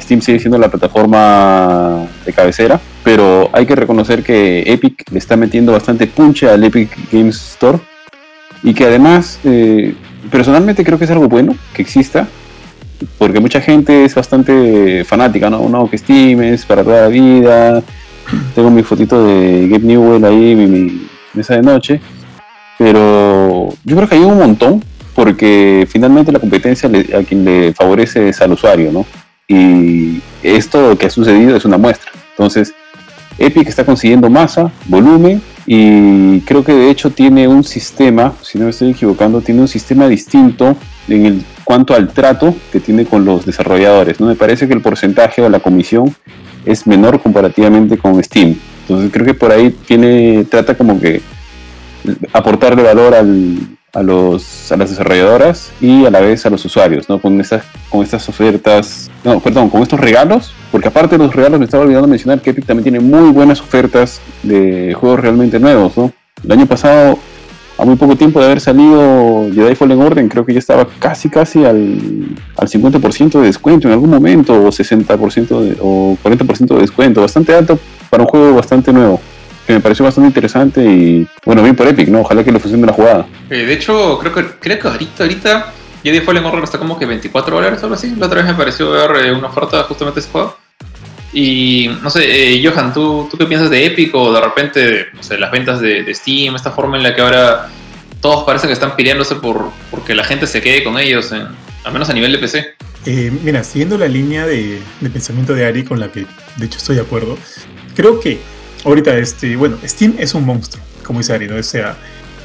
[0.00, 5.36] Steam sigue siendo la plataforma de cabecera, pero hay que reconocer que Epic le está
[5.36, 7.78] metiendo bastante punche al Epic Games Store
[8.62, 9.94] y que además eh,
[10.30, 12.26] personalmente creo que es algo bueno que exista,
[13.18, 15.68] porque mucha gente es bastante fanática, ¿no?
[15.68, 17.82] No, que Steam es para toda la vida.
[18.54, 22.00] Tengo mi fotito de Gabe Newell ahí, mi, mi mesa de noche.
[22.78, 24.82] Pero yo creo que hay un montón,
[25.14, 29.06] porque finalmente la competencia a quien le favorece es al usuario, ¿no?
[29.48, 32.12] Y esto que ha sucedido es una muestra.
[32.30, 32.74] Entonces,
[33.38, 38.64] Epic está consiguiendo masa, volumen y creo que de hecho tiene un sistema, si no
[38.64, 40.76] me estoy equivocando, tiene un sistema distinto
[41.08, 44.20] en el cuanto al trato que tiene con los desarrolladores.
[44.20, 44.26] ¿no?
[44.26, 46.14] Me parece que el porcentaje o la comisión
[46.64, 48.56] es menor comparativamente con Steam.
[48.82, 51.22] Entonces creo que por ahí tiene, trata como que
[52.32, 57.08] aportarle valor al, a, los, a las desarrolladoras y a la vez a los usuarios,
[57.08, 57.20] ¿no?
[57.20, 61.58] Con estas, con estas ofertas, no, perdón, con estos regalos, porque aparte de los regalos
[61.58, 65.96] me estaba olvidando mencionar que Epic también tiene muy buenas ofertas de juegos realmente nuevos,
[65.96, 66.12] ¿no?
[66.42, 67.18] El año pasado,
[67.78, 71.30] a muy poco tiempo de haber salido Jedi Fallen Order, creo que ya estaba casi
[71.30, 77.20] casi al, al 50% de descuento en algún momento, o 60% o 40% de descuento,
[77.20, 77.78] bastante alto
[78.10, 79.20] para un juego bastante nuevo
[79.66, 82.20] que me pareció bastante interesante y bueno, bien por Epic, ¿no?
[82.20, 83.26] Ojalá que le funcione la jugada.
[83.50, 85.72] Eh, de hecho, creo que, creo que ahorita, ahorita
[86.02, 88.14] Jedi Fallen Order está como que 24 dólares o algo así.
[88.16, 90.56] La otra vez me pareció ver eh, una oferta justamente de ese juego.
[91.32, 95.22] Y no sé, eh, Johan, ¿tú, ¿tú qué piensas de Epic o de repente, no
[95.22, 97.68] sé, las ventas de, Steam, esta forma en la que ahora
[98.20, 102.08] todos parecen que están peleándose por porque la gente se quede con ellos, al menos
[102.08, 102.74] a nivel de PC?
[103.42, 106.24] mira, siguiendo la línea de, de, pensamiento de Ari, con la que
[106.56, 107.36] de hecho estoy de acuerdo,
[107.96, 108.38] creo que
[108.84, 111.56] ahorita, este, bueno, Steam es un monstruo, como dice Ari, ¿no?
[111.56, 111.96] O sea,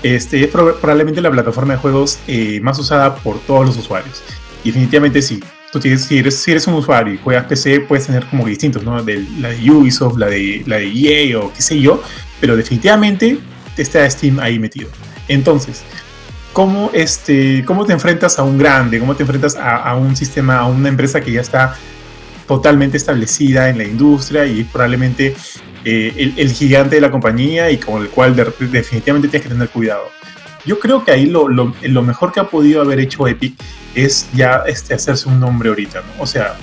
[0.04, 4.24] este, es probablemente la plataforma de juegos eh, más usada por todos los usuarios.
[4.64, 5.40] Y definitivamente sí.
[5.72, 8.84] Tú tienes, si, eres, si eres un usuario y juegas PC, puedes tener como distintos,
[8.84, 9.04] ¿no?
[9.04, 12.02] De, la de Ubisoft, la de, la de EA o qué sé yo,
[12.42, 13.38] pero definitivamente
[13.78, 14.90] está Steam ahí metido.
[15.28, 15.84] Entonces,
[16.54, 19.00] ¿cómo, este, cómo te enfrentas a un grande?
[19.00, 21.76] ¿Cómo te enfrentas a, a un sistema, a una empresa que ya está
[22.48, 25.36] totalmente establecida en la industria y probablemente
[25.86, 30.10] eh, el, gigante de la compañía y con el cual definitivamente tienes que tener cuidado.
[30.66, 33.56] Yo creo que ahí lo, lo, lo, mejor que ha podido haber hecho Epic
[33.96, 36.24] es ya este, hacerse un nombre ahorita, ¿no?
[36.24, 36.58] O sea,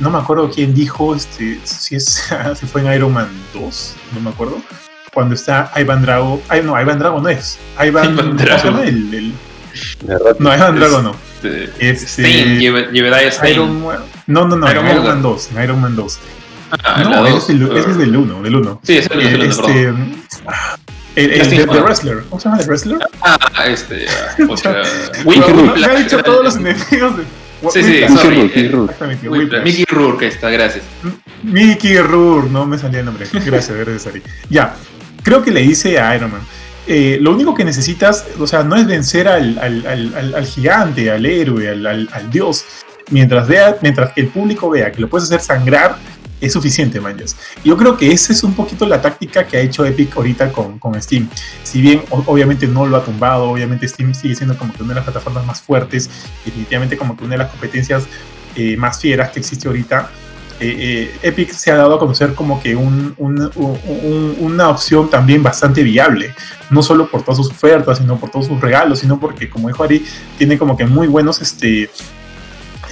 [0.00, 4.20] no me acuerdo quién dijo, este, si, es, si fue en Iron Man 2, no
[4.20, 4.60] me acuerdo,
[5.12, 8.80] cuando está Ivan Drago, ay, no, Ivan Drago no es, Ivan, Ivan Drago.
[8.80, 9.34] El, el,
[10.38, 11.14] no, Ivan Drago no.
[11.42, 12.22] Este, este,
[13.50, 13.84] Iron,
[14.26, 16.18] no, no, no, Iron, Iron Man 2, Iron Man 2.
[16.82, 18.80] Ah, no, ese es, el, ese es del 1, del 1.
[18.82, 19.88] Sí, es el 1, este,
[21.16, 22.24] el, el, de, de, Wrestler.
[22.28, 22.98] ¿Cómo se llama The Wrestler?
[23.22, 24.06] Ah, este.
[25.78, 27.24] Me ha dicho todos los enemigos de.
[27.70, 28.42] Sí, sí, sorry.
[28.42, 29.62] Mickey Rourke.
[29.62, 30.84] Mickey Rourke, está, gracias.
[31.42, 33.26] Mickey Rourke, no me salía el nombre.
[33.32, 34.22] Gracias, gracias, Ari.
[34.50, 34.74] Ya,
[35.22, 36.42] creo que le hice a Iron Man.
[36.86, 41.10] Eh, lo único que necesitas, o sea, no es vencer al, al, al, al gigante,
[41.10, 42.64] al héroe, al, al, dios.
[43.10, 45.96] Mientras, vea, mientras que el público vea que lo puedes hacer sangrar,
[46.44, 47.36] es suficiente, manches.
[47.64, 50.78] Yo creo que esa es un poquito la táctica que ha hecho Epic ahorita con,
[50.78, 51.28] con Steam.
[51.62, 54.96] Si bien obviamente no lo ha tumbado, obviamente Steam sigue siendo como que una de
[54.96, 56.10] las plataformas más fuertes,
[56.44, 58.04] definitivamente como que una de las competencias
[58.56, 60.10] eh, más fieras que existe ahorita.
[60.60, 65.10] Eh, eh, Epic se ha dado a conocer como que un, un, un, una opción
[65.10, 66.32] también bastante viable,
[66.70, 69.82] no solo por todas sus ofertas, sino por todos sus regalos, sino porque, como dijo
[69.82, 70.04] Ari,
[70.38, 71.90] tiene como que muy buenos este,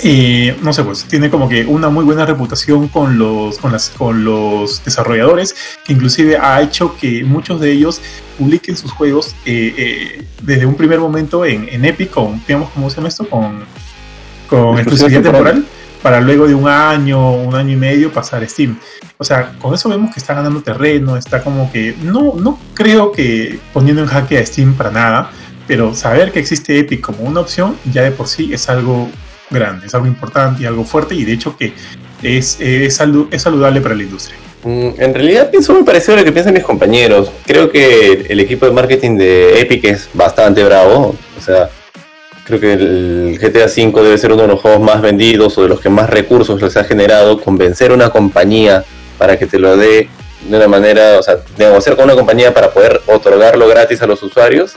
[0.03, 3.91] y no sé, pues tiene como que una muy buena reputación con los, con las,
[3.91, 5.55] con los desarrolladores,
[5.85, 8.01] que inclusive ha hecho que muchos de ellos
[8.37, 12.91] publiquen sus juegos eh, eh, desde un primer momento en, en Epic, con, digamos, ¿cómo
[12.91, 13.29] se llama esto?
[13.29, 13.61] Con,
[14.49, 15.65] con exclusividad temporal,
[16.03, 18.77] para luego de un año, un año y medio pasar a Steam.
[19.19, 23.12] O sea, con eso vemos que está ganando terreno, está como que, no, no creo
[23.12, 25.31] que poniendo en jaque a Steam para nada,
[25.69, 29.09] pero saber que existe Epic como una opción ya de por sí es algo
[29.53, 31.73] grande, es algo importante y algo fuerte y de hecho que
[32.23, 33.01] es, es,
[33.31, 34.39] es saludable para la industria.
[34.65, 37.31] Mm, en realidad pienso muy parecido a lo que piensan mis compañeros.
[37.47, 41.16] Creo que el equipo de marketing de Epic es bastante bravo.
[41.37, 41.69] O sea,
[42.45, 45.69] Creo que el GTA V debe ser uno de los juegos más vendidos o de
[45.69, 47.41] los que más recursos les ha generado.
[47.41, 48.85] Convencer a una compañía
[49.16, 50.09] para que te lo dé
[50.49, 54.20] de una manera, o sea, negociar con una compañía para poder otorgarlo gratis a los
[54.24, 54.74] usuarios,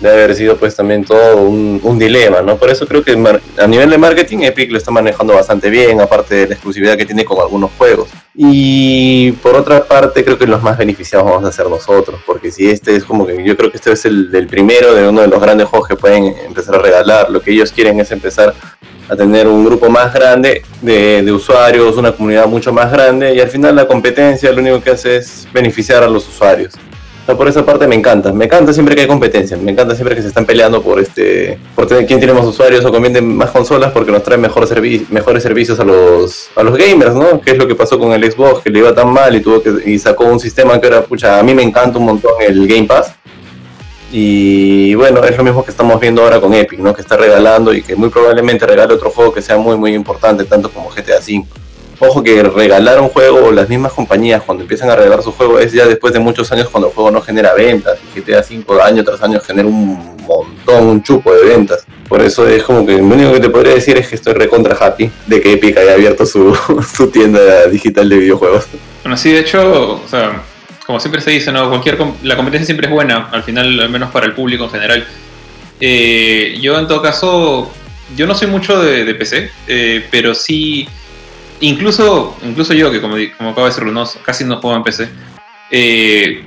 [0.00, 2.56] debe haber sido pues también todo un, dilema, ¿no?
[2.56, 3.12] Por eso creo que
[3.58, 7.06] a nivel de marketing Epic lo está manejando bastante bien, aparte de la exclusividad que
[7.06, 8.08] tiene con algunos juegos.
[8.34, 12.68] Y por otra parte creo que los más beneficiados vamos a ser nosotros, porque si
[12.68, 15.40] este es como que yo creo que este es el primero de uno de los
[15.40, 18.54] grandes juegos que pueden empezar a regalar, lo que ellos quieren es empezar
[19.08, 23.40] a tener un grupo más grande de, de, usuarios, una comunidad mucho más grande y
[23.40, 26.74] al final la competencia lo único que hace es beneficiar a los usuarios
[27.34, 28.32] por esa parte me encanta.
[28.32, 29.56] Me encanta siempre que hay competencia.
[29.56, 32.84] Me encanta siempre que se están peleando por este por tener quién tiene más usuarios
[32.84, 34.68] o conviene más consolas porque nos trae mejor
[35.10, 37.40] mejores servicios a los a los gamers, ¿no?
[37.40, 39.62] Que es lo que pasó con el Xbox, que le iba tan mal y tuvo
[39.62, 42.66] que y sacó un sistema que era, pucha, a mí me encanta un montón el
[42.66, 43.12] Game Pass.
[44.12, 46.94] Y bueno, es lo mismo que estamos viendo ahora con Epic, ¿no?
[46.94, 50.44] Que está regalando y que muy probablemente regale otro juego que sea muy muy importante,
[50.44, 51.44] tanto como GTA V.
[51.98, 55.72] Ojo que regalar un juego las mismas compañías cuando empiezan a regalar su juego es
[55.72, 57.98] ya después de muchos años cuando el juego no genera ventas.
[58.14, 61.86] Y GTA 5 año tras año genera un montón, un chupo de ventas.
[62.08, 64.76] Por eso es como que lo único que te podría decir es que estoy recontra
[64.78, 66.56] happy de que Epic haya abierto su,
[66.96, 68.66] su tienda digital de videojuegos.
[69.02, 70.42] Bueno, sí, de hecho, o sea,
[70.86, 71.68] como siempre se dice, ¿no?
[71.68, 75.06] Cualquier la competencia siempre es buena, al final, al menos para el público en general.
[75.80, 77.70] Eh, yo en todo caso,
[78.16, 80.88] yo no soy mucho de, PC, eh, pero sí
[81.60, 85.08] incluso, incluso yo, que como, como acabo de decirlo, no, casi no juego en PC,
[85.70, 86.42] eh,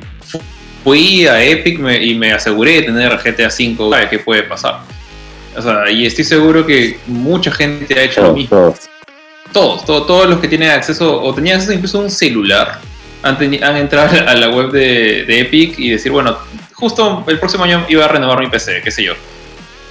[0.83, 4.81] fui a Epic y me aseguré de tener GTA V, ¿sabe qué puede pasar?
[5.55, 8.75] O sea, y estoy seguro que mucha gente ha hecho lo mismo.
[9.51, 12.79] Todos, todos, todos, los que tienen acceso, o tenían acceso incluso a un celular,
[13.23, 16.37] han, han entrado a la web de, Epic y decir, bueno,
[16.73, 19.13] justo el próximo año iba a renovar mi PC, qué sé yo.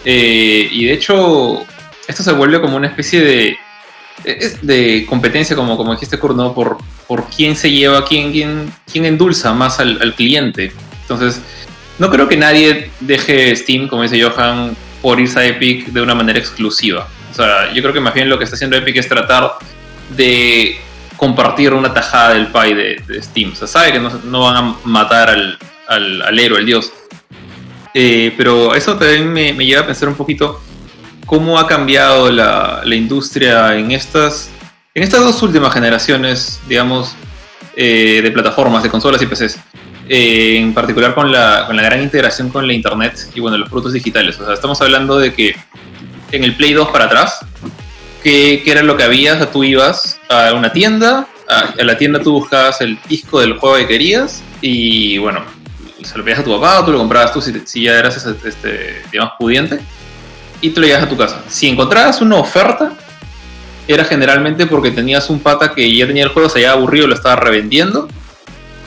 [0.04, 1.66] Eh, y de hecho,
[2.06, 3.58] esto se vuelve como una especie de
[4.24, 9.04] es de competencia, como, como dijiste, Kurt, Por, por quién se lleva, quién, quién, quién
[9.04, 10.72] endulza más al, cliente.
[11.02, 11.40] Entonces,
[11.98, 16.14] no creo que nadie deje Steam, como dice Johan, por irse a Epic de una
[16.14, 17.08] manera exclusiva.
[17.30, 19.52] O sea, yo creo que más bien lo que está haciendo Epic es tratar
[20.16, 20.78] de
[21.16, 23.52] compartir una tajada del pie de, Steam.
[23.52, 26.92] O sea, sabe que no, van a matar al, al, héroe, al dios.
[27.94, 30.60] Eh, pero eso también me, me lleva a pensar un poquito
[31.28, 34.50] cómo ha cambiado la, industria en estas,
[34.94, 37.14] en estas dos últimas generaciones, digamos,
[37.76, 39.60] eh, de plataformas, de consolas y PCs.
[40.08, 43.68] Eh, en particular con la, con la gran integración con la Internet y bueno, los
[43.68, 44.40] productos digitales.
[44.40, 45.54] O sea, estamos hablando de que
[46.32, 47.40] en el Play 2 para atrás,
[48.22, 49.34] ¿qué, era lo que había?
[49.34, 53.58] O sea, tú ibas a una tienda, a, la tienda tú buscabas el disco del
[53.58, 55.44] juego que querías y bueno,
[56.02, 59.02] se lo pedías a tu papá tú lo comprabas tú si, si ya eras este,
[59.12, 59.78] digamos, pudiente
[60.60, 61.42] y te lo llevas a tu casa.
[61.48, 62.92] Si encontrabas una oferta,
[63.86, 67.14] era generalmente porque tenías un pata que ya tenía el juego, se había aburrido, lo
[67.14, 68.08] estaba revendiendo.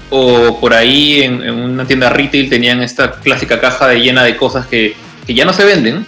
[0.09, 4.67] O por ahí en, una tienda retail tenían esta clásica caja de llena de cosas
[4.67, 4.95] que,
[5.27, 6.05] ya no se venden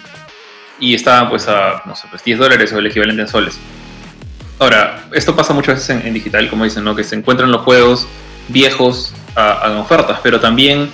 [0.78, 3.58] y estaban pues a, no sé, pues 10 dólares o el equivalente en soles.
[4.58, 6.94] Ahora, esto pasa muchas veces en, digital, como dicen, ¿no?
[6.94, 8.06] Que se encuentran los juegos
[8.48, 10.90] viejos a ofertas, pero también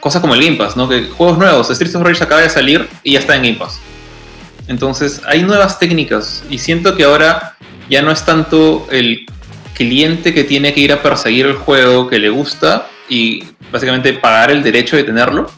[0.00, 0.88] cosas como el Game Pass, ¿no?
[0.88, 3.80] Que juegos nuevos, Streets of Rage acaba de salir y ya está en Game Pass.
[4.68, 7.56] Entonces, hay nuevas técnicas y siento que ahora
[7.88, 9.26] ya no es tanto el
[9.74, 14.50] cliente que tiene que ir a perseguir el juego que le gusta y básicamente pagar
[14.50, 15.50] el derecho de tenerlo,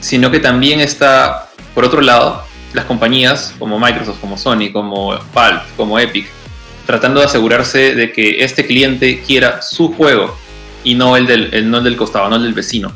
[0.00, 2.42] sino que también está, por otro lado,
[2.74, 6.26] las compañías como Microsoft, como Sony, como Valve, como Epic,
[6.84, 10.36] tratando de asegurarse de que este cliente quiera su juego
[10.84, 12.92] y no el del, no el del costado, no el del vecino.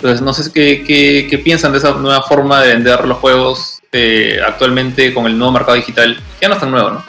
[0.00, 5.12] Entonces, no sé qué, piensan de esa nueva forma de vender los juegos eh, actualmente
[5.12, 7.04] con el nuevo mercado digital, ya no es tan nuevo, ¿no?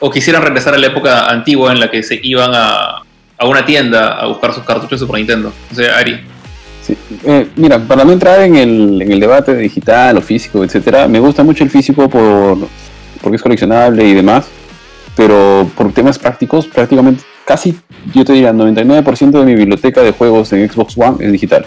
[0.00, 3.02] O quisieran regresar a la época antigua en la que se iban a,
[3.36, 5.52] a una tienda a buscar sus cartuchos de Super Nintendo.
[5.70, 6.18] O sea, Ari.
[6.82, 6.96] Sí.
[7.26, 11.06] Eh, mira, para no entrar en el, en el debate de digital o físico, etcétera,
[11.06, 12.56] me gusta mucho el físico por,
[13.20, 14.46] porque es coleccionable y demás,
[15.14, 17.76] pero por temas prácticos, prácticamente casi,
[18.14, 21.66] yo te diría, 99% de mi biblioteca de juegos en Xbox One es digital.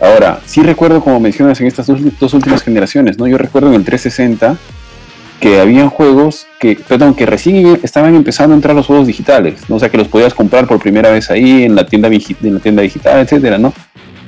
[0.00, 3.26] Ahora, sí recuerdo, como mencionas, en estas dos, últimas generaciones, ¿no?
[3.26, 4.56] Yo recuerdo en el 360
[5.40, 9.76] que habían juegos que, perdón, que recién estaban empezando a entrar los juegos digitales, ¿no?
[9.76, 12.60] O sea, que los podías comprar por primera vez ahí en la tienda, en la
[12.60, 13.72] tienda digital, etcétera, ¿no?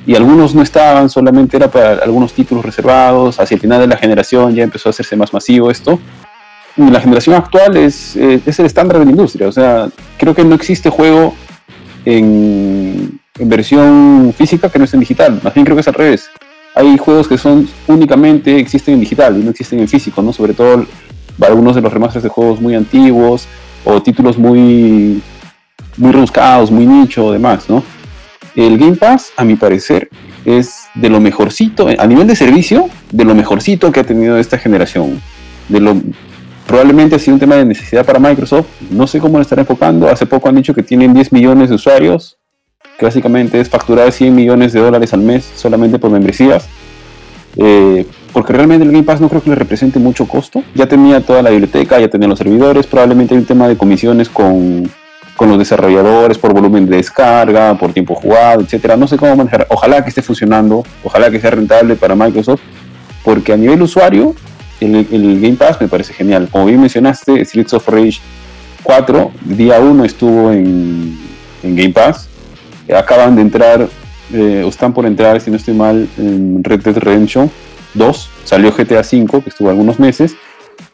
[0.05, 3.39] Y algunos no estaban, solamente era para algunos títulos reservados.
[3.39, 5.99] Hacia el final de la generación ya empezó a hacerse más masivo esto.
[6.77, 9.47] Y la generación actual es, eh, es el estándar de la industria.
[9.47, 11.35] O sea, creo que no existe juego
[12.05, 15.39] en, en versión física que no es en digital.
[15.43, 16.29] Más creo que es al revés.
[16.75, 20.31] hay juegos que son únicamente existen en digital y no existen en físico, ¿no?
[20.33, 20.85] Sobre todo
[21.41, 23.47] algunos de los remasters de juegos muy antiguos
[23.85, 25.21] o títulos muy
[25.97, 27.83] muy rebuscados, muy nicho, demás, ¿no?
[28.55, 30.09] El Game Pass, a mi parecer,
[30.45, 34.57] es de lo mejorcito, a nivel de servicio, de lo mejorcito que ha tenido esta
[34.57, 35.21] generación.
[35.67, 35.95] De lo,
[36.65, 38.67] probablemente ha sido un tema de necesidad para Microsoft.
[38.89, 40.09] No sé cómo lo están enfocando.
[40.09, 42.38] Hace poco han dicho que tienen 10 millones de usuarios,
[42.99, 46.67] que básicamente es facturar 100 millones de dólares al mes solamente por membresías.
[47.57, 50.63] Eh, porque realmente el Game Pass no creo que le represente mucho costo.
[50.75, 52.85] Ya tenía toda la biblioteca, ya tenía los servidores.
[52.85, 54.87] Probablemente hay un tema de comisiones con
[55.39, 58.97] con los desarrolladores por volumen de descarga, por tiempo jugado, etcétera.
[58.97, 59.65] No sé cómo manejar.
[59.69, 62.59] Ojalá que esté funcionando, ojalá que sea rentable para Microsoft,
[63.23, 64.35] porque a nivel usuario,
[64.81, 66.49] el, Game Pass me parece genial.
[66.51, 68.19] Como bien mencionaste, Streets of Rage
[68.83, 71.17] 4, día 1 estuvo en,
[71.63, 72.27] Game Pass.
[72.95, 73.87] Acaban de entrar,
[74.33, 77.49] eh, o están por entrar, si no estoy mal, en Red Dead Redemption
[77.93, 78.29] 2.
[78.43, 80.35] Salió GTA 5, que estuvo algunos meses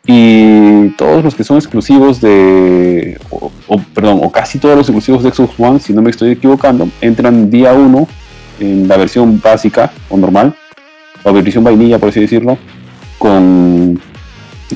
[0.08, 3.20] y todos los que son exclusivos de,
[3.94, 7.50] perdón, o casi todos los exclusivos de Xbox One, si no me estoy equivocando, entran
[7.50, 8.08] día 1
[8.60, 10.56] en la versión básica o normal,
[11.24, 12.58] o versión vainilla por así decirlo,
[13.18, 14.00] con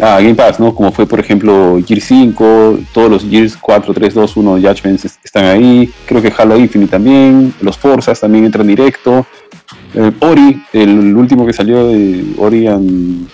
[0.01, 0.73] ah, Game Pass, ¿no?
[0.73, 5.45] Como fue por ejemplo Gear 5, todos los Gears 4, 3, 2, 1 Judgments están
[5.45, 9.25] ahí, creo que Halo Infinite también, los Forzas también entran directo,
[10.19, 13.27] Ori, el último que salió de Ori and,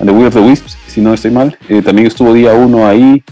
[0.00, 1.56] and the Will of the Wisps, si no estoy mal.
[1.68, 3.22] Eh, también estuvo día uno ahí.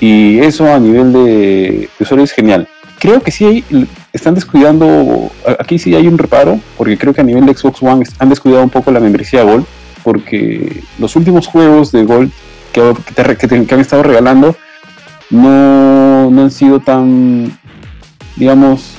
[0.00, 2.66] Y eso a nivel de, usuario es genial.
[2.98, 3.64] Creo que sí hay,
[4.12, 8.04] están descuidando, aquí sí hay un reparo, porque creo que a nivel de Xbox One
[8.18, 9.64] han descuidado un poco la membresía Gold,
[10.02, 12.30] porque los últimos juegos de Gold
[12.72, 14.56] que, que, han estado regalando
[15.30, 17.58] no, no han sido tan,
[18.36, 18.94] digamos,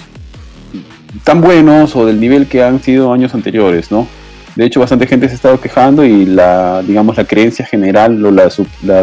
[1.23, 4.07] tan buenos o del nivel que han sido años anteriores, ¿no?
[4.55, 8.31] De hecho, bastante gente se ha estado quejando y la, digamos, la creencia general o
[8.31, 8.49] la,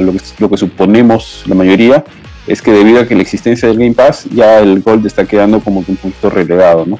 [0.01, 2.05] lo, que, suponemos la mayoría
[2.47, 5.61] es que debido a que la existencia del Game Pass, ya el Gold está quedando
[5.61, 6.99] como que un punto relegado, ¿no?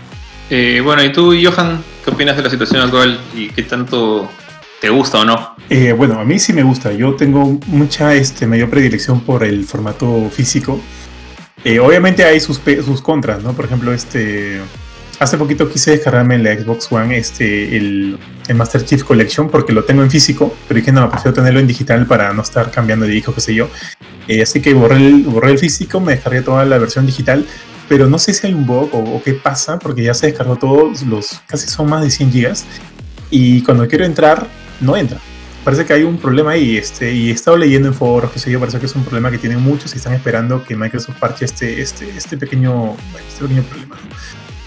[0.51, 4.29] Eh, bueno, ¿y tú, Johan, qué opinas de la situación Gold y qué tanto
[4.81, 5.57] te gusta o no?
[5.71, 6.93] Eh, bueno, a mí sí me gusta.
[6.93, 10.81] Yo tengo mucha este, mayor predilección por el formato físico.
[11.65, 13.53] Eh, obviamente hay sus, sus contras, ¿no?
[13.53, 14.61] Por ejemplo, este
[15.19, 18.19] hace poquito quise descargarme en la Xbox One este, el,
[18.55, 22.07] Master Chief Collection porque lo tengo en físico, pero dije no, prefiero tenerlo en digital
[22.07, 23.69] para no estar cambiando de hijo, qué sé yo.
[24.27, 27.45] Eh, así que borré el, borré el físico, me descargué toda la versión digital,
[27.89, 31.03] pero no sé si hay un bug o, qué pasa porque ya se descargó todos
[31.03, 32.65] los, casi son más de 100 gigas
[33.31, 34.47] y cuando quiero entrar,
[34.81, 35.19] no entra.
[35.65, 38.51] Parece que hay un problema ahí, este, y he estado leyendo en foros, qué sé
[38.51, 41.45] yo, parece que es un problema que tienen muchos y están esperando que Microsoft parche
[41.45, 42.97] este, este, este pequeño,
[43.29, 43.97] este pequeño problema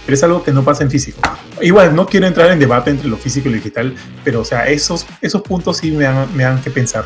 [0.04, 1.20] pero es algo que no pasa en físico.
[1.60, 3.94] Igual, no quiero entrar en debate entre lo físico y lo digital,
[4.24, 7.04] pero o sea, esos, esos puntos sí me dan, me dan que pensar.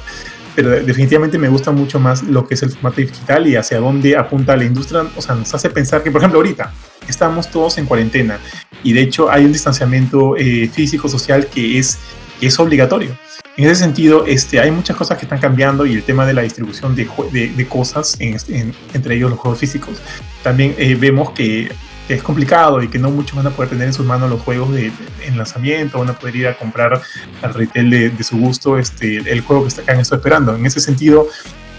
[0.54, 4.16] Pero definitivamente me gusta mucho más lo que es el formato digital y hacia dónde
[4.16, 5.04] apunta la industria.
[5.14, 6.72] O sea, nos hace pensar que, por ejemplo, ahorita
[7.06, 8.38] estamos todos en cuarentena
[8.82, 11.98] y de hecho hay un distanciamiento eh, físico-social que es,
[12.40, 13.16] es obligatorio.
[13.56, 16.42] En ese sentido, este, hay muchas cosas que están cambiando y el tema de la
[16.42, 19.96] distribución de, de, cosas, entre ellos los juegos físicos,
[20.42, 21.72] también eh, vemos que
[22.08, 24.72] es complicado y que no muchos van a poder tener en sus manos los juegos
[24.72, 24.92] de,
[25.24, 27.00] en lanzamiento, van a poder ir a comprar
[27.42, 30.54] al retail de, su gusto este, el juego que, está, han estado esperando.
[30.54, 31.28] En ese sentido,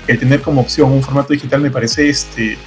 [0.07, 2.57] el tener como opción un formato digital me parece este,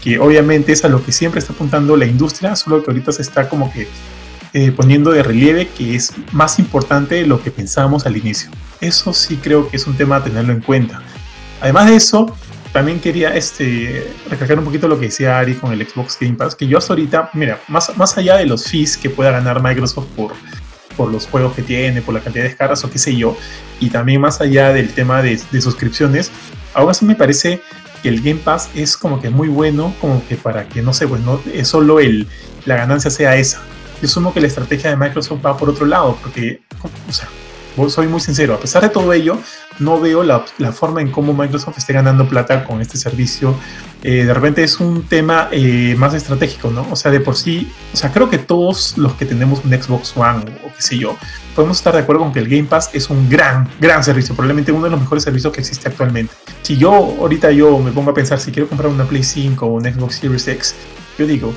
[0.00, 3.22] que obviamente es a lo que siempre está apuntando la industria, solo que ahorita se
[3.22, 3.88] está como que
[4.52, 8.50] eh, poniendo de relieve que es más importante de lo que pensábamos al inicio.
[8.80, 11.02] Eso sí creo que es un tema a tenerlo en cuenta.
[11.60, 12.36] Además de eso,
[12.72, 16.54] también quería este, recalcar un poquito lo que decía Ari con el Xbox Game Pass,
[16.54, 20.06] que yo hasta ahorita, mira, más, más allá de los fees que pueda ganar Microsoft
[20.14, 20.32] por,
[20.96, 23.36] por los juegos que tiene, por la cantidad de descargas o qué sé yo,
[23.80, 26.30] y también más allá del tema de, suscripciones,
[26.74, 27.62] aún así me parece
[28.02, 31.08] que el Game Pass es como que muy bueno, como que para que, no sé,
[31.08, 32.26] pues no es solo el,
[32.66, 33.60] la ganancia sea esa.
[34.00, 36.62] Yo sumo que la estrategia de Microsoft va por otro lado, porque,
[37.08, 37.28] o sea,
[37.88, 39.38] soy muy sincero, a pesar de todo ello,
[39.78, 43.54] no veo la, forma en cómo Microsoft esté ganando plata con este servicio.
[44.02, 46.86] Eh, de repente es un tema eh, más estratégico, ¿no?
[46.90, 50.16] O sea, de por sí, o sea, creo que todos los que tenemos un Xbox
[50.16, 51.16] One o, qué sé yo,
[51.54, 54.72] podemos estar de acuerdo con que el Game Pass es un gran, gran servicio, probablemente
[54.72, 56.34] uno de los mejores servicios que existe actualmente.
[56.62, 59.68] Si yo ahorita yo me pongo a pensar si quiero comprar una Play 5 o
[59.74, 60.74] un Xbox Series X,
[61.18, 61.52] yo digo,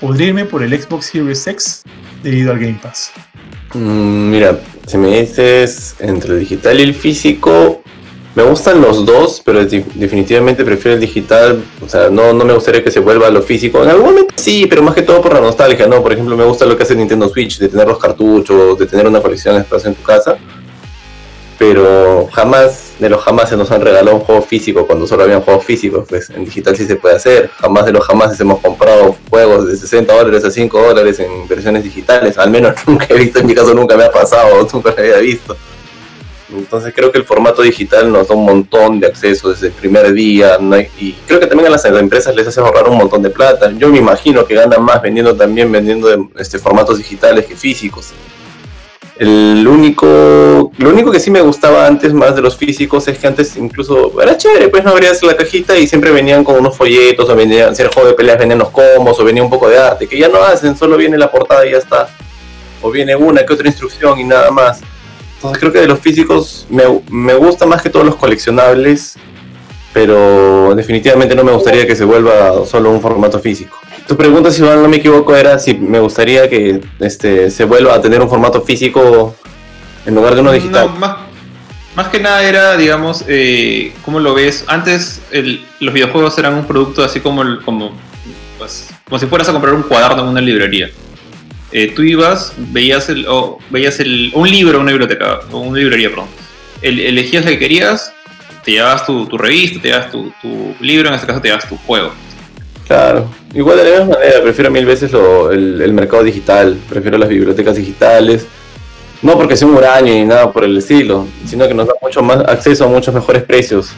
[0.00, 1.82] podría por el Xbox Series X
[2.22, 3.12] debido al Game Pass.
[3.74, 7.82] Mm, mira, si me dices entre el digital y el físico,
[8.36, 11.64] Me gustan los dos, pero definitivamente prefiero el digital.
[11.82, 13.82] O sea, no, no me gustaría que se vuelva a lo físico.
[13.82, 16.02] En algún momento sí, pero más que todo por la nostalgia, ¿no?
[16.02, 19.06] Por ejemplo, me gusta lo que hace Nintendo Switch, de tener los cartuchos, de tener
[19.06, 20.36] una colección de espacio en tu casa.
[21.58, 25.40] Pero jamás, de los jamás se nos han regalado un juego físico cuando solo habían
[25.40, 26.04] juegos físicos.
[26.08, 27.50] Pues en digital sí se puede hacer.
[27.60, 31.82] Jamás de los jamás hemos comprado juegos de 60 dólares a 5 dólares en versiones
[31.84, 32.36] digitales.
[32.36, 35.18] Al menos nunca he visto, en mi caso nunca me ha pasado, nunca lo había
[35.18, 35.56] visto.
[36.48, 40.12] Entonces creo que el formato digital nos da un montón de acceso desde el primer
[40.12, 40.58] día
[40.98, 43.72] y creo que también a las empresas les hace ahorrar un montón de plata.
[43.72, 48.12] Yo me imagino que ganan más vendiendo también vendiendo este, formatos digitales que físicos.
[49.18, 53.26] El único, lo único que sí me gustaba antes más de los físicos es que
[53.26, 57.28] antes incluso era chévere, pues no abrías la cajita y siempre venían con unos folletos
[57.30, 59.78] o venían, si el juego de peleas venían los combos o venía un poco de
[59.78, 62.10] arte, que ya no hacen, solo viene la portada y ya está.
[62.82, 64.80] O viene una que otra instrucción y nada más.
[65.36, 69.16] Entonces creo que de los físicos me, me gusta más que todos los coleccionables,
[69.94, 73.78] pero definitivamente no me gustaría que se vuelva solo un formato físico.
[74.06, 78.00] Tu pregunta, si no me equivoco, era si me gustaría que este se vuelva a
[78.00, 79.34] tener un formato físico
[80.04, 80.90] en lugar de uno digital.
[80.98, 81.16] más,
[81.96, 84.64] más, que nada era, digamos, eh, ¿cómo lo ves?
[84.68, 85.20] Antes
[85.80, 87.92] los videojuegos eran un producto así como, como,
[88.58, 90.88] pues, como si fueras a comprar un cuaderno en una librería.
[91.72, 93.26] Eh, tú ibas, veías, el,
[93.70, 96.28] veías el, un libro, una biblioteca, o una librería, perdón.
[96.80, 98.12] elegías lo que querías,
[98.64, 102.12] te llevabas tu, revista, te llevabas tu, libro, en este caso te llevabas tu juego.
[102.86, 107.76] Claro, igual de la misma manera, prefiero mil veces el, mercado digital, prefiero las bibliotecas
[107.76, 108.46] digitales.
[109.22, 112.22] No porque sea un huraño ni nada por el estilo, sino que nos da mucho
[112.22, 113.90] más acceso a muchos mejores precios.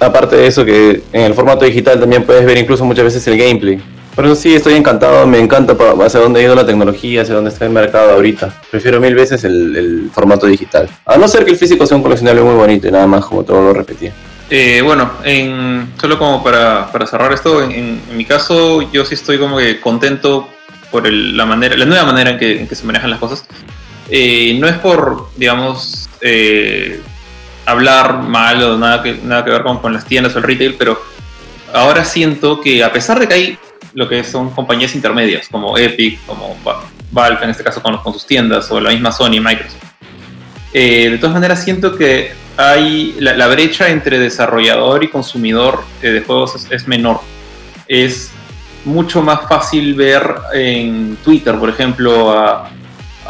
[0.00, 3.36] Aparte de eso, que en el formato digital también puedes ver incluso muchas veces el
[3.38, 3.80] gameplay.
[4.14, 5.74] Por eso sí, estoy encantado, me encanta
[6.04, 8.62] hacia dónde ha ido la tecnología, hacia dónde está el mercado ahorita.
[8.70, 10.88] Prefiero mil veces el, formato digital.
[11.06, 13.44] A no ser que el físico sea un coleccionable muy bonito y nada más, como
[13.44, 14.10] todo lo repetí.
[14.54, 19.56] Eh, bueno, en, solo como para, cerrar esto, en, mi caso yo sí estoy como
[19.56, 20.46] que contento
[20.90, 23.46] por la manera, la nueva manera en que, se manejan las cosas.
[24.10, 27.00] Eh, no es por, digamos, eh,
[27.64, 30.74] hablar mal o nada que, nada que ver con, con las tiendas o el retail,
[30.74, 31.02] pero
[31.72, 33.58] ahora siento que a pesar de que hay
[33.94, 36.58] lo que son compañías intermedias, como Epic, como
[37.10, 39.91] Valve, en este caso con, sus tiendas, o la misma Sony Microsoft.
[40.72, 46.20] Eh, de todas maneras, siento que hay la, brecha entre desarrollador y consumidor eh, de
[46.20, 47.20] juegos es, menor.
[47.88, 48.30] Es
[48.84, 52.70] mucho más fácil ver en Twitter, por ejemplo, a,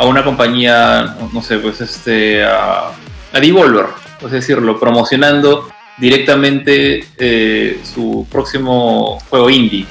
[0.01, 2.89] una compañía, no sé, pues este, a,
[3.33, 3.87] a Devolver,
[4.25, 9.87] es decirlo, promocionando directamente eh, su próximo juego indie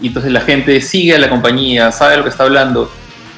[0.00, 2.90] y entonces la gente sigue a la compañía, sabe lo que está hablando.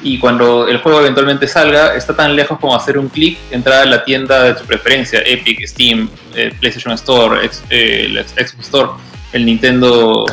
[0.03, 3.85] Y cuando el juego eventualmente salga, está tan lejos como hacer un clic, entrar a
[3.85, 8.89] la tienda de tu preferencia, Epic, Steam, eh, PlayStation Store, eh, Xbox Store,
[9.31, 10.25] el Nintendo,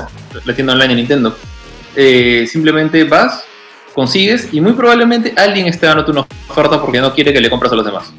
[0.45, 1.39] la tienda online de Nintendo.
[2.47, 3.45] simplemente vas,
[3.95, 7.71] consigues y muy probablemente alguien esté dándote una oferta porque no quiere que le compres
[7.73, 8.13] a los demás.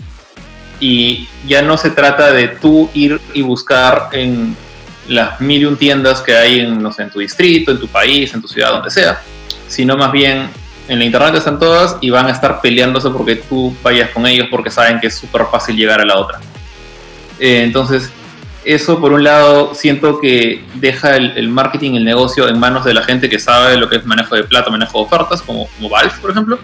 [0.79, 4.55] Y ya no se trata de tú ir y buscar en
[5.07, 7.87] las mil y un tiendas que hay en, no sé, en tu distrito, en tu
[7.87, 9.21] país, en tu ciudad, donde sea,
[9.67, 10.49] sino más bien
[10.91, 14.47] en la internet están todas y van a estar peleándose porque tú vayas con ellos
[14.51, 16.41] porque saben que es súper fácil llegar a la otra.
[17.39, 18.11] Eh, entonces,
[18.65, 23.03] eso por un lado siento que deja el, marketing, el negocio en manos de la
[23.03, 26.13] gente que sabe lo que es manejo de plata, manejo de ofertas, como, como Valve,
[26.22, 26.59] por ejemplo,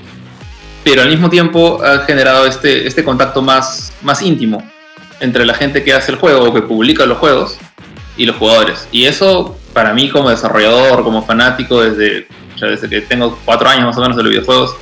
[0.84, 4.62] pero al mismo tiempo ha generado este, este contacto más, más íntimo
[5.22, 7.58] entre la gente que hace el juego o que publica los juegos
[8.18, 8.90] y los jugadores.
[8.92, 12.28] Y eso, para mí como desarrollador, como fanático, desde,
[12.66, 14.76] desde que tengo cuatro años más o menos de los videojuegos,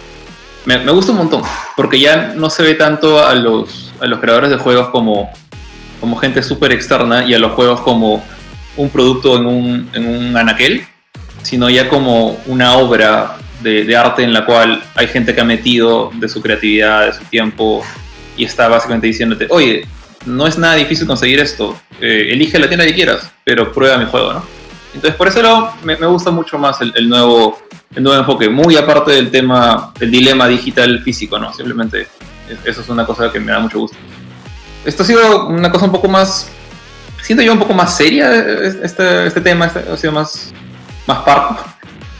[0.66, 1.44] me, gusta un montón,
[1.76, 5.32] porque ya no se ve tanto a los, a los creadores de juegos como,
[6.00, 8.26] como gente súper externa y a los juegos como
[8.76, 10.86] un producto en un, en un anaquel,
[11.44, 15.46] sino ya como una obra de, de, arte en la cual hay gente que ha
[15.46, 17.84] metido de su creatividad, de su tiempo,
[18.36, 19.88] y está básicamente diciéndote, oye,
[20.26, 21.80] no es nada difícil conseguir esto.
[22.02, 24.55] Eh, elige la tienda que quieras, pero prueba mi juego, ¿no?
[24.96, 27.60] Entonces, por eso lado, me, gusta mucho más el, nuevo,
[27.94, 31.54] el nuevo enfoque, muy aparte del tema, del dilema digital físico, ¿no?
[31.54, 32.08] Simplemente
[32.64, 33.98] eso es una cosa que me da mucho gusto.
[34.86, 36.50] Esto ha sido una cosa un poco más,
[37.22, 40.54] siento yo un poco más seria, este, este tema este, ha sido más,
[41.06, 41.66] más parco,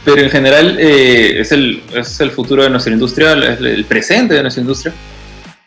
[0.04, 4.34] pero en general eh, es, el, es el futuro de nuestra industria, es el presente
[4.34, 4.94] de nuestra industria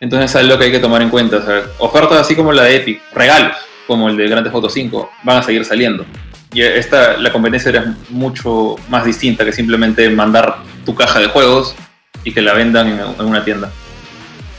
[0.00, 1.42] entonces es algo que hay que tomar en cuenta.
[1.78, 3.56] ofertas así como la de Epic, regalos
[3.86, 6.04] como el de Grand Theft 5, van a seguir saliendo.
[6.52, 11.74] Y esta, la competencia era mucho más distinta que simplemente mandar tu caja de juegos
[12.24, 13.70] y que la vendan en, una tienda.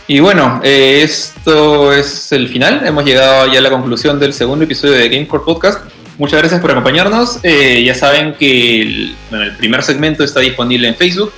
[0.07, 2.81] Y bueno, eh, esto es el final.
[2.85, 5.83] Hemos llegado ya a la conclusión del segundo episodio de Gamecore Podcast.
[6.17, 7.39] Muchas gracias por acompañarnos.
[7.43, 9.15] Eh, ya saben que el,
[9.57, 11.31] primer segmento está disponible en Facebook,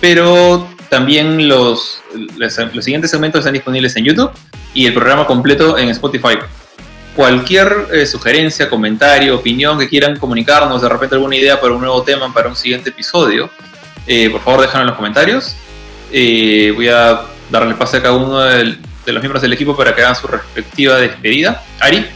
[0.00, 2.02] pero también los,
[2.36, 4.30] los, siguientes segmentos están disponibles en YouTube
[4.74, 6.36] y el programa completo en Spotify.
[7.16, 12.02] Cualquier eh, sugerencia, comentario, opinión que quieran comunicarnos, de repente alguna idea para un nuevo
[12.02, 13.50] tema, para un siguiente episodio,
[14.06, 15.56] eh, por favor déjenlo en los comentarios.
[16.10, 18.76] voy a darle pase a cada uno de
[19.06, 21.64] los miembros del equipo para que hagan su respectiva despedida.
[21.80, 22.06] Ari.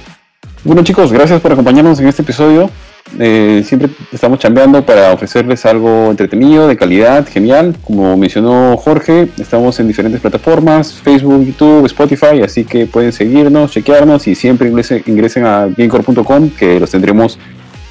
[0.63, 2.71] Bueno chicos, gracias por acompañarnos en este episodio.
[3.19, 7.77] Eh, siempre estamos chambeando para ofrecerles algo entretenido, de calidad, genial.
[7.83, 14.27] Como mencionó Jorge, estamos en diferentes plataformas, Facebook, YouTube, Spotify, así que pueden seguirnos, chequearnos
[14.29, 17.39] y siempre ingresen, a gamecore.com que los tendremos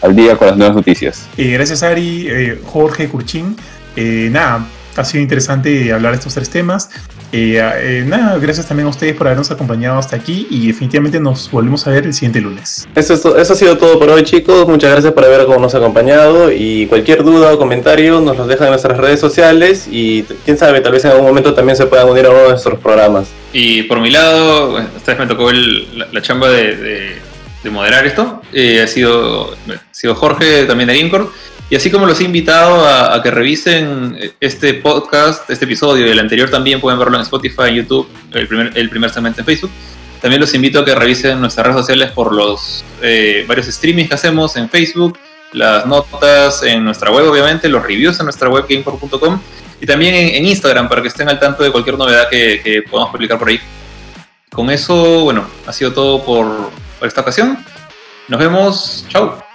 [0.02, 1.28] al día con las nuevas noticias.
[1.38, 3.56] Eh, gracias Ari, eh, Jorge, Curchín.
[3.96, 4.66] nada,
[4.96, 6.90] ha sido interesante hablar de estos tres temas.
[7.32, 11.50] Eh, eh, nada, gracias también a ustedes por habernos acompañado hasta aquí y definitivamente nos
[11.52, 12.88] volvemos a ver el siguiente lunes.
[12.96, 16.88] Eso, es, eso ha sido todo por hoy chicos, muchas gracias por habernos acompañado y
[16.88, 20.92] cualquier duda o comentario nos los dejan en nuestras redes sociales y quién sabe, tal
[20.92, 23.28] vez en algún momento también se puedan unir a uno de nuestros programas.
[23.54, 27.16] Y por mi lado, esta vez me tocó el, la, la, chamba de, de,
[27.64, 31.26] de moderar esto, eh, ha, sido, ha sido Jorge también de Gamecore.
[31.70, 36.20] Y así como los he invitado a, que revisen este podcast, este episodio y el
[36.20, 39.72] anterior también pueden verlo en Spotify, en YouTube, el primer, el primer segmento en Facebook.
[40.20, 44.16] También los invito a que revisen nuestras redes sociales por los eh, varios streamings que
[44.16, 45.18] hacemos en Facebook,
[45.54, 49.40] las notas en nuestra web, obviamente, los reviews en nuestra web gamecore.com
[49.80, 53.12] y también en, Instagram para que estén al tanto de cualquier novedad que, que, podamos
[53.12, 53.60] publicar por ahí.
[54.52, 57.64] Con eso, bueno, ha sido todo por, por esta ocasión.
[58.28, 59.06] Nos vemos.
[59.10, 59.49] Chao.